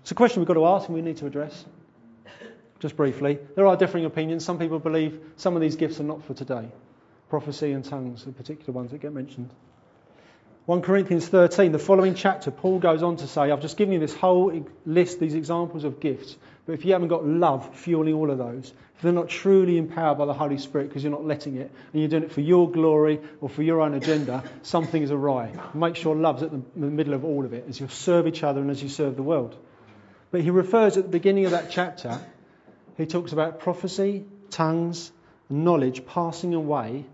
It's 0.00 0.12
a 0.12 0.14
question 0.14 0.40
we've 0.40 0.48
got 0.48 0.54
to 0.54 0.64
ask 0.64 0.88
and 0.88 0.94
we 0.94 1.02
need 1.02 1.18
to 1.18 1.26
address. 1.26 1.62
Just 2.78 2.96
briefly, 2.96 3.38
there 3.54 3.66
are 3.66 3.76
differing 3.76 4.06
opinions. 4.06 4.46
Some 4.46 4.58
people 4.58 4.78
believe 4.78 5.20
some 5.36 5.56
of 5.56 5.60
these 5.60 5.76
gifts 5.76 6.00
are 6.00 6.04
not 6.04 6.24
for 6.24 6.32
today. 6.32 6.66
Prophecy 7.28 7.72
and 7.72 7.84
tongues 7.84 8.26
are 8.26 8.32
particular 8.32 8.72
ones 8.72 8.92
that 8.92 9.02
get 9.02 9.12
mentioned. 9.12 9.50
1 10.64 10.80
Corinthians 10.80 11.28
13, 11.28 11.72
the 11.72 11.78
following 11.78 12.14
chapter, 12.14 12.50
Paul 12.50 12.78
goes 12.78 13.02
on 13.02 13.18
to 13.18 13.28
say, 13.28 13.50
I've 13.50 13.60
just 13.60 13.76
given 13.76 13.92
you 13.92 14.00
this 14.00 14.14
whole 14.14 14.64
list, 14.86 15.20
these 15.20 15.34
examples 15.34 15.84
of 15.84 16.00
gifts, 16.00 16.34
but 16.66 16.72
if 16.72 16.84
you 16.84 16.92
haven't 16.92 17.08
got 17.08 17.24
love 17.24 17.74
fueling 17.76 18.14
all 18.14 18.30
of 18.30 18.38
those, 18.38 18.72
if 18.96 19.02
they're 19.02 19.12
not 19.12 19.28
truly 19.28 19.78
empowered 19.78 20.18
by 20.18 20.26
the 20.26 20.34
Holy 20.34 20.58
Spirit 20.58 20.88
because 20.88 21.04
you're 21.04 21.12
not 21.12 21.24
letting 21.24 21.56
it, 21.56 21.70
and 21.92 22.00
you're 22.00 22.08
doing 22.08 22.24
it 22.24 22.32
for 22.32 22.40
your 22.40 22.70
glory 22.70 23.20
or 23.40 23.48
for 23.48 23.62
your 23.62 23.80
own 23.80 23.94
agenda, 23.94 24.42
something 24.62 25.02
is 25.02 25.10
awry. 25.12 25.52
Make 25.74 25.96
sure 25.96 26.16
love's 26.16 26.42
at 26.42 26.50
the 26.50 26.62
middle 26.74 27.14
of 27.14 27.24
all 27.24 27.44
of 27.44 27.52
it 27.52 27.66
as 27.68 27.78
you 27.78 27.86
serve 27.88 28.26
each 28.26 28.42
other 28.42 28.60
and 28.60 28.70
as 28.70 28.82
you 28.82 28.88
serve 28.88 29.16
the 29.16 29.22
world. 29.22 29.56
But 30.32 30.40
he 30.40 30.50
refers 30.50 30.96
at 30.96 31.04
the 31.04 31.10
beginning 31.10 31.44
of 31.44 31.52
that 31.52 31.70
chapter, 31.70 32.20
he 32.96 33.06
talks 33.06 33.32
about 33.32 33.60
prophecy, 33.60 34.24
tongues, 34.50 35.12
knowledge 35.48 36.04
passing 36.06 36.54
away 36.54 37.04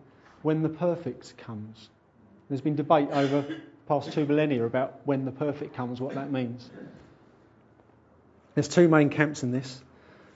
when 0.41 0.63
the 0.63 0.69
perfect 0.69 1.37
comes. 1.37 1.91
There's 2.49 2.61
been 2.61 2.77
debate 2.77 3.09
over 3.11 3.45
past 3.87 4.13
two 4.13 4.25
millennia 4.25 4.65
about 4.65 5.01
when 5.05 5.25
the 5.25 5.33
perfect 5.33 5.75
comes, 5.75 6.01
what 6.01 6.15
that 6.15 6.31
means. 6.31 6.71
There's 8.55 8.69
two 8.69 8.89
main 8.89 9.09
camps 9.09 9.43
in 9.43 9.51
this. 9.51 9.83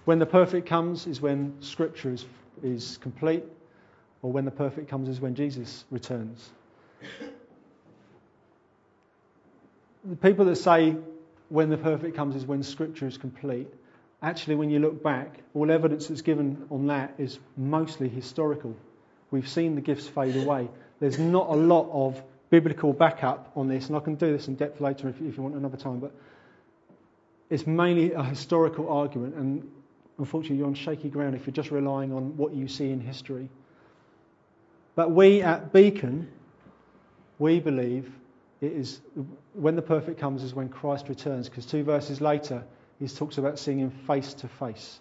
When 0.05 0.19
the 0.19 0.27
perfect 0.27 0.69
comes 0.69 1.07
is 1.07 1.21
when 1.21 1.61
Scripture 1.61 2.13
is, 2.13 2.25
is 2.63 2.99
complete, 2.99 3.45
or 4.23 4.33
when 4.33 4.45
the 4.45 4.51
perfect 4.51 4.89
comes 4.89 5.09
is 5.09 5.21
when 5.21 5.35
Jesus 5.35 5.85
returns. 5.91 6.51
The 10.05 10.17
people 10.17 10.45
that 10.47 10.57
say 10.57 10.97
when 11.49 11.69
the 11.69 11.77
perfect 11.77 12.17
comes 12.17 12.37
is 12.37 12.47
when 12.47 12.63
Scripture 12.63 13.07
is 13.07 13.19
complete, 13.19 13.69
actually, 14.23 14.55
when 14.55 14.71
you 14.71 14.79
look 14.79 15.03
back, 15.03 15.41
all 15.55 15.71
evidence 15.71 16.07
that's 16.07 16.23
given 16.23 16.67
on 16.71 16.87
that 16.87 17.15
is 17.19 17.39
mostly 17.57 18.09
historical. 18.09 18.75
We've 19.31 19.49
seen 19.49 19.75
the 19.75 19.81
gifts 19.81 20.07
fade 20.07 20.37
away. 20.37 20.69
There's 21.01 21.19
not 21.19 21.49
a 21.49 21.57
lot 21.57 21.91
of 21.93 22.23
biblical 22.49 22.93
backup 22.93 23.51
on 23.57 23.69
this, 23.69 23.89
and 23.89 23.97
I 23.97 24.01
can 24.01 24.15
do 24.15 24.33
this 24.33 24.49
in 24.49 24.55
depth 24.55 24.81
later 24.81 25.09
if, 25.09 25.21
if 25.21 25.37
you 25.37 25.43
want 25.43 25.57
another 25.57 25.77
time, 25.77 25.99
but 25.99 26.13
it's 27.51 27.67
mainly 27.67 28.13
a 28.13 28.23
historical 28.23 28.89
argument, 28.89 29.35
and 29.35 29.71
unfortunately, 30.19 30.59
you're 30.59 30.67
on 30.67 30.75
shaky 30.75 31.09
ground 31.09 31.35
if 31.35 31.47
you're 31.47 31.55
just 31.55 31.71
relying 31.71 32.13
on 32.13 32.37
what 32.37 32.55
you 32.55 32.69
see 32.69 32.91
in 32.91 33.01
history. 33.01 33.49
But 34.95 35.11
we 35.11 35.43
at 35.43 35.73
Beacon, 35.73 36.29
we 37.39 37.61
believe 37.61 38.11
it 38.61 38.73
is 38.73 39.01
when 39.53 39.77
the 39.77 39.83
perfect 39.83 40.19
comes 40.19 40.43
is 40.43 40.55
when 40.55 40.69
Christ 40.69 41.09
returns, 41.09 41.49
because 41.49 41.67
two 41.67 41.85
verses 41.85 42.21
later, 42.21 42.65
he 42.99 43.07
talks 43.07 43.39
about 43.39 43.59
seeing 43.59 43.79
him 43.79 43.91
face 43.91 44.33
to 44.35 44.49
face 44.49 44.99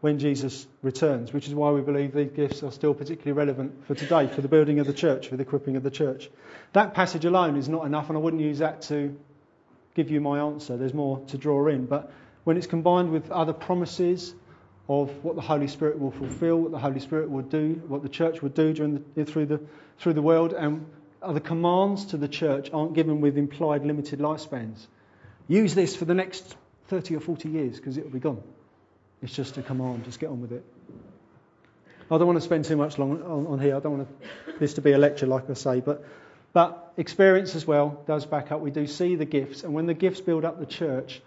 when 0.00 0.18
Jesus 0.18 0.66
returns, 0.82 1.32
which 1.32 1.46
is 1.48 1.54
why 1.54 1.70
we 1.70 1.80
believe 1.80 2.12
these 2.12 2.30
gifts 2.30 2.62
are 2.62 2.72
still 2.72 2.92
particularly 2.92 3.32
relevant 3.32 3.86
for 3.86 3.94
today, 3.94 4.26
for 4.26 4.42
the 4.42 4.48
building 4.48 4.78
of 4.78 4.86
the 4.86 4.92
church, 4.92 5.28
for 5.28 5.36
the 5.36 5.42
equipping 5.42 5.76
of 5.76 5.82
the 5.82 5.90
church. 5.90 6.28
That 6.74 6.92
passage 6.92 7.24
alone 7.24 7.56
is 7.56 7.68
not 7.68 7.86
enough, 7.86 8.08
and 8.08 8.18
I 8.18 8.20
wouldn't 8.20 8.42
use 8.42 8.58
that 8.58 8.82
to 8.82 9.16
give 9.96 10.10
you 10.10 10.20
my 10.20 10.38
answer. 10.38 10.76
There's 10.76 10.94
more 10.94 11.18
to 11.28 11.38
draw 11.38 11.66
in. 11.68 11.86
But 11.86 12.12
when 12.44 12.58
it's 12.58 12.66
combined 12.66 13.10
with 13.10 13.30
other 13.30 13.54
promises 13.54 14.34
of 14.88 15.10
what 15.24 15.34
the 15.34 15.42
Holy 15.42 15.66
Spirit 15.66 15.98
will 15.98 16.12
fulfill, 16.12 16.58
what 16.58 16.70
the 16.70 16.78
Holy 16.78 17.00
Spirit 17.00 17.30
will 17.30 17.42
do, 17.42 17.82
what 17.88 18.02
the 18.02 18.08
church 18.08 18.42
will 18.42 18.50
do 18.50 18.72
during 18.74 19.02
the, 19.14 19.24
through, 19.24 19.46
the, 19.46 19.60
through 19.98 20.12
the 20.12 20.22
world, 20.22 20.52
and 20.52 20.86
other 21.22 21.40
commands 21.40 22.04
to 22.04 22.18
the 22.18 22.28
church 22.28 22.70
aren't 22.72 22.92
given 22.94 23.20
with 23.22 23.38
implied 23.38 23.84
limited 23.84 24.20
lifespans. 24.20 24.86
Use 25.48 25.74
this 25.74 25.96
for 25.96 26.04
the 26.04 26.14
next 26.14 26.56
30 26.88 27.16
or 27.16 27.20
40 27.20 27.48
years 27.48 27.76
because 27.76 27.96
it 27.96 28.04
will 28.04 28.12
be 28.12 28.20
gone. 28.20 28.42
It's 29.22 29.34
just 29.34 29.56
a 29.56 29.62
command. 29.62 30.04
Just 30.04 30.20
get 30.20 30.28
on 30.28 30.42
with 30.42 30.52
it. 30.52 30.64
I 32.10 32.18
don't 32.18 32.26
want 32.26 32.36
to 32.36 32.44
spend 32.44 32.66
too 32.66 32.76
much 32.76 32.98
long 32.98 33.22
on, 33.22 33.58
here. 33.58 33.74
I 33.74 33.80
don't 33.80 33.96
want 33.96 34.60
this 34.60 34.74
to 34.74 34.82
be 34.82 34.92
a 34.92 34.98
lecture, 34.98 35.26
like 35.26 35.50
I 35.50 35.54
say, 35.54 35.80
but 35.80 36.04
but 36.56 36.94
experience 36.96 37.54
as 37.54 37.66
well 37.66 38.02
does 38.06 38.24
back 38.24 38.50
up. 38.50 38.62
We 38.62 38.70
do 38.70 38.86
see 38.86 39.14
the 39.14 39.26
gifts, 39.26 39.62
and 39.62 39.74
when 39.74 39.84
the 39.84 39.92
gifts 39.92 40.22
build 40.22 40.42
up 40.42 40.58
the 40.58 40.64
church, 40.64 41.20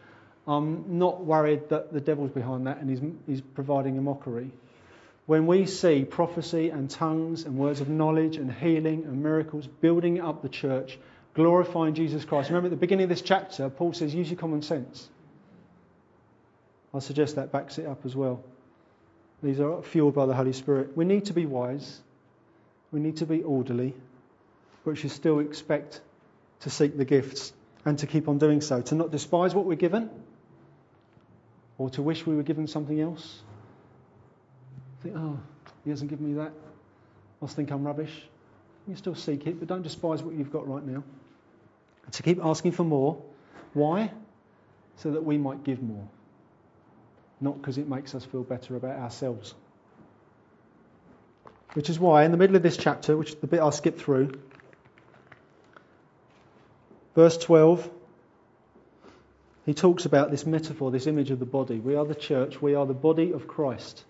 I'm 0.48 0.98
not 0.98 1.24
worried 1.24 1.70
that 1.70 1.94
the 1.94 2.02
devil's 2.02 2.32
behind 2.32 2.66
that 2.66 2.80
and 2.80 2.90
he's, 2.90 3.02
he's 3.28 3.42
providing 3.42 4.00
a 4.00 4.02
mockery. 4.02 4.50
When 5.28 5.46
we 5.46 5.68
see 5.68 6.04
prophecy 6.04 6.72
and 6.72 6.90
tongues 6.90 7.44
and 7.44 7.60
words 7.60 7.80
of 7.80 7.90
knowledge 7.90 8.38
and 8.38 8.52
healing 8.52 9.04
and 9.04 9.22
miracles 9.22 9.68
building 9.68 10.20
up 10.20 10.42
the 10.42 10.50
church, 10.50 10.98
glorifying 11.36 11.94
Jesus 11.94 12.26
Christ. 12.26 12.50
Remember 12.50 12.66
at 12.66 12.72
the 12.72 12.78
beginning 12.78 13.04
of 13.04 13.10
this 13.10 13.22
chapter, 13.22 13.70
Paul 13.70 13.94
says, 13.94 14.16
use 14.16 14.32
your 14.32 14.40
common 14.40 14.64
sense. 14.64 15.10
I 16.92 16.98
suggest 16.98 17.36
that 17.36 17.52
backs 17.52 17.78
it 17.78 17.86
up 17.86 18.04
as 18.04 18.16
well. 18.16 18.44
These 19.44 19.60
are 19.60 19.84
fueled 19.84 20.16
by 20.16 20.26
the 20.26 20.34
Holy 20.34 20.54
Spirit. 20.54 20.98
We 20.98 21.06
need 21.06 21.26
to 21.26 21.34
be 21.34 21.46
wise. 21.46 22.00
We 22.92 23.00
need 23.00 23.18
to 23.18 23.28
be 23.28 23.44
orderly. 23.44 23.94
But 24.90 24.98
should 24.98 25.12
still 25.12 25.40
expect 25.40 26.02
to 26.62 26.70
seek 26.70 26.98
the 26.98 27.06
gifts 27.06 27.54
and 27.86 27.98
to 28.00 28.08
keep 28.08 28.28
on 28.28 28.38
doing 28.38 28.62
so. 28.62 28.82
To 28.82 28.96
not 28.96 29.12
despise 29.12 29.54
what 29.54 29.66
we're 29.66 29.76
given 29.76 30.10
or 31.78 31.90
to 31.92 32.02
wish 32.02 32.26
we 32.26 32.36
were 32.36 32.44
given 32.44 32.68
something 32.68 33.00
else. 33.00 33.42
Think, 35.02 35.16
oh, 35.18 35.40
he 35.84 35.92
hasn't 35.92 36.10
given 36.10 36.28
me 36.28 36.34
that. 36.34 36.52
I 36.52 37.42
must 37.42 37.56
think 37.56 37.72
I'm 37.72 37.86
rubbish. 37.86 38.12
You 38.88 38.96
still 38.96 39.16
seek 39.16 39.48
it, 39.48 39.60
but 39.60 39.68
don't 39.68 39.84
despise 39.84 40.24
what 40.24 40.34
you've 40.36 40.52
got 40.52 40.68
right 40.68 40.84
now. 40.84 41.04
And 42.06 42.14
to 42.14 42.24
keep 42.24 42.44
asking 42.44 42.72
for 42.72 42.84
more. 42.84 43.22
Why? 43.74 44.12
So 44.98 45.12
that 45.12 45.24
we 45.24 45.38
might 45.38 45.64
give 45.64 45.82
more 45.82 46.08
not 47.42 47.62
because 47.62 47.78
it 47.78 47.88
makes 47.88 48.16
us 48.16 48.26
feel 48.26 48.44
better 48.44 48.76
about 48.76 48.98
ourselves. 48.98 49.54
Which 51.74 51.90
is 51.90 52.00
why, 52.00 52.26
in 52.26 52.32
the 52.32 52.38
middle 52.38 52.56
of 52.56 52.64
this 52.64 52.76
chapter, 52.76 53.16
which 53.16 53.30
is 53.30 53.36
the 53.36 53.48
bit 53.48 53.60
I'll 53.60 53.72
skip 53.72 53.98
through, 53.98 54.32
verse 57.16 57.38
12, 57.38 57.90
he 59.66 59.74
talks 59.74 60.06
about 60.06 60.32
this 60.32 60.46
metaphor, 60.46 60.92
this 60.92 61.08
image 61.08 61.32
of 61.32 61.40
the 61.40 61.46
body. 61.46 61.80
We 61.80 61.96
are 61.96 62.06
the 62.06 62.16
church, 62.16 62.62
we 62.62 62.76
are 62.76 62.86
the 62.86 62.94
body 62.94 63.34
of 63.34 63.48
Christ. 63.48 64.04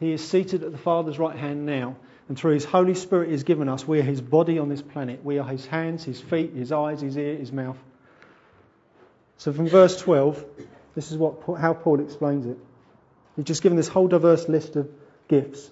He 0.00 0.12
is 0.12 0.26
seated 0.26 0.62
at 0.62 0.72
the 0.72 0.78
Father's 0.78 1.18
right 1.18 1.36
hand 1.36 1.66
now, 1.66 1.96
and 2.28 2.38
through 2.38 2.54
His 2.54 2.64
Holy 2.64 2.94
Spirit 2.94 3.30
is 3.30 3.44
given 3.44 3.68
us. 3.68 3.86
We 3.86 4.00
are 4.00 4.04
His 4.04 4.20
body 4.20 4.58
on 4.58 4.68
this 4.68 4.82
planet. 4.82 5.24
We 5.24 5.38
are 5.38 5.46
His 5.46 5.66
hands, 5.66 6.02
His 6.04 6.20
feet, 6.20 6.54
His 6.54 6.72
eyes, 6.72 7.00
His 7.00 7.16
ear, 7.16 7.36
His 7.36 7.52
mouth. 7.52 7.78
So 9.36 9.52
from 9.52 9.68
verse 9.68 10.00
12, 10.00 10.44
this 10.94 11.12
is 11.12 11.18
what, 11.18 11.42
how 11.58 11.74
Paul 11.74 12.00
explains 12.00 12.46
it. 12.46 12.58
He's 13.36 13.44
just 13.44 13.62
given 13.62 13.76
this 13.76 13.88
whole 13.88 14.08
diverse 14.08 14.48
list 14.48 14.76
of 14.76 14.90
gifts. 15.28 15.70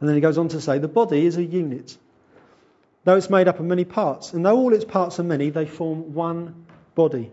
And 0.00 0.08
then 0.08 0.14
he 0.14 0.20
goes 0.20 0.38
on 0.38 0.48
to 0.48 0.60
say 0.60 0.78
the 0.78 0.88
body 0.88 1.26
is 1.26 1.36
a 1.36 1.44
unit, 1.44 1.96
though 3.06 3.16
it's 3.16 3.30
made 3.30 3.46
up 3.46 3.60
of 3.60 3.64
many 3.64 3.84
parts. 3.84 4.32
And 4.32 4.44
though 4.44 4.56
all 4.56 4.74
its 4.74 4.84
parts 4.84 5.20
are 5.20 5.22
many, 5.22 5.50
they 5.50 5.64
form 5.64 6.12
one 6.12 6.66
body. 6.96 7.30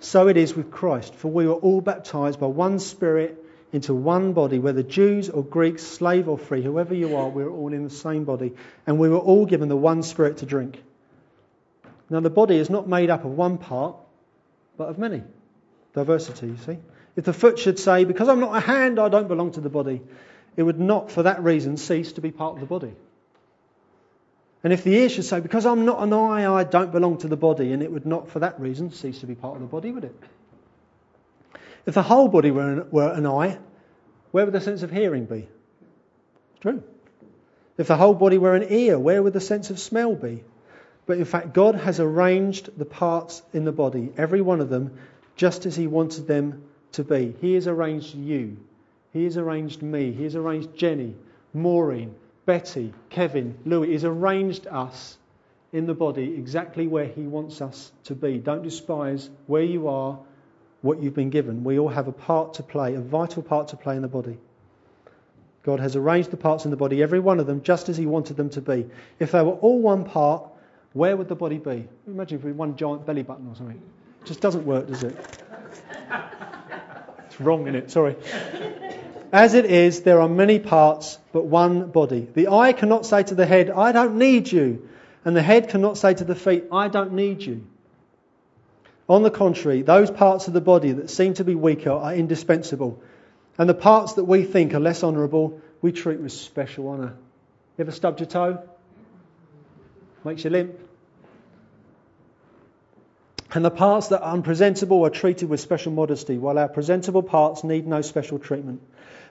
So 0.00 0.28
it 0.28 0.36
is 0.36 0.54
with 0.54 0.70
Christ, 0.70 1.14
for 1.14 1.28
we 1.28 1.46
were 1.46 1.54
all 1.54 1.80
baptized 1.80 2.38
by 2.38 2.46
one 2.46 2.78
Spirit 2.78 3.42
into 3.72 3.94
one 3.94 4.34
body, 4.34 4.58
whether 4.58 4.82
Jews 4.82 5.30
or 5.30 5.42
Greeks, 5.42 5.82
slave 5.82 6.28
or 6.28 6.36
free, 6.36 6.62
whoever 6.62 6.94
you 6.94 7.16
are, 7.16 7.30
we're 7.30 7.48
all 7.48 7.72
in 7.72 7.84
the 7.84 7.90
same 7.90 8.24
body. 8.24 8.52
And 8.86 8.98
we 8.98 9.08
were 9.08 9.18
all 9.18 9.46
given 9.46 9.70
the 9.70 9.76
one 9.76 10.02
Spirit 10.02 10.36
to 10.38 10.46
drink. 10.46 10.82
Now, 12.10 12.20
the 12.20 12.30
body 12.30 12.56
is 12.56 12.68
not 12.68 12.86
made 12.86 13.08
up 13.08 13.24
of 13.24 13.30
one 13.30 13.56
part, 13.56 13.96
but 14.76 14.90
of 14.90 14.98
many. 14.98 15.22
Diversity, 15.94 16.48
you 16.48 16.56
see. 16.66 16.78
If 17.16 17.24
the 17.24 17.32
foot 17.32 17.58
should 17.58 17.78
say, 17.78 18.04
Because 18.04 18.28
I'm 18.28 18.40
not 18.40 18.54
a 18.54 18.60
hand, 18.60 18.98
I 18.98 19.08
don't 19.08 19.26
belong 19.26 19.52
to 19.52 19.62
the 19.62 19.70
body, 19.70 20.02
it 20.54 20.62
would 20.62 20.78
not, 20.78 21.10
for 21.10 21.22
that 21.22 21.42
reason, 21.42 21.78
cease 21.78 22.12
to 22.12 22.20
be 22.20 22.30
part 22.30 22.56
of 22.56 22.60
the 22.60 22.66
body. 22.66 22.92
And 24.66 24.72
if 24.72 24.82
the 24.82 24.92
ear 24.96 25.08
should 25.08 25.24
say, 25.24 25.38
Because 25.38 25.64
I'm 25.64 25.84
not 25.84 26.02
an 26.02 26.12
eye, 26.12 26.52
I 26.52 26.64
don't 26.64 26.90
belong 26.90 27.18
to 27.18 27.28
the 27.28 27.36
body, 27.36 27.72
and 27.72 27.84
it 27.84 27.92
would 27.92 28.04
not, 28.04 28.28
for 28.30 28.40
that 28.40 28.58
reason, 28.58 28.90
cease 28.90 29.20
to 29.20 29.26
be 29.26 29.36
part 29.36 29.54
of 29.54 29.60
the 29.60 29.68
body, 29.68 29.92
would 29.92 30.02
it? 30.02 30.16
If 31.86 31.94
the 31.94 32.02
whole 32.02 32.26
body 32.26 32.50
were 32.50 32.72
an, 32.72 32.90
were 32.90 33.12
an 33.12 33.26
eye, 33.26 33.58
where 34.32 34.44
would 34.44 34.52
the 34.52 34.60
sense 34.60 34.82
of 34.82 34.90
hearing 34.90 35.26
be? 35.26 35.46
It's 36.50 36.62
true. 36.62 36.82
If 37.78 37.86
the 37.86 37.96
whole 37.96 38.14
body 38.14 38.38
were 38.38 38.56
an 38.56 38.66
ear, 38.68 38.98
where 38.98 39.22
would 39.22 39.34
the 39.34 39.40
sense 39.40 39.70
of 39.70 39.78
smell 39.78 40.16
be? 40.16 40.42
But 41.06 41.18
in 41.18 41.26
fact, 41.26 41.52
God 41.52 41.76
has 41.76 42.00
arranged 42.00 42.76
the 42.76 42.84
parts 42.84 43.42
in 43.52 43.64
the 43.64 43.70
body, 43.70 44.12
every 44.16 44.40
one 44.40 44.60
of 44.60 44.68
them, 44.68 44.98
just 45.36 45.64
as 45.66 45.76
He 45.76 45.86
wanted 45.86 46.26
them 46.26 46.64
to 46.90 47.04
be. 47.04 47.36
He 47.40 47.54
has 47.54 47.68
arranged 47.68 48.16
you. 48.16 48.56
He 49.12 49.22
has 49.22 49.36
arranged 49.36 49.80
me. 49.80 50.10
He 50.10 50.24
has 50.24 50.34
arranged 50.34 50.74
Jenny, 50.74 51.14
Maureen, 51.54 52.16
Betty, 52.46 52.94
Kevin, 53.10 53.58
Louis. 53.64 53.88
He's 53.88 54.04
arranged 54.04 54.68
us 54.68 55.18
in 55.72 55.86
the 55.86 55.94
body 55.94 56.34
exactly 56.34 56.86
where 56.86 57.06
He 57.06 57.22
wants 57.22 57.60
us 57.60 57.92
to 58.04 58.14
be. 58.14 58.38
Don't 58.38 58.62
despise 58.62 59.28
where 59.48 59.64
you 59.64 59.88
are, 59.88 60.18
what 60.80 61.02
you've 61.02 61.14
been 61.14 61.30
given. 61.30 61.64
We 61.64 61.78
all 61.78 61.88
have 61.88 62.06
a 62.06 62.12
part 62.12 62.54
to 62.54 62.62
play, 62.62 62.94
a 62.94 63.00
vital 63.00 63.42
part 63.42 63.68
to 63.68 63.76
play 63.76 63.96
in 63.96 64.02
the 64.02 64.08
body. 64.08 64.38
God 65.64 65.80
has 65.80 65.96
arranged 65.96 66.30
the 66.30 66.36
parts 66.36 66.64
in 66.64 66.70
the 66.70 66.76
body, 66.76 67.02
every 67.02 67.18
one 67.18 67.40
of 67.40 67.48
them, 67.48 67.60
just 67.62 67.88
as 67.88 67.96
He 67.96 68.06
wanted 68.06 68.36
them 68.36 68.48
to 68.50 68.60
be. 68.60 68.86
If 69.18 69.32
they 69.32 69.42
were 69.42 69.54
all 69.54 69.80
one 69.80 70.04
part, 70.04 70.44
where 70.92 71.16
would 71.16 71.28
the 71.28 71.34
body 71.34 71.58
be? 71.58 71.88
Imagine 72.06 72.38
if 72.38 72.44
we 72.44 72.50
had 72.50 72.56
one 72.56 72.76
giant 72.76 73.04
belly 73.04 73.24
button 73.24 73.48
or 73.48 73.56
something. 73.56 73.82
It 74.22 74.26
just 74.26 74.40
doesn't 74.40 74.64
work, 74.64 74.86
does 74.86 75.02
it? 75.02 75.16
It's 77.26 77.40
wrong, 77.40 77.66
in 77.66 77.74
it? 77.74 77.90
Sorry. 77.90 78.14
As 79.36 79.52
it 79.52 79.66
is, 79.66 80.00
there 80.00 80.22
are 80.22 80.30
many 80.30 80.58
parts, 80.58 81.18
but 81.30 81.44
one 81.44 81.90
body. 81.90 82.26
The 82.32 82.48
eye 82.48 82.72
cannot 82.72 83.04
say 83.04 83.22
to 83.22 83.34
the 83.34 83.44
head, 83.44 83.68
I 83.68 83.92
don't 83.92 84.16
need 84.16 84.50
you. 84.50 84.88
And 85.26 85.36
the 85.36 85.42
head 85.42 85.68
cannot 85.68 85.98
say 85.98 86.14
to 86.14 86.24
the 86.24 86.34
feet, 86.34 86.64
I 86.72 86.88
don't 86.88 87.12
need 87.12 87.42
you. 87.42 87.66
On 89.10 89.22
the 89.22 89.30
contrary, 89.30 89.82
those 89.82 90.10
parts 90.10 90.48
of 90.48 90.54
the 90.54 90.62
body 90.62 90.92
that 90.92 91.10
seem 91.10 91.34
to 91.34 91.44
be 91.44 91.54
weaker 91.54 91.90
are 91.90 92.14
indispensable. 92.14 93.02
And 93.58 93.68
the 93.68 93.74
parts 93.74 94.14
that 94.14 94.24
we 94.24 94.42
think 94.42 94.72
are 94.72 94.80
less 94.80 95.04
honourable, 95.04 95.60
we 95.82 95.92
treat 95.92 96.18
with 96.18 96.32
special 96.32 96.88
honour. 96.88 97.14
You 97.76 97.82
ever 97.82 97.92
stubbed 97.92 98.20
your 98.20 98.30
toe? 98.30 98.66
Makes 100.24 100.44
you 100.44 100.50
limp. 100.50 100.80
And 103.52 103.62
the 103.62 103.70
parts 103.70 104.08
that 104.08 104.22
are 104.22 104.32
unpresentable 104.32 105.04
are 105.04 105.10
treated 105.10 105.50
with 105.50 105.60
special 105.60 105.92
modesty, 105.92 106.38
while 106.38 106.58
our 106.58 106.68
presentable 106.68 107.22
parts 107.22 107.64
need 107.64 107.86
no 107.86 108.00
special 108.00 108.38
treatment. 108.38 108.80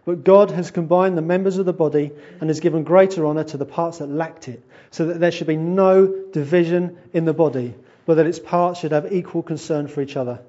But 0.06 0.24
God 0.24 0.52
has 0.52 0.70
combined 0.70 1.18
the 1.18 1.24
members 1.24 1.58
of 1.58 1.66
the 1.66 1.74
body 1.74 2.12
and 2.40 2.50
has 2.50 2.60
given 2.60 2.84
greater 2.84 3.26
honour 3.26 3.44
to 3.46 3.58
the 3.58 3.66
parts 3.66 3.98
that 3.98 4.08
lacked 4.08 4.48
it, 4.48 4.64
so 4.92 5.08
that 5.08 5.20
there 5.20 5.32
should 5.32 5.48
be 5.48 5.58
no 5.58 6.06
division 6.32 6.98
in 7.12 7.26
the 7.26 7.34
body, 7.34 7.74
but 8.06 8.16
that 8.16 8.28
its 8.28 8.38
parts 8.38 8.80
should 8.80 8.92
have 8.92 9.12
equal 9.12 9.42
concern 9.42 9.88
for 9.88 10.02
each 10.02 10.16
other. 10.16 10.42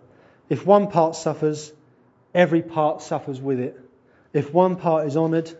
If 0.50 0.66
one 0.66 0.90
part 0.90 1.16
suffers, 1.16 1.72
every 2.34 2.60
part 2.60 3.00
suffers 3.00 3.40
with 3.40 3.58
it. 3.58 3.80
If 4.34 4.52
one 4.52 4.76
part 4.76 5.06
is 5.06 5.16
honoured, 5.16 5.50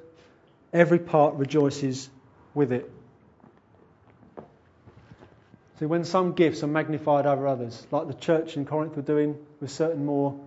every 0.75 0.99
part 0.99 1.35
rejoices 1.37 2.11
with 2.55 2.73
it. 2.73 2.91
See, 5.79 5.87
when 5.87 6.05
some 6.05 6.33
gifts 6.33 6.63
are 6.63 6.69
magnified 6.69 7.27
over 7.27 7.47
others, 7.47 7.87
like 7.91 8.09
the 8.09 8.15
church 8.15 8.57
in 8.57 8.67
Corinth 8.67 8.95
were 8.95 9.03
doing 9.03 9.37
with 9.61 9.71
certain 9.71 10.05
more 10.05 10.39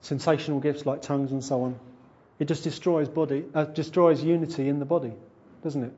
sensational 0.00 0.60
gifts 0.60 0.86
like 0.86 1.02
tongues 1.02 1.32
and 1.32 1.42
so 1.42 1.62
on, 1.62 1.78
it 2.38 2.46
just 2.46 2.64
destroys 2.64 3.08
body, 3.08 3.44
uh, 3.54 3.64
destroys 3.64 4.22
unity 4.22 4.68
in 4.68 4.78
the 4.78 4.84
body, 4.84 5.12
doesn't 5.62 5.84
it? 5.84 5.92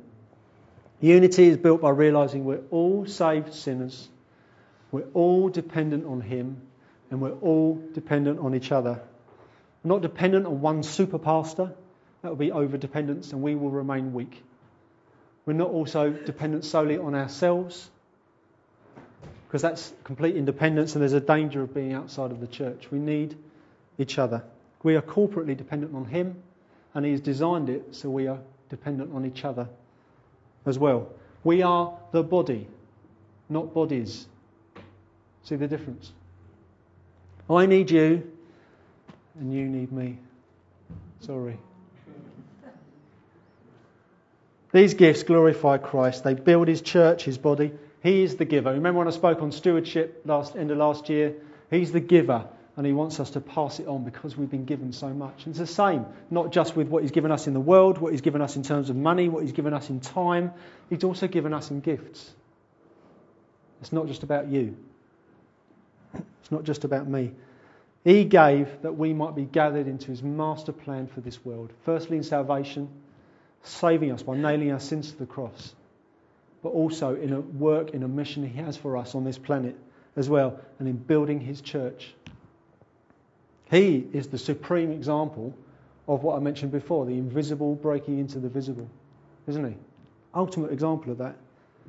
Unity 1.01 1.49
is 1.49 1.57
built 1.57 1.80
by 1.80 1.91
realizing 1.91 2.45
we're 2.45 2.62
all 2.70 3.07
saved 3.07 3.55
sinners, 3.55 4.09
we're 4.91 5.09
all 5.14 5.49
dependent 5.49 6.07
on 6.07 6.20
Him, 6.20 6.61
and 7.11 7.20
we're 7.20 7.39
all 7.41 7.82
dependent 7.93 8.39
on 8.39 8.55
each 8.55 8.72
other. 8.72 9.01
We're 9.82 9.89
not 9.89 10.03
dependent 10.03 10.47
on 10.47 10.61
one 10.61 10.82
super 10.82 11.18
pastor, 11.18 11.72
that 12.22 12.30
would 12.30 12.39
be 12.39 12.53
over 12.53 12.76
dependence, 12.76 13.32
and 13.32 13.43
we 13.43 13.55
will 13.55 13.70
remain 13.70 14.12
weak. 14.12 14.43
We're 15.45 15.53
not 15.53 15.70
also 15.70 16.11
dependent 16.11 16.64
solely 16.64 16.99
on 16.99 17.14
ourselves 17.14 17.89
because 19.47 19.62
that's 19.62 19.93
complete 20.03 20.37
independence 20.37 20.95
and 20.95 21.03
there's 21.03 21.12
a 21.12 21.20
danger 21.20 21.62
of 21.62 21.72
being 21.72 21.93
outside 21.93 22.32
of 22.32 22.41
the 22.41 22.49
church. 22.49 22.91
We 22.91 22.99
need 22.99 23.37
each 23.97 24.18
other. 24.18 24.43
We 24.87 24.95
are 24.95 25.03
corporately 25.03 25.57
dependent 25.57 25.97
on 25.97 26.05
Him 26.05 26.41
and 26.95 27.05
He 27.05 27.11
has 27.11 27.20
designed 27.20 27.68
it 27.68 27.89
so 27.91 28.09
we 28.09 28.28
are 28.28 28.39
dependent 28.68 29.12
on 29.12 29.26
each 29.26 29.45
other 29.45 29.68
as 30.64 30.78
well. 30.78 31.09
We 31.43 31.62
are 31.62 31.93
the 32.12 32.22
body, 32.22 32.68
not 33.49 33.74
bodies. 33.74 34.28
See 35.43 35.57
the 35.57 35.66
difference? 35.66 36.12
I 37.51 37.66
need 37.66 37.91
you 37.91 38.30
and 39.41 39.53
you 39.53 39.64
need 39.64 39.91
me. 39.91 40.18
Sorry. 41.18 41.59
These 44.70 44.95
gifts 44.95 45.24
glorify 45.24 45.78
Christ. 45.78 46.22
They 46.22 46.34
build 46.34 46.68
his 46.68 46.80
church, 46.80 47.24
his 47.24 47.39
body. 47.39 47.72
He 48.05 48.22
is 48.22 48.37
the 48.37 48.45
giver. 48.45 48.72
Remember 48.72 48.99
when 48.99 49.09
I 49.09 49.11
spoke 49.11 49.43
on 49.43 49.51
stewardship 49.51 50.22
last 50.24 50.55
end 50.55 50.70
of 50.70 50.78
last 50.78 51.09
year? 51.09 51.34
He's 51.70 51.91
the 51.91 51.99
giver, 51.99 52.47
and 52.77 52.87
he 52.87 52.93
wants 52.93 53.20
us 53.20 53.31
to 53.31 53.41
pass 53.41 53.81
it 53.81 53.89
on 53.89 54.05
because 54.05 54.37
we've 54.37 54.51
been 54.51 54.66
given 54.66 54.93
so 54.93 55.09
much. 55.09 55.47
And 55.47 55.53
it's 55.53 55.59
the 55.59 55.66
same, 55.66 56.05
not 56.31 56.53
just 56.53 56.77
with 56.77 56.89
what 56.89 57.03
he's 57.03 57.11
given 57.11 57.33
us 57.33 57.47
in 57.47 57.55
the 57.55 57.61
world, 57.61 57.99
what 57.99 58.12
he's 58.12 58.20
given 58.20 58.43
us 58.43 58.57
in 58.57 58.62
terms 58.62 58.91
of 58.91 58.97
money, 58.97 59.29
what 59.29 59.43
he's 59.43 59.53
given 59.53 59.72
us 59.72 59.89
in 59.89 60.01
time. 60.01 60.53
He's 60.91 61.05
also 61.05 61.27
given 61.27 61.55
us 61.55 61.70
in 61.70 61.81
gifts. 61.81 62.31
It's 63.81 63.93
not 63.93 64.07
just 64.07 64.22
about 64.22 64.49
you. 64.49 64.77
It's 66.14 66.51
not 66.51 66.64
just 66.64 66.85
about 66.85 67.09
me. 67.09 67.33
He 68.05 68.24
gave 68.24 68.83
that 68.83 68.97
we 68.97 69.12
might 69.12 69.35
be 69.35 69.45
gathered 69.45 69.89
into 69.89 70.09
his 70.09 70.22
master 70.22 70.72
plan 70.72 71.07
for 71.07 71.20
this 71.20 71.45
world. 71.45 71.72
Firstly, 71.85 72.18
in 72.18 72.22
salvation, 72.22 72.89
saving 73.62 74.12
us 74.12 74.22
by 74.22 74.37
nailing 74.37 74.70
our 74.70 74.81
sins 74.81 75.11
to 75.11 75.18
the 75.18 75.27
cross 75.27 75.74
but 76.66 76.72
also 76.72 77.14
in 77.14 77.33
a 77.33 77.41
work, 77.41 77.91
in 77.91 78.03
a 78.03 78.09
mission 78.09 78.45
He 78.45 78.59
has 78.61 78.77
for 78.77 78.97
us 78.97 79.14
on 79.14 79.22
this 79.22 79.39
planet 79.39 79.77
as 80.16 80.29
well, 80.29 80.59
and 80.81 80.89
in 80.89 80.97
building 80.97 81.39
His 81.39 81.61
church. 81.61 82.12
He 83.71 84.07
is 84.12 84.29
the 84.29 84.39
supreme 84.39 84.93
example 84.93 85.57
of 86.07 86.23
what 86.23 86.37
I 86.37 86.41
mentioned 86.41 86.73
before 86.73 87.05
the 87.05 87.19
invisible 87.19 87.75
breaking 87.75 88.19
into 88.19 88.39
the 88.39 88.49
visible, 88.49 88.89
isn't 89.49 89.64
He? 89.64 89.77
Ultimate 90.35 90.73
example 90.73 91.12
of 91.12 91.19
that. 91.19 91.37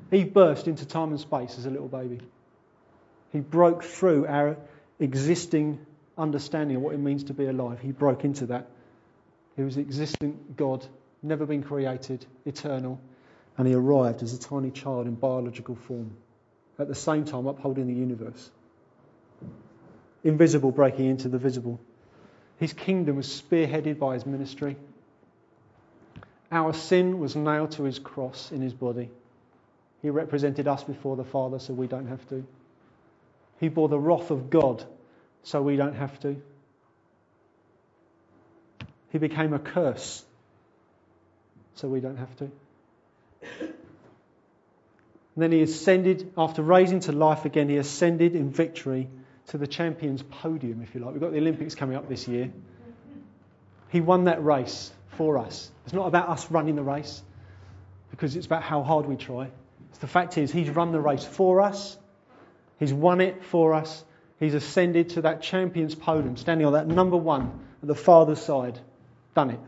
He 0.09 0.23
burst 0.23 0.67
into 0.67 0.85
time 0.85 1.09
and 1.09 1.19
space 1.19 1.57
as 1.57 1.65
a 1.65 1.69
little 1.69 1.87
baby. 1.87 2.19
He 3.31 3.39
broke 3.39 3.83
through 3.83 4.25
our 4.27 4.57
existing 4.99 5.79
understanding 6.17 6.77
of 6.77 6.81
what 6.81 6.93
it 6.93 6.99
means 6.99 7.25
to 7.25 7.33
be 7.33 7.45
alive. 7.45 7.79
He 7.79 7.91
broke 7.91 8.23
into 8.23 8.47
that. 8.47 8.67
He 9.55 9.63
was 9.63 9.77
existing 9.77 10.39
God, 10.55 10.85
never 11.21 11.45
been 11.45 11.63
created, 11.63 12.25
eternal, 12.45 12.99
and 13.57 13.67
he 13.67 13.73
arrived 13.73 14.23
as 14.23 14.33
a 14.33 14.39
tiny 14.39 14.71
child 14.71 15.07
in 15.07 15.15
biological 15.15 15.75
form, 15.75 16.15
at 16.79 16.87
the 16.87 16.95
same 16.95 17.25
time 17.25 17.47
upholding 17.47 17.87
the 17.87 17.93
universe. 17.93 18.51
Invisible 20.23 20.71
breaking 20.71 21.05
into 21.05 21.29
the 21.29 21.37
visible. 21.37 21.79
His 22.59 22.73
kingdom 22.73 23.17
was 23.17 23.27
spearheaded 23.27 23.99
by 23.99 24.15
his 24.15 24.25
ministry. 24.25 24.75
Our 26.51 26.73
sin 26.73 27.19
was 27.19 27.35
nailed 27.35 27.71
to 27.71 27.83
his 27.83 27.99
cross 27.99 28.51
in 28.51 28.61
his 28.61 28.73
body. 28.73 29.09
He 30.01 30.09
represented 30.09 30.67
us 30.67 30.83
before 30.83 31.15
the 31.15 31.23
Father 31.23 31.59
so 31.59 31.73
we 31.73 31.87
don't 31.87 32.07
have 32.07 32.27
to. 32.29 32.45
He 33.59 33.67
bore 33.67 33.89
the 33.89 33.99
wrath 33.99 34.31
of 34.31 34.49
God 34.49 34.83
so 35.43 35.61
we 35.61 35.75
don't 35.75 35.95
have 35.95 36.19
to. 36.21 36.41
He 39.11 39.17
became 39.17 39.53
a 39.53 39.59
curse 39.59 40.23
so 41.75 41.87
we 41.87 41.99
don't 41.99 42.17
have 42.17 42.35
to. 42.37 42.51
And 45.35 45.43
then 45.43 45.51
he 45.51 45.61
ascended, 45.61 46.33
after 46.37 46.63
raising 46.63 47.01
to 47.01 47.11
life 47.11 47.45
again, 47.45 47.69
he 47.69 47.77
ascended 47.77 48.35
in 48.35 48.49
victory 48.51 49.07
to 49.47 49.57
the 49.57 49.67
champion's 49.67 50.23
podium, 50.23 50.81
if 50.81 50.93
you 50.93 51.01
like. 51.01 51.13
We've 51.13 51.21
got 51.21 51.31
the 51.31 51.37
Olympics 51.37 51.73
coming 51.75 51.95
up 51.95 52.09
this 52.09 52.27
year. 52.27 52.51
He 53.89 54.01
won 54.01 54.25
that 54.25 54.43
race 54.43 54.91
for 55.11 55.37
us. 55.37 55.71
It's 55.85 55.93
not 55.93 56.07
about 56.07 56.29
us 56.29 56.51
running 56.51 56.75
the 56.75 56.83
race, 56.83 57.21
because 58.11 58.35
it's 58.35 58.45
about 58.45 58.63
how 58.63 58.83
hard 58.83 59.05
we 59.05 59.15
try. 59.15 59.49
It's 59.89 59.99
the 59.99 60.07
fact 60.07 60.37
is, 60.37 60.51
he's 60.51 60.69
run 60.69 60.91
the 60.91 60.99
race 60.99 61.23
for 61.23 61.61
us, 61.61 61.97
he's 62.77 62.93
won 62.93 63.21
it 63.21 63.43
for 63.45 63.73
us, 63.73 64.03
he's 64.39 64.53
ascended 64.53 65.09
to 65.09 65.21
that 65.21 65.41
champion's 65.41 65.95
podium, 65.95 66.35
standing 66.35 66.67
on 66.67 66.73
that 66.73 66.87
number 66.87 67.17
one 67.17 67.59
at 67.81 67.87
the 67.87 67.95
Father's 67.95 68.41
side. 68.41 68.79
Done 69.33 69.51
it. 69.51 69.59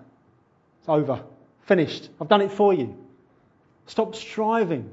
It's 0.81 0.89
over. 0.89 1.23
Finished. 1.63 2.09
I've 2.19 2.27
done 2.27 2.41
it 2.41 2.51
for 2.51 2.73
you. 2.73 2.97
Stop 3.85 4.15
striving. 4.15 4.91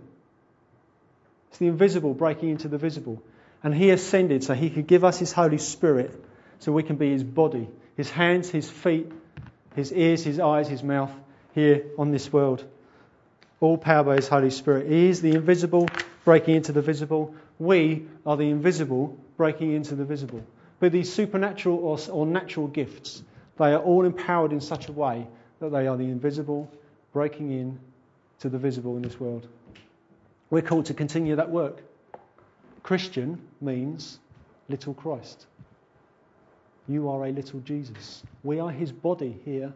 It's 1.49 1.59
the 1.59 1.67
invisible 1.67 2.15
breaking 2.15 2.51
into 2.51 2.69
the 2.69 2.79
visible. 2.79 3.23
And 3.67 3.75
He 3.75 3.91
ascended 3.91 4.45
so 4.45 4.55
He 4.55 4.71
could 4.71 4.87
give 4.87 5.03
us 5.03 5.19
His 5.19 5.33
Holy 5.33 5.59
Spirit 5.59 6.15
so 6.61 6.71
we 6.71 6.85
can 6.85 6.95
be 6.95 7.11
His 7.11 7.25
body, 7.25 7.67
His 7.97 8.09
hands, 8.09 8.49
His 8.49 8.71
feet, 8.71 9.11
His 9.75 9.93
ears, 9.93 10.23
His 10.23 10.39
eyes, 10.39 10.69
His 10.69 10.85
mouth 10.85 11.11
here 11.53 11.83
on 11.99 12.13
this 12.13 12.33
world. 12.33 12.65
All 13.59 13.77
power 13.77 14.05
by 14.05 14.15
His 14.15 14.29
Holy 14.29 14.51
Spirit. 14.51 14.89
He 14.89 15.09
is 15.09 15.21
the 15.21 15.33
invisible 15.33 15.89
breaking 16.25 16.55
into 16.55 16.71
the 16.71 16.81
visible. 16.81 17.35
We 17.59 18.07
are 18.25 18.37
the 18.37 18.51
invisible 18.51 19.19
breaking 19.37 19.73
into 19.73 19.97
the 19.97 20.05
visible. 20.05 20.47
But 20.79 20.93
these 20.93 21.13
supernatural 21.13 21.79
or, 21.79 21.99
or 22.13 22.25
natural 22.25 22.69
gifts, 22.69 23.21
they 23.59 23.73
are 23.73 23.81
all 23.81 24.05
empowered 24.05 24.53
in 24.53 24.61
such 24.61 24.87
a 24.89 24.93
way 24.93 25.27
that 25.59 25.73
they 25.73 25.89
are 25.89 25.97
the 25.97 26.05
invisible 26.05 26.71
breaking 27.13 27.51
in 27.51 27.81
to 28.39 28.49
the 28.49 28.59
visible 28.59 28.95
in 28.95 29.03
this 29.03 29.19
world. 29.19 29.49
We're 30.51 30.63
called 30.63 30.87
to 30.87 30.95
continue 30.95 31.35
that 31.35 31.51
work. 31.51 31.83
Christian 32.87 33.41
means 33.61 34.17
little 34.69 34.95
Christ. 34.95 35.45
You 36.87 37.09
are 37.09 37.27
a 37.27 37.33
little 37.33 37.59
Jesus. 37.59 38.23
We 38.45 38.61
are 38.61 38.71
his 38.71 38.93
body 38.93 39.37
here 39.45 39.73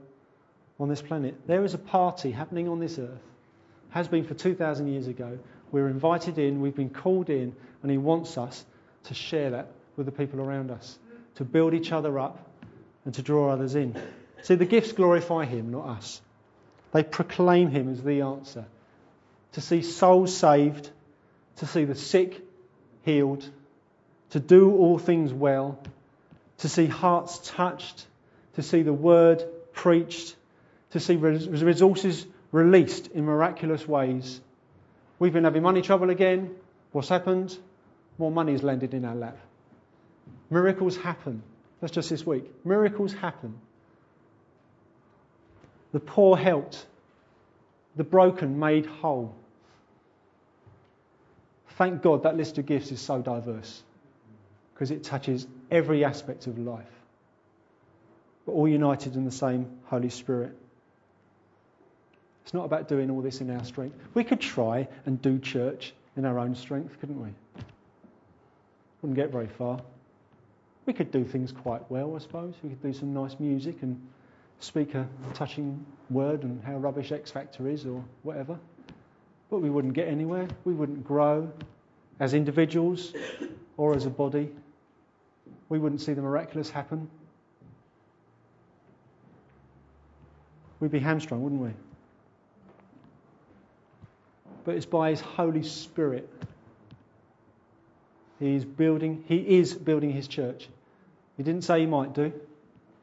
on 0.79 0.89
this 0.89 1.03
planet. 1.03 1.35
There 1.45 1.65
is 1.65 1.75
a 1.75 1.79
party 1.79 2.31
happening 2.31 2.69
on 2.69 2.79
this 2.79 3.01
earth, 3.01 3.21
has 3.89 4.07
been 4.07 4.25
for 4.25 4.35
2,000 4.35 4.87
years 4.87 5.09
ago. 5.09 5.41
We're 5.73 5.89
invited 5.89 6.39
in, 6.39 6.61
we've 6.61 6.77
been 6.77 6.91
called 6.91 7.31
in, 7.31 7.53
and 7.83 7.91
he 7.91 7.99
wants 7.99 8.39
us 8.39 8.65
to 9.05 9.15
share 9.15 9.51
that 9.51 9.67
with 9.97 10.07
the 10.07 10.13
people 10.13 10.41
around 10.41 10.71
us, 10.71 10.97
to 11.35 11.45
build 11.45 11.75
each 11.75 11.91
other 11.91 12.17
up 12.17 12.39
and 13.05 13.13
to 13.15 13.23
draw 13.23 13.51
others 13.51 13.75
in. 13.75 14.01
See, 14.43 14.55
the 14.55 14.67
gifts 14.67 14.93
glorify 14.93 15.47
him, 15.47 15.73
not 15.73 15.89
us. 15.89 16.23
They 16.93 17.03
proclaim 17.03 17.71
him 17.71 17.89
as 17.91 18.05
the 18.05 18.21
answer. 18.21 18.67
To 19.55 19.61
see 19.61 19.83
souls 19.83 20.33
saved, 20.33 20.89
to 21.57 21.67
see 21.67 21.85
the 21.85 21.97
sick 21.97 22.47
healed, 23.05 23.49
to 24.31 24.41
do 24.41 24.73
all 24.77 24.99
things 24.99 25.33
well, 25.33 25.79
to 26.59 26.69
see 26.69 26.87
hearts 26.87 27.39
touched, 27.45 28.07
to 28.55 28.63
see 28.63 28.83
the 28.83 28.93
word 28.93 29.45
preached, 29.73 30.37
to 30.91 31.01
see 31.01 31.17
resources 31.17 32.27
released 32.53 33.09
in 33.09 33.25
miraculous 33.25 33.87
ways. 33.87 34.41
We've 35.19 35.33
been 35.33 35.45
having 35.45 35.63
money 35.63 35.83
trouble 35.83 36.11
again. 36.11 36.55
What's 36.93 37.09
happened? 37.09 37.57
More 38.19 38.31
money 38.31 38.53
has 38.53 38.63
landed 38.63 38.95
in 38.95 39.05
our 39.05 39.15
lap. 39.15 39.39
Miracles 40.51 40.97
happen. 40.97 41.43
That's 41.81 41.93
just 41.93 42.11
this 42.11 42.27
week. 42.27 42.45
Miracles 42.65 43.13
happen. 43.13 43.55
The 45.93 46.01
poor 46.01 46.37
helped. 46.37 46.85
The 47.97 48.05
broken 48.05 48.59
made 48.59 48.87
whole. 48.87 49.35
Thank 51.81 52.03
God 52.03 52.25
that 52.25 52.37
list 52.37 52.59
of 52.59 52.67
gifts 52.67 52.93
is 52.93 53.01
so 53.01 53.23
diverse 53.23 53.83
because 54.75 54.91
it 54.91 55.03
touches 55.03 55.47
every 55.71 56.05
aspect 56.05 56.47
of 56.47 56.59
life. 56.59 56.93
But 58.45 58.53
all 58.53 58.69
united 58.69 59.17
in 59.17 59.25
the 59.25 59.31
same 59.31 59.67
Holy 59.87 60.11
Spirit. 60.11 60.55
It's 62.43 62.53
not 62.53 62.67
about 62.67 62.87
doing 62.87 63.11
all 63.11 63.23
this 63.23 63.41
in 63.41 63.49
our 63.49 63.65
strength. 63.65 63.97
We 64.13 64.25
could 64.25 64.41
try 64.43 64.89
and 65.07 65.23
do 65.23 65.39
church 65.39 65.95
in 66.19 66.27
our 66.27 66.39
own 66.39 66.55
strength, 66.55 67.01
couldn't 67.01 67.19
we? 67.19 67.31
Wouldn't 69.01 69.17
get 69.17 69.31
very 69.31 69.49
far. 69.49 69.81
We 70.85 70.93
could 70.93 71.11
do 71.11 71.25
things 71.25 71.51
quite 71.51 71.91
well, 71.91 72.15
I 72.15 72.19
suppose. 72.19 72.57
We 72.63 72.69
could 72.69 72.83
do 72.83 72.93
some 72.93 73.15
nice 73.15 73.41
music 73.41 73.77
and 73.81 73.99
speak 74.59 74.95
a 74.95 75.09
touching 75.33 75.83
word 76.11 76.43
and 76.43 76.63
how 76.63 76.77
rubbish 76.77 77.11
X 77.11 77.31
Factor 77.31 77.71
is 77.71 77.87
or 77.87 78.05
whatever. 78.23 78.59
But 79.51 79.61
we 79.61 79.71
wouldn't 79.71 79.95
get 79.95 80.09
anywhere. 80.09 80.49
We 80.65 80.73
wouldn't 80.73 81.05
grow 81.05 81.51
as 82.21 82.35
individuals 82.35 83.13
or 83.77 83.95
as 83.95 84.07
a 84.07 84.11
body. 84.11 84.51
We 85.69 85.79
wouldn't 85.79 86.01
see 86.01 86.13
the 86.13 86.23
miraculous 86.23 86.71
happen. 86.71 87.09
We'd 90.79 90.91
be 90.91 91.01
hamstrung, 91.01 91.43
wouldn't 91.43 91.61
we? 91.61 91.71
But 94.65 94.77
it's 94.77 94.87
by 94.87 95.11
His 95.11 95.21
Holy 95.21 95.63
Spirit 95.63 96.29
He's 98.41 98.65
building, 98.65 99.23
he 99.29 99.59
is 99.59 99.75
building 99.75 100.13
his 100.13 100.27
church. 100.27 100.69
He 101.37 101.43
didn't 101.43 101.63
say 101.63 101.81
he 101.81 101.87
might 101.87 102.15
do. 102.15 102.33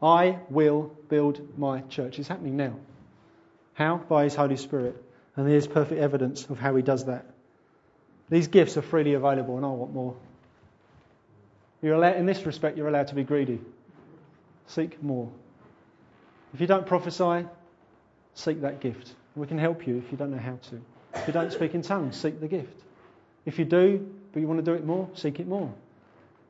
I 0.02 0.39
will 0.50 0.91
build 1.10 1.58
my 1.58 1.82
church. 1.82 2.18
It's 2.18 2.28
happening 2.28 2.58
now. 2.58 2.76
How? 3.76 3.98
By 3.98 4.24
his 4.24 4.34
Holy 4.34 4.58
Spirit. 4.58 5.02
And 5.38 5.48
there's 5.48 5.68
perfect 5.68 6.02
evidence 6.02 6.46
of 6.50 6.60
how 6.60 6.76
he 6.76 6.82
does 6.82 7.06
that. 7.06 7.26
These 8.30 8.48
gifts 8.48 8.76
are 8.76 8.82
freely 8.82 9.14
available, 9.14 9.56
and 9.56 9.66
I 9.66 9.70
want 9.70 9.94
more. 9.94 10.16
You're 11.82 11.96
allowed, 11.96 12.18
in 12.18 12.26
this 12.26 12.46
respect, 12.46 12.76
you're 12.76 12.88
allowed 12.88 13.08
to 13.08 13.16
be 13.16 13.24
greedy. 13.24 13.60
Seek 14.66 15.02
more. 15.02 15.30
If 16.54 16.60
you 16.60 16.68
don't 16.68 16.86
prophesy, 16.86 17.48
seek 18.34 18.62
that 18.62 18.82
gift. 18.82 19.14
We 19.36 19.48
can 19.48 19.60
help 19.60 19.88
you 19.88 19.98
if 19.98 20.12
you 20.12 20.18
don't 20.18 20.32
know 20.32 20.40
how 20.40 20.58
to. 20.70 20.82
If 21.14 21.28
you 21.28 21.34
don't 21.34 21.54
speak 21.54 21.76
in 21.76 21.84
tongues, 21.84 22.18
seek 22.18 22.42
the 22.42 22.48
gift. 22.48 22.84
If 23.46 23.60
you 23.60 23.66
do, 23.66 24.10
but 24.34 24.40
you 24.40 24.48
want 24.48 24.60
to 24.60 24.66
do 24.66 24.74
it 24.74 24.86
more, 24.86 25.08
seek 25.14 25.40
it 25.40 25.48
more. 25.48 25.72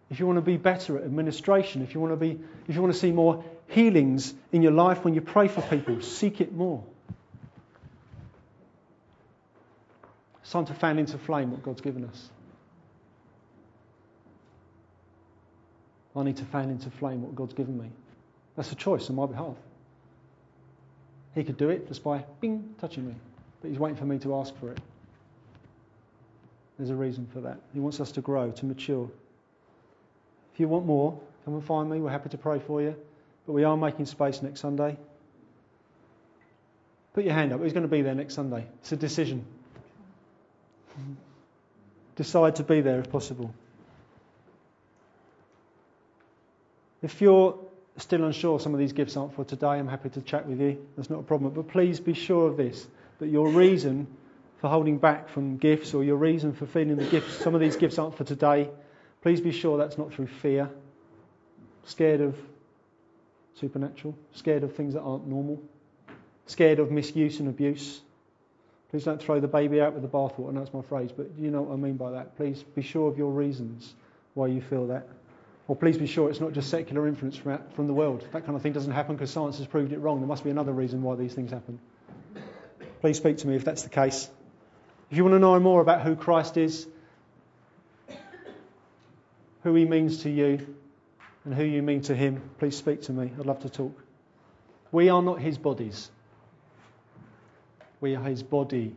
If 0.10 0.20
you 0.20 0.26
want 0.26 0.38
to 0.38 0.42
be 0.42 0.58
better 0.58 0.98
at 0.98 1.04
administration, 1.04 1.82
if 1.82 1.94
you 1.94 2.00
want 2.00 2.14
to 2.14 2.18
be 2.18 2.40
if 2.68 2.76
you 2.76 2.82
want 2.82 2.94
to 2.94 3.00
see 3.00 3.12
more 3.12 3.44
healings 3.68 4.34
in 4.54 4.62
your 4.62 4.72
life 4.72 5.04
when 5.04 5.14
you 5.14 5.22
pray 5.22 5.50
for 5.50 5.62
people, 5.62 6.02
seek 6.02 6.40
it 6.40 6.54
more. 6.54 6.84
It's 10.48 10.54
time 10.54 10.66
to 10.68 10.74
fan 10.74 10.98
into 10.98 11.18
flame 11.18 11.52
what 11.52 11.62
God's 11.62 11.82
given 11.82 12.06
us. 12.06 12.30
I 16.16 16.24
need 16.24 16.38
to 16.38 16.46
fan 16.46 16.70
into 16.70 16.90
flame 16.90 17.22
what 17.22 17.36
God's 17.36 17.54
given 17.54 17.78
me. 17.78 17.90
That's 18.56 18.72
a 18.72 18.76
choice 18.76 19.10
on 19.10 19.18
my 19.18 19.26
behalf. 19.26 19.58
He 21.36 21.44
could 21.44 21.58
do 21.58 21.70
it 21.70 21.90
just 21.90 22.02
by 22.02 22.24
bing 22.40 22.76
touching 22.80 23.06
me, 23.06 23.16
but 23.62 23.72
he's 23.72 23.78
waiting 23.78 23.98
for 23.98 24.06
me 24.06 24.20
to 24.20 24.36
ask 24.36 24.58
for 24.62 24.72
it. 24.72 24.80
There's 26.78 26.92
a 26.92 26.96
reason 26.96 27.28
for 27.34 27.42
that. 27.42 27.60
He 27.74 27.82
wants 27.82 28.00
us 28.00 28.14
to 28.14 28.22
grow, 28.22 28.50
to 28.50 28.66
mature. 28.66 29.12
If 30.54 30.62
you 30.62 30.70
want 30.70 30.86
more, 30.86 31.20
come 31.44 31.56
and 31.56 31.66
find 31.66 31.90
me. 31.90 32.00
We're 32.00 32.10
happy 32.10 32.30
to 32.30 32.38
pray 32.38 32.60
for 32.60 32.82
you. 32.82 32.96
But 33.46 33.52
we 33.52 33.66
are 33.66 33.76
making 33.76 34.06
space 34.06 34.42
next 34.42 34.62
Sunday. 34.62 34.98
Put 37.14 37.26
your 37.26 37.34
hand 37.34 37.52
up. 37.52 37.60
Who's 37.60 37.74
going 37.74 37.84
to 37.84 37.90
be 37.90 38.02
there 38.02 38.16
next 38.16 38.36
Sunday? 38.36 38.66
It's 38.80 38.94
a 38.94 38.96
decision. 38.96 39.46
Decide 42.16 42.56
to 42.58 42.64
be 42.64 42.82
there 42.82 43.00
if 43.00 43.12
possible. 43.12 43.54
If 47.02 47.22
you're 47.22 47.58
still 47.98 48.24
unsure 48.24 48.60
some 48.60 48.74
of 48.74 48.80
these 48.80 48.94
gifts 48.94 49.16
aren't 49.18 49.36
for 49.36 49.44
today, 49.44 49.68
I'm 49.68 49.88
happy 49.88 50.10
to 50.10 50.22
chat 50.22 50.48
with 50.48 50.60
you. 50.60 50.86
That's 50.96 51.10
not 51.10 51.20
a 51.20 51.24
problem. 51.24 51.54
But 51.54 51.68
please 51.68 52.00
be 52.00 52.14
sure 52.14 52.48
of 52.48 52.58
this 52.58 52.88
that 53.20 53.28
your 53.28 53.50
reason 53.50 54.08
for 54.60 54.70
holding 54.70 54.98
back 54.98 55.30
from 55.30 55.58
gifts 55.58 55.94
or 55.94 56.04
your 56.04 56.16
reason 56.16 56.54
for 56.54 56.66
feeling 56.66 56.96
the 56.96 57.06
gifts, 57.06 57.38
some 57.38 57.54
of 57.54 57.62
these 57.62 57.76
gifts 57.76 58.00
aren't 58.00 58.18
for 58.18 58.24
today, 58.24 58.70
please 59.22 59.42
be 59.42 59.52
sure 59.52 59.78
that's 59.78 59.98
not 59.98 60.14
through 60.14 60.28
fear, 60.28 60.70
scared 61.86 62.22
of 62.22 62.36
supernatural, 63.54 64.18
scared 64.34 64.64
of 64.64 64.76
things 64.76 64.94
that 64.96 65.02
aren't 65.02 65.28
normal, 65.28 65.62
scared 66.48 66.80
of 66.80 66.92
misuse 66.92 67.40
and 67.40 67.50
abuse. 67.50 68.02
Please 68.92 69.04
don't 69.04 69.22
throw 69.22 69.40
the 69.40 69.48
baby 69.48 69.82
out 69.82 69.94
with 69.94 70.02
the 70.02 70.08
bathwater. 70.08 70.54
That's 70.54 70.74
my 70.74 70.82
phrase, 70.82 71.12
but 71.16 71.32
you 71.38 71.52
know 71.52 71.64
what 71.64 71.74
I 71.74 71.78
mean 71.78 71.98
by 71.98 72.12
that. 72.12 72.38
Please 72.38 72.64
be 72.64 72.82
sure 72.82 73.10
of 73.10 73.18
your 73.18 73.32
reasons 73.32 73.94
why 74.34 74.48
you 74.48 74.62
feel 74.62 74.88
that. 74.88 75.08
Or 75.68 75.76
please 75.76 75.98
be 75.98 76.08
sure 76.08 76.30
it's 76.30 76.40
not 76.40 76.54
just 76.54 76.70
secular 76.70 77.08
influence 77.08 77.36
from, 77.36 77.60
from 77.76 77.88
the 77.88 77.94
world. 77.94 78.26
That 78.32 78.46
kind 78.46 78.56
of 78.56 78.62
thing 78.62 78.72
doesn't 78.72 78.94
happen 78.94 79.16
because 79.16 79.32
science 79.32 79.58
has 79.58 79.68
proved 79.68 79.92
it 79.92 80.00
wrong. 80.00 80.20
There 80.20 80.28
must 80.28 80.46
be 80.46 80.50
another 80.50 80.72
reason 80.72 81.02
why 81.02 81.16
these 81.16 81.34
things 81.34 81.52
happen. 81.52 81.80
Please 83.02 83.18
speak 83.18 83.38
to 83.40 83.48
me 83.48 83.56
if 83.56 83.66
that's 83.66 83.84
the 83.84 83.90
case. 83.90 84.30
If 85.12 85.18
you 85.18 85.24
want 85.24 85.36
to 85.36 85.40
know 85.40 85.60
more 85.60 85.82
about 85.82 86.02
who 86.02 86.16
Christ 86.16 86.56
is, 86.56 86.88
who 89.64 89.74
he 89.76 89.84
means 89.86 90.24
to 90.24 90.30
you, 90.30 90.76
and 91.44 91.54
who 91.54 91.64
you 91.64 91.82
mean 91.82 92.02
to 92.02 92.16
him, 92.16 92.42
please 92.60 92.76
speak 92.76 93.04
to 93.04 93.14
me. 93.14 93.32
I'd 93.40 93.46
love 93.46 93.62
to 93.62 93.70
talk. 93.70 93.98
We 94.92 95.10
are 95.10 95.22
not 95.22 95.40
his 95.40 95.58
bodies, 95.58 96.10
we 98.02 98.16
are 98.16 98.24
his 98.24 98.44
body, 98.44 98.96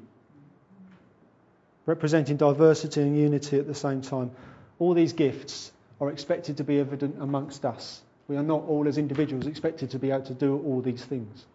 representing 1.86 2.36
diversity 2.36 3.00
and 3.02 3.16
unity 3.18 3.58
at 3.58 3.66
the 3.66 3.74
same 3.74 4.02
time. 4.02 4.30
All 4.78 4.94
these 4.94 5.12
gifts 5.12 5.72
are 6.00 6.10
expected 6.10 6.56
to 6.58 6.64
be 6.64 6.78
evident 6.78 7.16
amongst 7.20 7.64
us. 7.64 8.02
We 8.28 8.36
are 8.36 8.42
not 8.42 8.62
all, 8.64 8.86
as 8.86 8.98
individuals, 8.98 9.46
expected 9.46 9.90
to 9.90 9.98
be 9.98 10.10
able 10.10 10.26
to 10.26 10.34
do 10.34 10.62
all 10.64 10.80
these 10.80 11.04
things. 11.04 11.46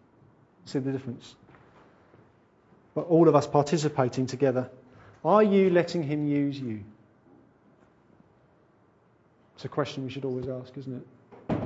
See 0.66 0.78
the 0.78 0.92
difference? 0.92 1.34
but 2.96 3.08
all 3.08 3.28
of 3.28 3.36
us 3.36 3.46
participating 3.46 4.26
together. 4.26 4.70
Are 5.22 5.42
you 5.42 5.68
letting 5.68 6.02
Him 6.02 6.26
use 6.26 6.58
you? 6.58 6.82
It's 9.54 9.66
a 9.66 9.68
question 9.68 10.04
we 10.04 10.10
should 10.10 10.24
always 10.24 10.48
ask, 10.48 10.76
isn't 10.78 11.04
it? 11.50 11.56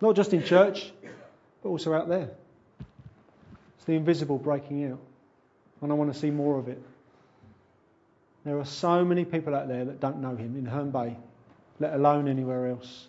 Not 0.00 0.16
just 0.16 0.34
in 0.34 0.42
church, 0.42 0.92
but 1.62 1.68
also 1.68 1.94
out 1.94 2.08
there. 2.08 2.30
It's 3.76 3.84
the 3.86 3.92
invisible 3.92 4.38
breaking 4.38 4.90
out. 4.90 4.98
And 5.82 5.90
I 5.90 5.94
want 5.94 6.12
to 6.12 6.18
see 6.18 6.30
more 6.30 6.58
of 6.58 6.68
it. 6.68 6.80
There 8.44 8.58
are 8.58 8.64
so 8.64 9.04
many 9.04 9.24
people 9.24 9.54
out 9.54 9.68
there 9.68 9.84
that 9.84 10.00
don't 10.00 10.20
know 10.20 10.34
him 10.34 10.56
in 10.56 10.64
Herne 10.64 10.90
Bay, 10.90 11.16
let 11.78 11.94
alone 11.94 12.28
anywhere 12.28 12.68
else. 12.68 13.08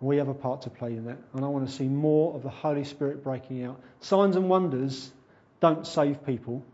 We 0.00 0.16
have 0.16 0.28
a 0.28 0.34
part 0.34 0.62
to 0.62 0.70
play 0.70 0.96
in 0.96 1.04
that. 1.04 1.18
And 1.32 1.44
I 1.44 1.48
want 1.48 1.68
to 1.68 1.72
see 1.72 1.86
more 1.86 2.34
of 2.34 2.42
the 2.42 2.48
Holy 2.48 2.84
Spirit 2.84 3.22
breaking 3.22 3.64
out. 3.64 3.80
Signs 4.00 4.34
and 4.34 4.48
wonders 4.48 5.12
don't 5.60 5.86
save 5.86 6.26
people. 6.26 6.64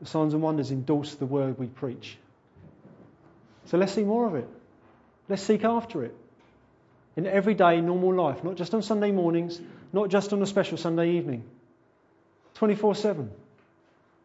The 0.00 0.06
signs 0.06 0.34
and 0.34 0.42
wonders 0.42 0.72
endorse 0.72 1.14
the 1.14 1.26
word 1.26 1.58
we 1.58 1.66
preach. 1.66 2.18
So 3.66 3.78
let's 3.78 3.92
see 3.92 4.02
more 4.02 4.26
of 4.26 4.34
it. 4.34 4.48
Let's 5.28 5.42
seek 5.42 5.64
after 5.64 6.02
it. 6.04 6.16
In 7.14 7.26
everyday 7.26 7.80
normal 7.80 8.14
life, 8.14 8.42
not 8.42 8.56
just 8.56 8.74
on 8.74 8.82
Sunday 8.82 9.12
mornings, 9.12 9.60
not 9.92 10.08
just 10.08 10.32
on 10.32 10.42
a 10.42 10.46
special 10.46 10.76
Sunday 10.76 11.12
evening. 11.12 11.44
24 12.54 12.96
7. 12.96 13.30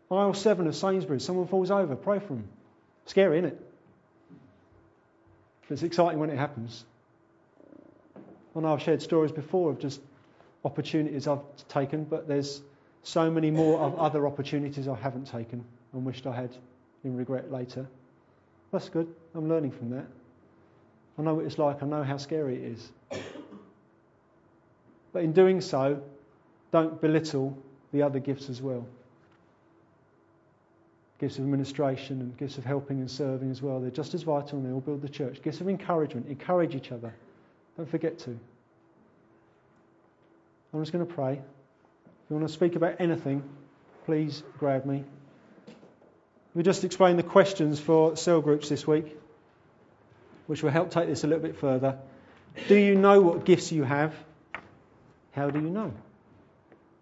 Aisle 0.10 0.34
7 0.34 0.68
of 0.68 0.76
Sainsbury's, 0.76 1.26
someone 1.26 1.48
falls 1.48 1.70
over, 1.70 1.96
pray 1.96 2.20
for 2.20 2.28
them. 2.28 2.48
Scary, 3.06 3.40
isn't 3.40 3.52
it? 3.52 3.62
But 5.68 5.74
it's 5.74 5.84
exciting 5.84 6.20
when 6.20 6.30
it 6.30 6.38
happens. 6.38 6.86
I 8.56 8.60
know 8.60 8.74
I've 8.74 8.82
shared 8.82 9.02
stories 9.02 9.32
before 9.32 9.70
of 9.70 9.80
just 9.80 10.00
opportunities 10.64 11.28
I've 11.28 11.42
taken, 11.68 12.06
but 12.06 12.28
there's 12.28 12.62
so 13.04 13.30
many 13.30 13.52
more 13.52 13.80
of 13.80 14.00
other 14.00 14.26
opportunities 14.26 14.88
I 14.88 14.96
haven't 14.96 15.28
taken 15.28 15.64
and 15.94 16.06
wished 16.06 16.26
I 16.26 16.36
had 16.36 16.50
in 17.04 17.16
regret 17.16 17.52
later. 17.52 17.86
That's 18.72 18.90
good. 18.90 19.14
I'm 19.36 19.50
learning 19.50 19.72
from 19.72 19.92
that. 19.92 20.06
I 21.18 21.22
know 21.22 21.36
what 21.36 21.46
it's 21.46 21.58
like. 21.58 21.84
I 21.84 21.86
know 21.86 22.04
how 22.04 22.18
scary 22.18 22.56
it 22.56 22.64
is. 22.64 22.92
But 25.14 25.24
in 25.24 25.34
doing 25.34 25.62
so, 25.62 26.02
don't 26.72 27.00
belittle 27.00 27.58
the 27.92 28.04
other 28.04 28.20
gifts 28.20 28.50
as 28.50 28.62
well. 28.62 28.86
Gifts 31.20 31.40
of 31.40 31.46
administration 31.46 32.22
and 32.22 32.38
gifts 32.38 32.58
of 32.58 32.66
helping 32.66 33.00
and 33.00 33.10
serving 33.10 33.50
as 33.50 33.62
well. 33.62 33.80
They're 33.80 33.90
just 33.90 34.14
as 34.14 34.22
vital 34.24 34.60
and 34.60 34.68
they 34.68 34.72
all 34.72 34.82
build 34.82 35.02
the 35.02 35.10
church. 35.10 35.42
Gifts 35.42 35.62
of 35.62 35.68
encouragement. 35.68 36.28
Encourage 36.28 36.76
each 36.76 36.92
other. 36.92 37.14
Don't 37.76 37.90
forget 37.90 38.20
to. 38.20 38.40
I'm 40.74 40.82
just 40.82 40.92
going 40.92 41.06
to 41.06 41.12
pray. 41.14 41.34
If 41.34 42.30
you 42.30 42.36
want 42.36 42.48
to 42.48 42.54
speak 42.54 42.76
about 42.76 42.98
anything, 43.00 43.42
please 44.06 44.44
grab 44.60 44.86
me. 44.86 45.04
We 46.54 46.64
just 46.64 46.84
explained 46.84 47.18
the 47.18 47.24
questions 47.24 47.80
for 47.80 48.16
cell 48.16 48.42
groups 48.42 48.70
this 48.70 48.86
week, 48.86 49.18
which 50.48 50.62
will 50.62 50.72
help 50.72 50.92
take 50.92 51.08
this 51.08 51.24
a 51.24 51.28
little 51.28 51.44
bit 51.44 51.58
further. 51.58 51.98
Do 52.68 52.76
you 52.76 52.96
know 52.96 53.22
what 53.22 53.46
gifts 53.46 53.72
you 53.72 53.84
have? 53.84 54.14
How 55.32 55.50
do 55.50 55.60
you 55.60 55.70
know? 55.70 55.94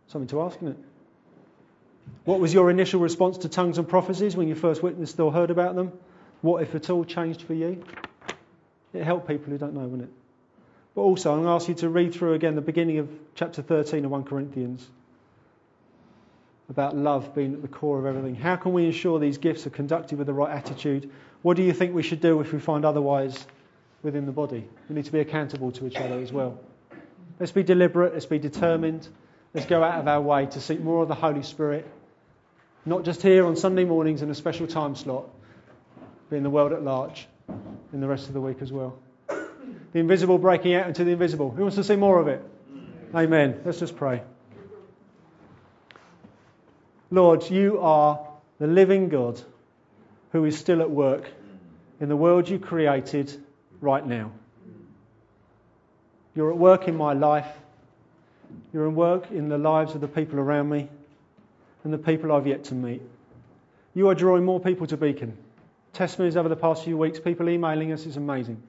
Something 0.07 0.27
to 0.27 0.41
ask, 0.41 0.57
isn't 0.57 0.67
it? 0.69 0.77
What 2.25 2.39
was 2.39 2.53
your 2.53 2.69
initial 2.69 2.99
response 2.99 3.37
to 3.39 3.49
tongues 3.49 3.77
and 3.77 3.87
prophecies 3.87 4.35
when 4.35 4.47
you 4.47 4.55
first 4.55 4.81
witnessed 4.81 5.19
or 5.19 5.31
heard 5.31 5.51
about 5.51 5.75
them? 5.75 5.91
What, 6.41 6.63
if 6.63 6.73
at 6.75 6.89
all, 6.89 7.05
changed 7.05 7.43
for 7.43 7.53
you? 7.53 7.83
It 8.93 9.03
helped 9.03 9.27
people 9.27 9.51
who 9.51 9.57
don't 9.57 9.73
know, 9.73 9.81
wouldn't 9.81 10.03
it? 10.03 10.13
But 10.95 11.01
also, 11.01 11.31
I'm 11.31 11.43
going 11.43 11.47
to 11.47 11.51
ask 11.51 11.67
you 11.67 11.75
to 11.75 11.89
read 11.89 12.13
through 12.13 12.33
again 12.33 12.55
the 12.55 12.61
beginning 12.61 12.99
of 12.99 13.09
chapter 13.35 13.61
13 13.61 14.05
of 14.05 14.11
1 14.11 14.23
Corinthians 14.23 14.87
about 16.69 16.95
love 16.95 17.35
being 17.35 17.53
at 17.53 17.61
the 17.61 17.67
core 17.67 17.99
of 17.99 18.05
everything. 18.05 18.33
How 18.33 18.55
can 18.55 18.73
we 18.73 18.85
ensure 18.85 19.19
these 19.19 19.37
gifts 19.37 19.67
are 19.67 19.71
conducted 19.71 20.17
with 20.17 20.27
the 20.27 20.33
right 20.33 20.51
attitude? 20.51 21.11
What 21.41 21.57
do 21.57 21.63
you 21.63 21.73
think 21.73 21.93
we 21.93 22.01
should 22.01 22.21
do 22.21 22.39
if 22.41 22.53
we 22.53 22.59
find 22.59 22.85
otherwise 22.85 23.45
within 24.01 24.25
the 24.25 24.31
body? 24.31 24.67
We 24.89 24.95
need 24.95 25.05
to 25.05 25.11
be 25.11 25.19
accountable 25.19 25.71
to 25.73 25.85
each 25.85 25.97
other 25.97 26.19
as 26.19 26.31
well. 26.33 26.59
Let's 27.39 27.51
be 27.51 27.63
deliberate, 27.63 28.13
let's 28.13 28.25
be 28.25 28.39
determined, 28.39 29.07
let's 29.53 29.67
go 29.67 29.83
out 29.83 29.99
of 29.99 30.07
our 30.07 30.21
way 30.21 30.45
to 30.47 30.61
seek 30.61 30.79
more 30.79 31.03
of 31.03 31.07
the 31.07 31.15
Holy 31.15 31.43
Spirit, 31.43 31.85
not 32.85 33.03
just 33.03 33.21
here 33.21 33.45
on 33.45 33.55
Sunday 33.55 33.85
mornings 33.85 34.21
in 34.21 34.29
a 34.29 34.35
special 34.35 34.67
time 34.67 34.95
slot, 34.95 35.27
but 36.29 36.35
in 36.35 36.43
the 36.43 36.49
world 36.49 36.71
at 36.71 36.83
large, 36.83 37.27
in 37.93 38.01
the 38.01 38.07
rest 38.07 38.27
of 38.27 38.33
the 38.33 38.41
week 38.41 38.57
as 38.61 38.71
well 38.71 38.97
the 39.95 40.01
invisible 40.01 40.37
breaking 40.37 40.73
out 40.75 40.87
into 40.87 41.05
the 41.05 41.11
invisible. 41.11 41.51
Who 41.51 41.61
wants 41.61 41.77
to 41.77 41.83
see 41.85 41.95
more 41.95 42.19
of 42.19 42.27
it? 42.27 42.43
Amen. 43.13 43.61
Let's 43.63 43.79
just 43.79 43.95
pray. 43.95 44.23
Lord, 47.09 47.49
you 47.49 47.79
are 47.79 48.27
the 48.59 48.67
living 48.67 49.07
God 49.07 49.41
who 50.33 50.43
is 50.43 50.57
still 50.57 50.81
at 50.81 50.91
work 50.91 51.31
in 52.01 52.09
the 52.09 52.15
world 52.17 52.49
you 52.49 52.59
created 52.59 53.33
right 53.79 54.05
now. 54.05 54.33
You're 56.35 56.51
at 56.51 56.57
work 56.57 56.89
in 56.89 56.97
my 56.97 57.13
life. 57.13 57.47
You're 58.73 58.89
at 58.89 58.93
work 58.93 59.31
in 59.31 59.47
the 59.47 59.57
lives 59.57 59.95
of 59.95 60.01
the 60.01 60.09
people 60.09 60.39
around 60.39 60.67
me 60.67 60.89
and 61.85 61.93
the 61.93 61.97
people 61.97 62.33
I've 62.33 62.47
yet 62.47 62.65
to 62.65 62.75
meet. 62.75 63.01
You 63.93 64.09
are 64.09 64.15
drawing 64.15 64.43
more 64.43 64.59
people 64.59 64.87
to 64.87 64.97
Beacon. 64.97 65.37
Testimonies 65.93 66.35
over 66.35 66.49
the 66.49 66.57
past 66.57 66.83
few 66.83 66.97
weeks, 66.97 67.19
people 67.19 67.47
emailing 67.47 67.93
us, 67.93 68.05
it's 68.05 68.17
amazing. 68.17 68.61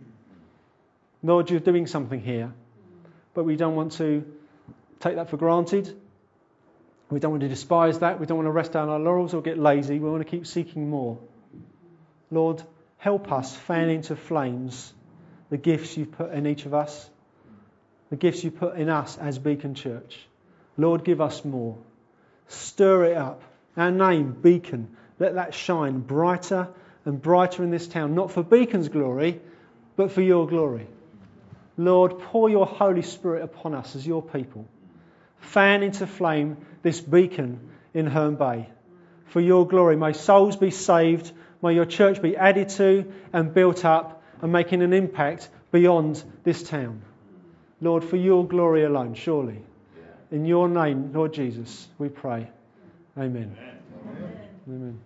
Lord, 1.24 1.50
you're 1.50 1.58
doing 1.58 1.88
something 1.88 2.20
here. 2.20 2.52
But 3.34 3.44
we 3.44 3.56
don't 3.56 3.74
want 3.74 3.92
to 3.92 4.24
take 5.00 5.16
that 5.16 5.30
for 5.30 5.36
granted. 5.36 5.92
We 7.10 7.18
don't 7.18 7.32
want 7.32 7.40
to 7.42 7.48
despise 7.48 7.98
that. 7.98 8.20
We 8.20 8.26
don't 8.26 8.36
want 8.36 8.46
to 8.46 8.52
rest 8.52 8.76
on 8.76 8.88
our 8.88 8.98
laurels 8.98 9.34
or 9.34 9.42
get 9.42 9.58
lazy. 9.58 9.98
We 9.98 10.08
want 10.08 10.22
to 10.22 10.30
keep 10.30 10.46
seeking 10.46 10.88
more. 10.88 11.18
Lord, 12.30 12.62
help 12.98 13.32
us 13.32 13.54
fan 13.56 13.90
into 13.90 14.14
flames 14.14 14.92
the 15.50 15.56
gifts 15.56 15.96
you've 15.96 16.12
put 16.12 16.32
in 16.32 16.46
each 16.46 16.66
of 16.66 16.74
us, 16.74 17.08
the 18.10 18.16
gifts 18.16 18.44
you 18.44 18.50
put 18.50 18.76
in 18.76 18.88
us 18.88 19.16
as 19.18 19.38
Beacon 19.38 19.74
Church. 19.74 20.18
Lord, 20.76 21.04
give 21.04 21.20
us 21.20 21.44
more. 21.44 21.78
Stir 22.48 23.04
it 23.04 23.16
up. 23.16 23.42
Our 23.76 23.90
name, 23.90 24.32
Beacon, 24.32 24.96
let 25.18 25.34
that 25.34 25.54
shine 25.54 26.00
brighter 26.00 26.68
and 27.04 27.20
brighter 27.20 27.62
in 27.62 27.70
this 27.70 27.86
town, 27.86 28.14
not 28.14 28.30
for 28.30 28.42
Beacon's 28.42 28.88
glory, 28.88 29.40
but 29.96 30.12
for 30.12 30.22
your 30.22 30.46
glory. 30.46 30.86
Lord, 31.76 32.18
pour 32.18 32.48
your 32.48 32.66
Holy 32.66 33.02
Spirit 33.02 33.42
upon 33.42 33.74
us 33.74 33.96
as 33.96 34.06
your 34.06 34.22
people. 34.22 34.66
Fan 35.40 35.82
into 35.82 36.06
flame 36.06 36.56
this 36.82 37.00
beacon 37.00 37.60
in 37.92 38.06
Herne 38.06 38.36
Bay. 38.36 38.68
For 39.26 39.40
your 39.40 39.66
glory, 39.66 39.96
may 39.96 40.12
souls 40.12 40.56
be 40.56 40.70
saved, 40.70 41.30
may 41.62 41.74
your 41.74 41.84
church 41.84 42.22
be 42.22 42.36
added 42.36 42.70
to 42.70 43.12
and 43.32 43.52
built 43.52 43.84
up 43.84 44.22
and 44.40 44.52
making 44.52 44.82
an 44.82 44.92
impact 44.92 45.48
beyond 45.70 46.22
this 46.44 46.62
town. 46.62 47.02
Lord, 47.80 48.04
for 48.04 48.16
your 48.16 48.46
glory 48.46 48.84
alone, 48.84 49.14
surely. 49.14 49.65
In 50.30 50.44
your 50.44 50.68
name, 50.68 51.12
Lord 51.12 51.32
Jesus, 51.32 51.88
we 51.98 52.08
pray. 52.08 52.48
Amen. 53.16 53.56
Amen. 54.68 55.00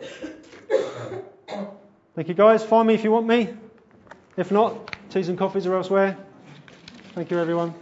Amen. 0.00 1.68
Thank 2.14 2.28
you, 2.28 2.34
guys. 2.34 2.64
Find 2.64 2.88
me 2.88 2.94
if 2.94 3.04
you 3.04 3.10
want 3.10 3.26
me. 3.26 3.54
If 4.36 4.50
not, 4.50 4.96
teas 5.10 5.28
and 5.28 5.38
coffees 5.38 5.66
are 5.66 5.74
elsewhere. 5.74 6.16
Thank 7.14 7.30
you, 7.30 7.38
everyone. 7.38 7.74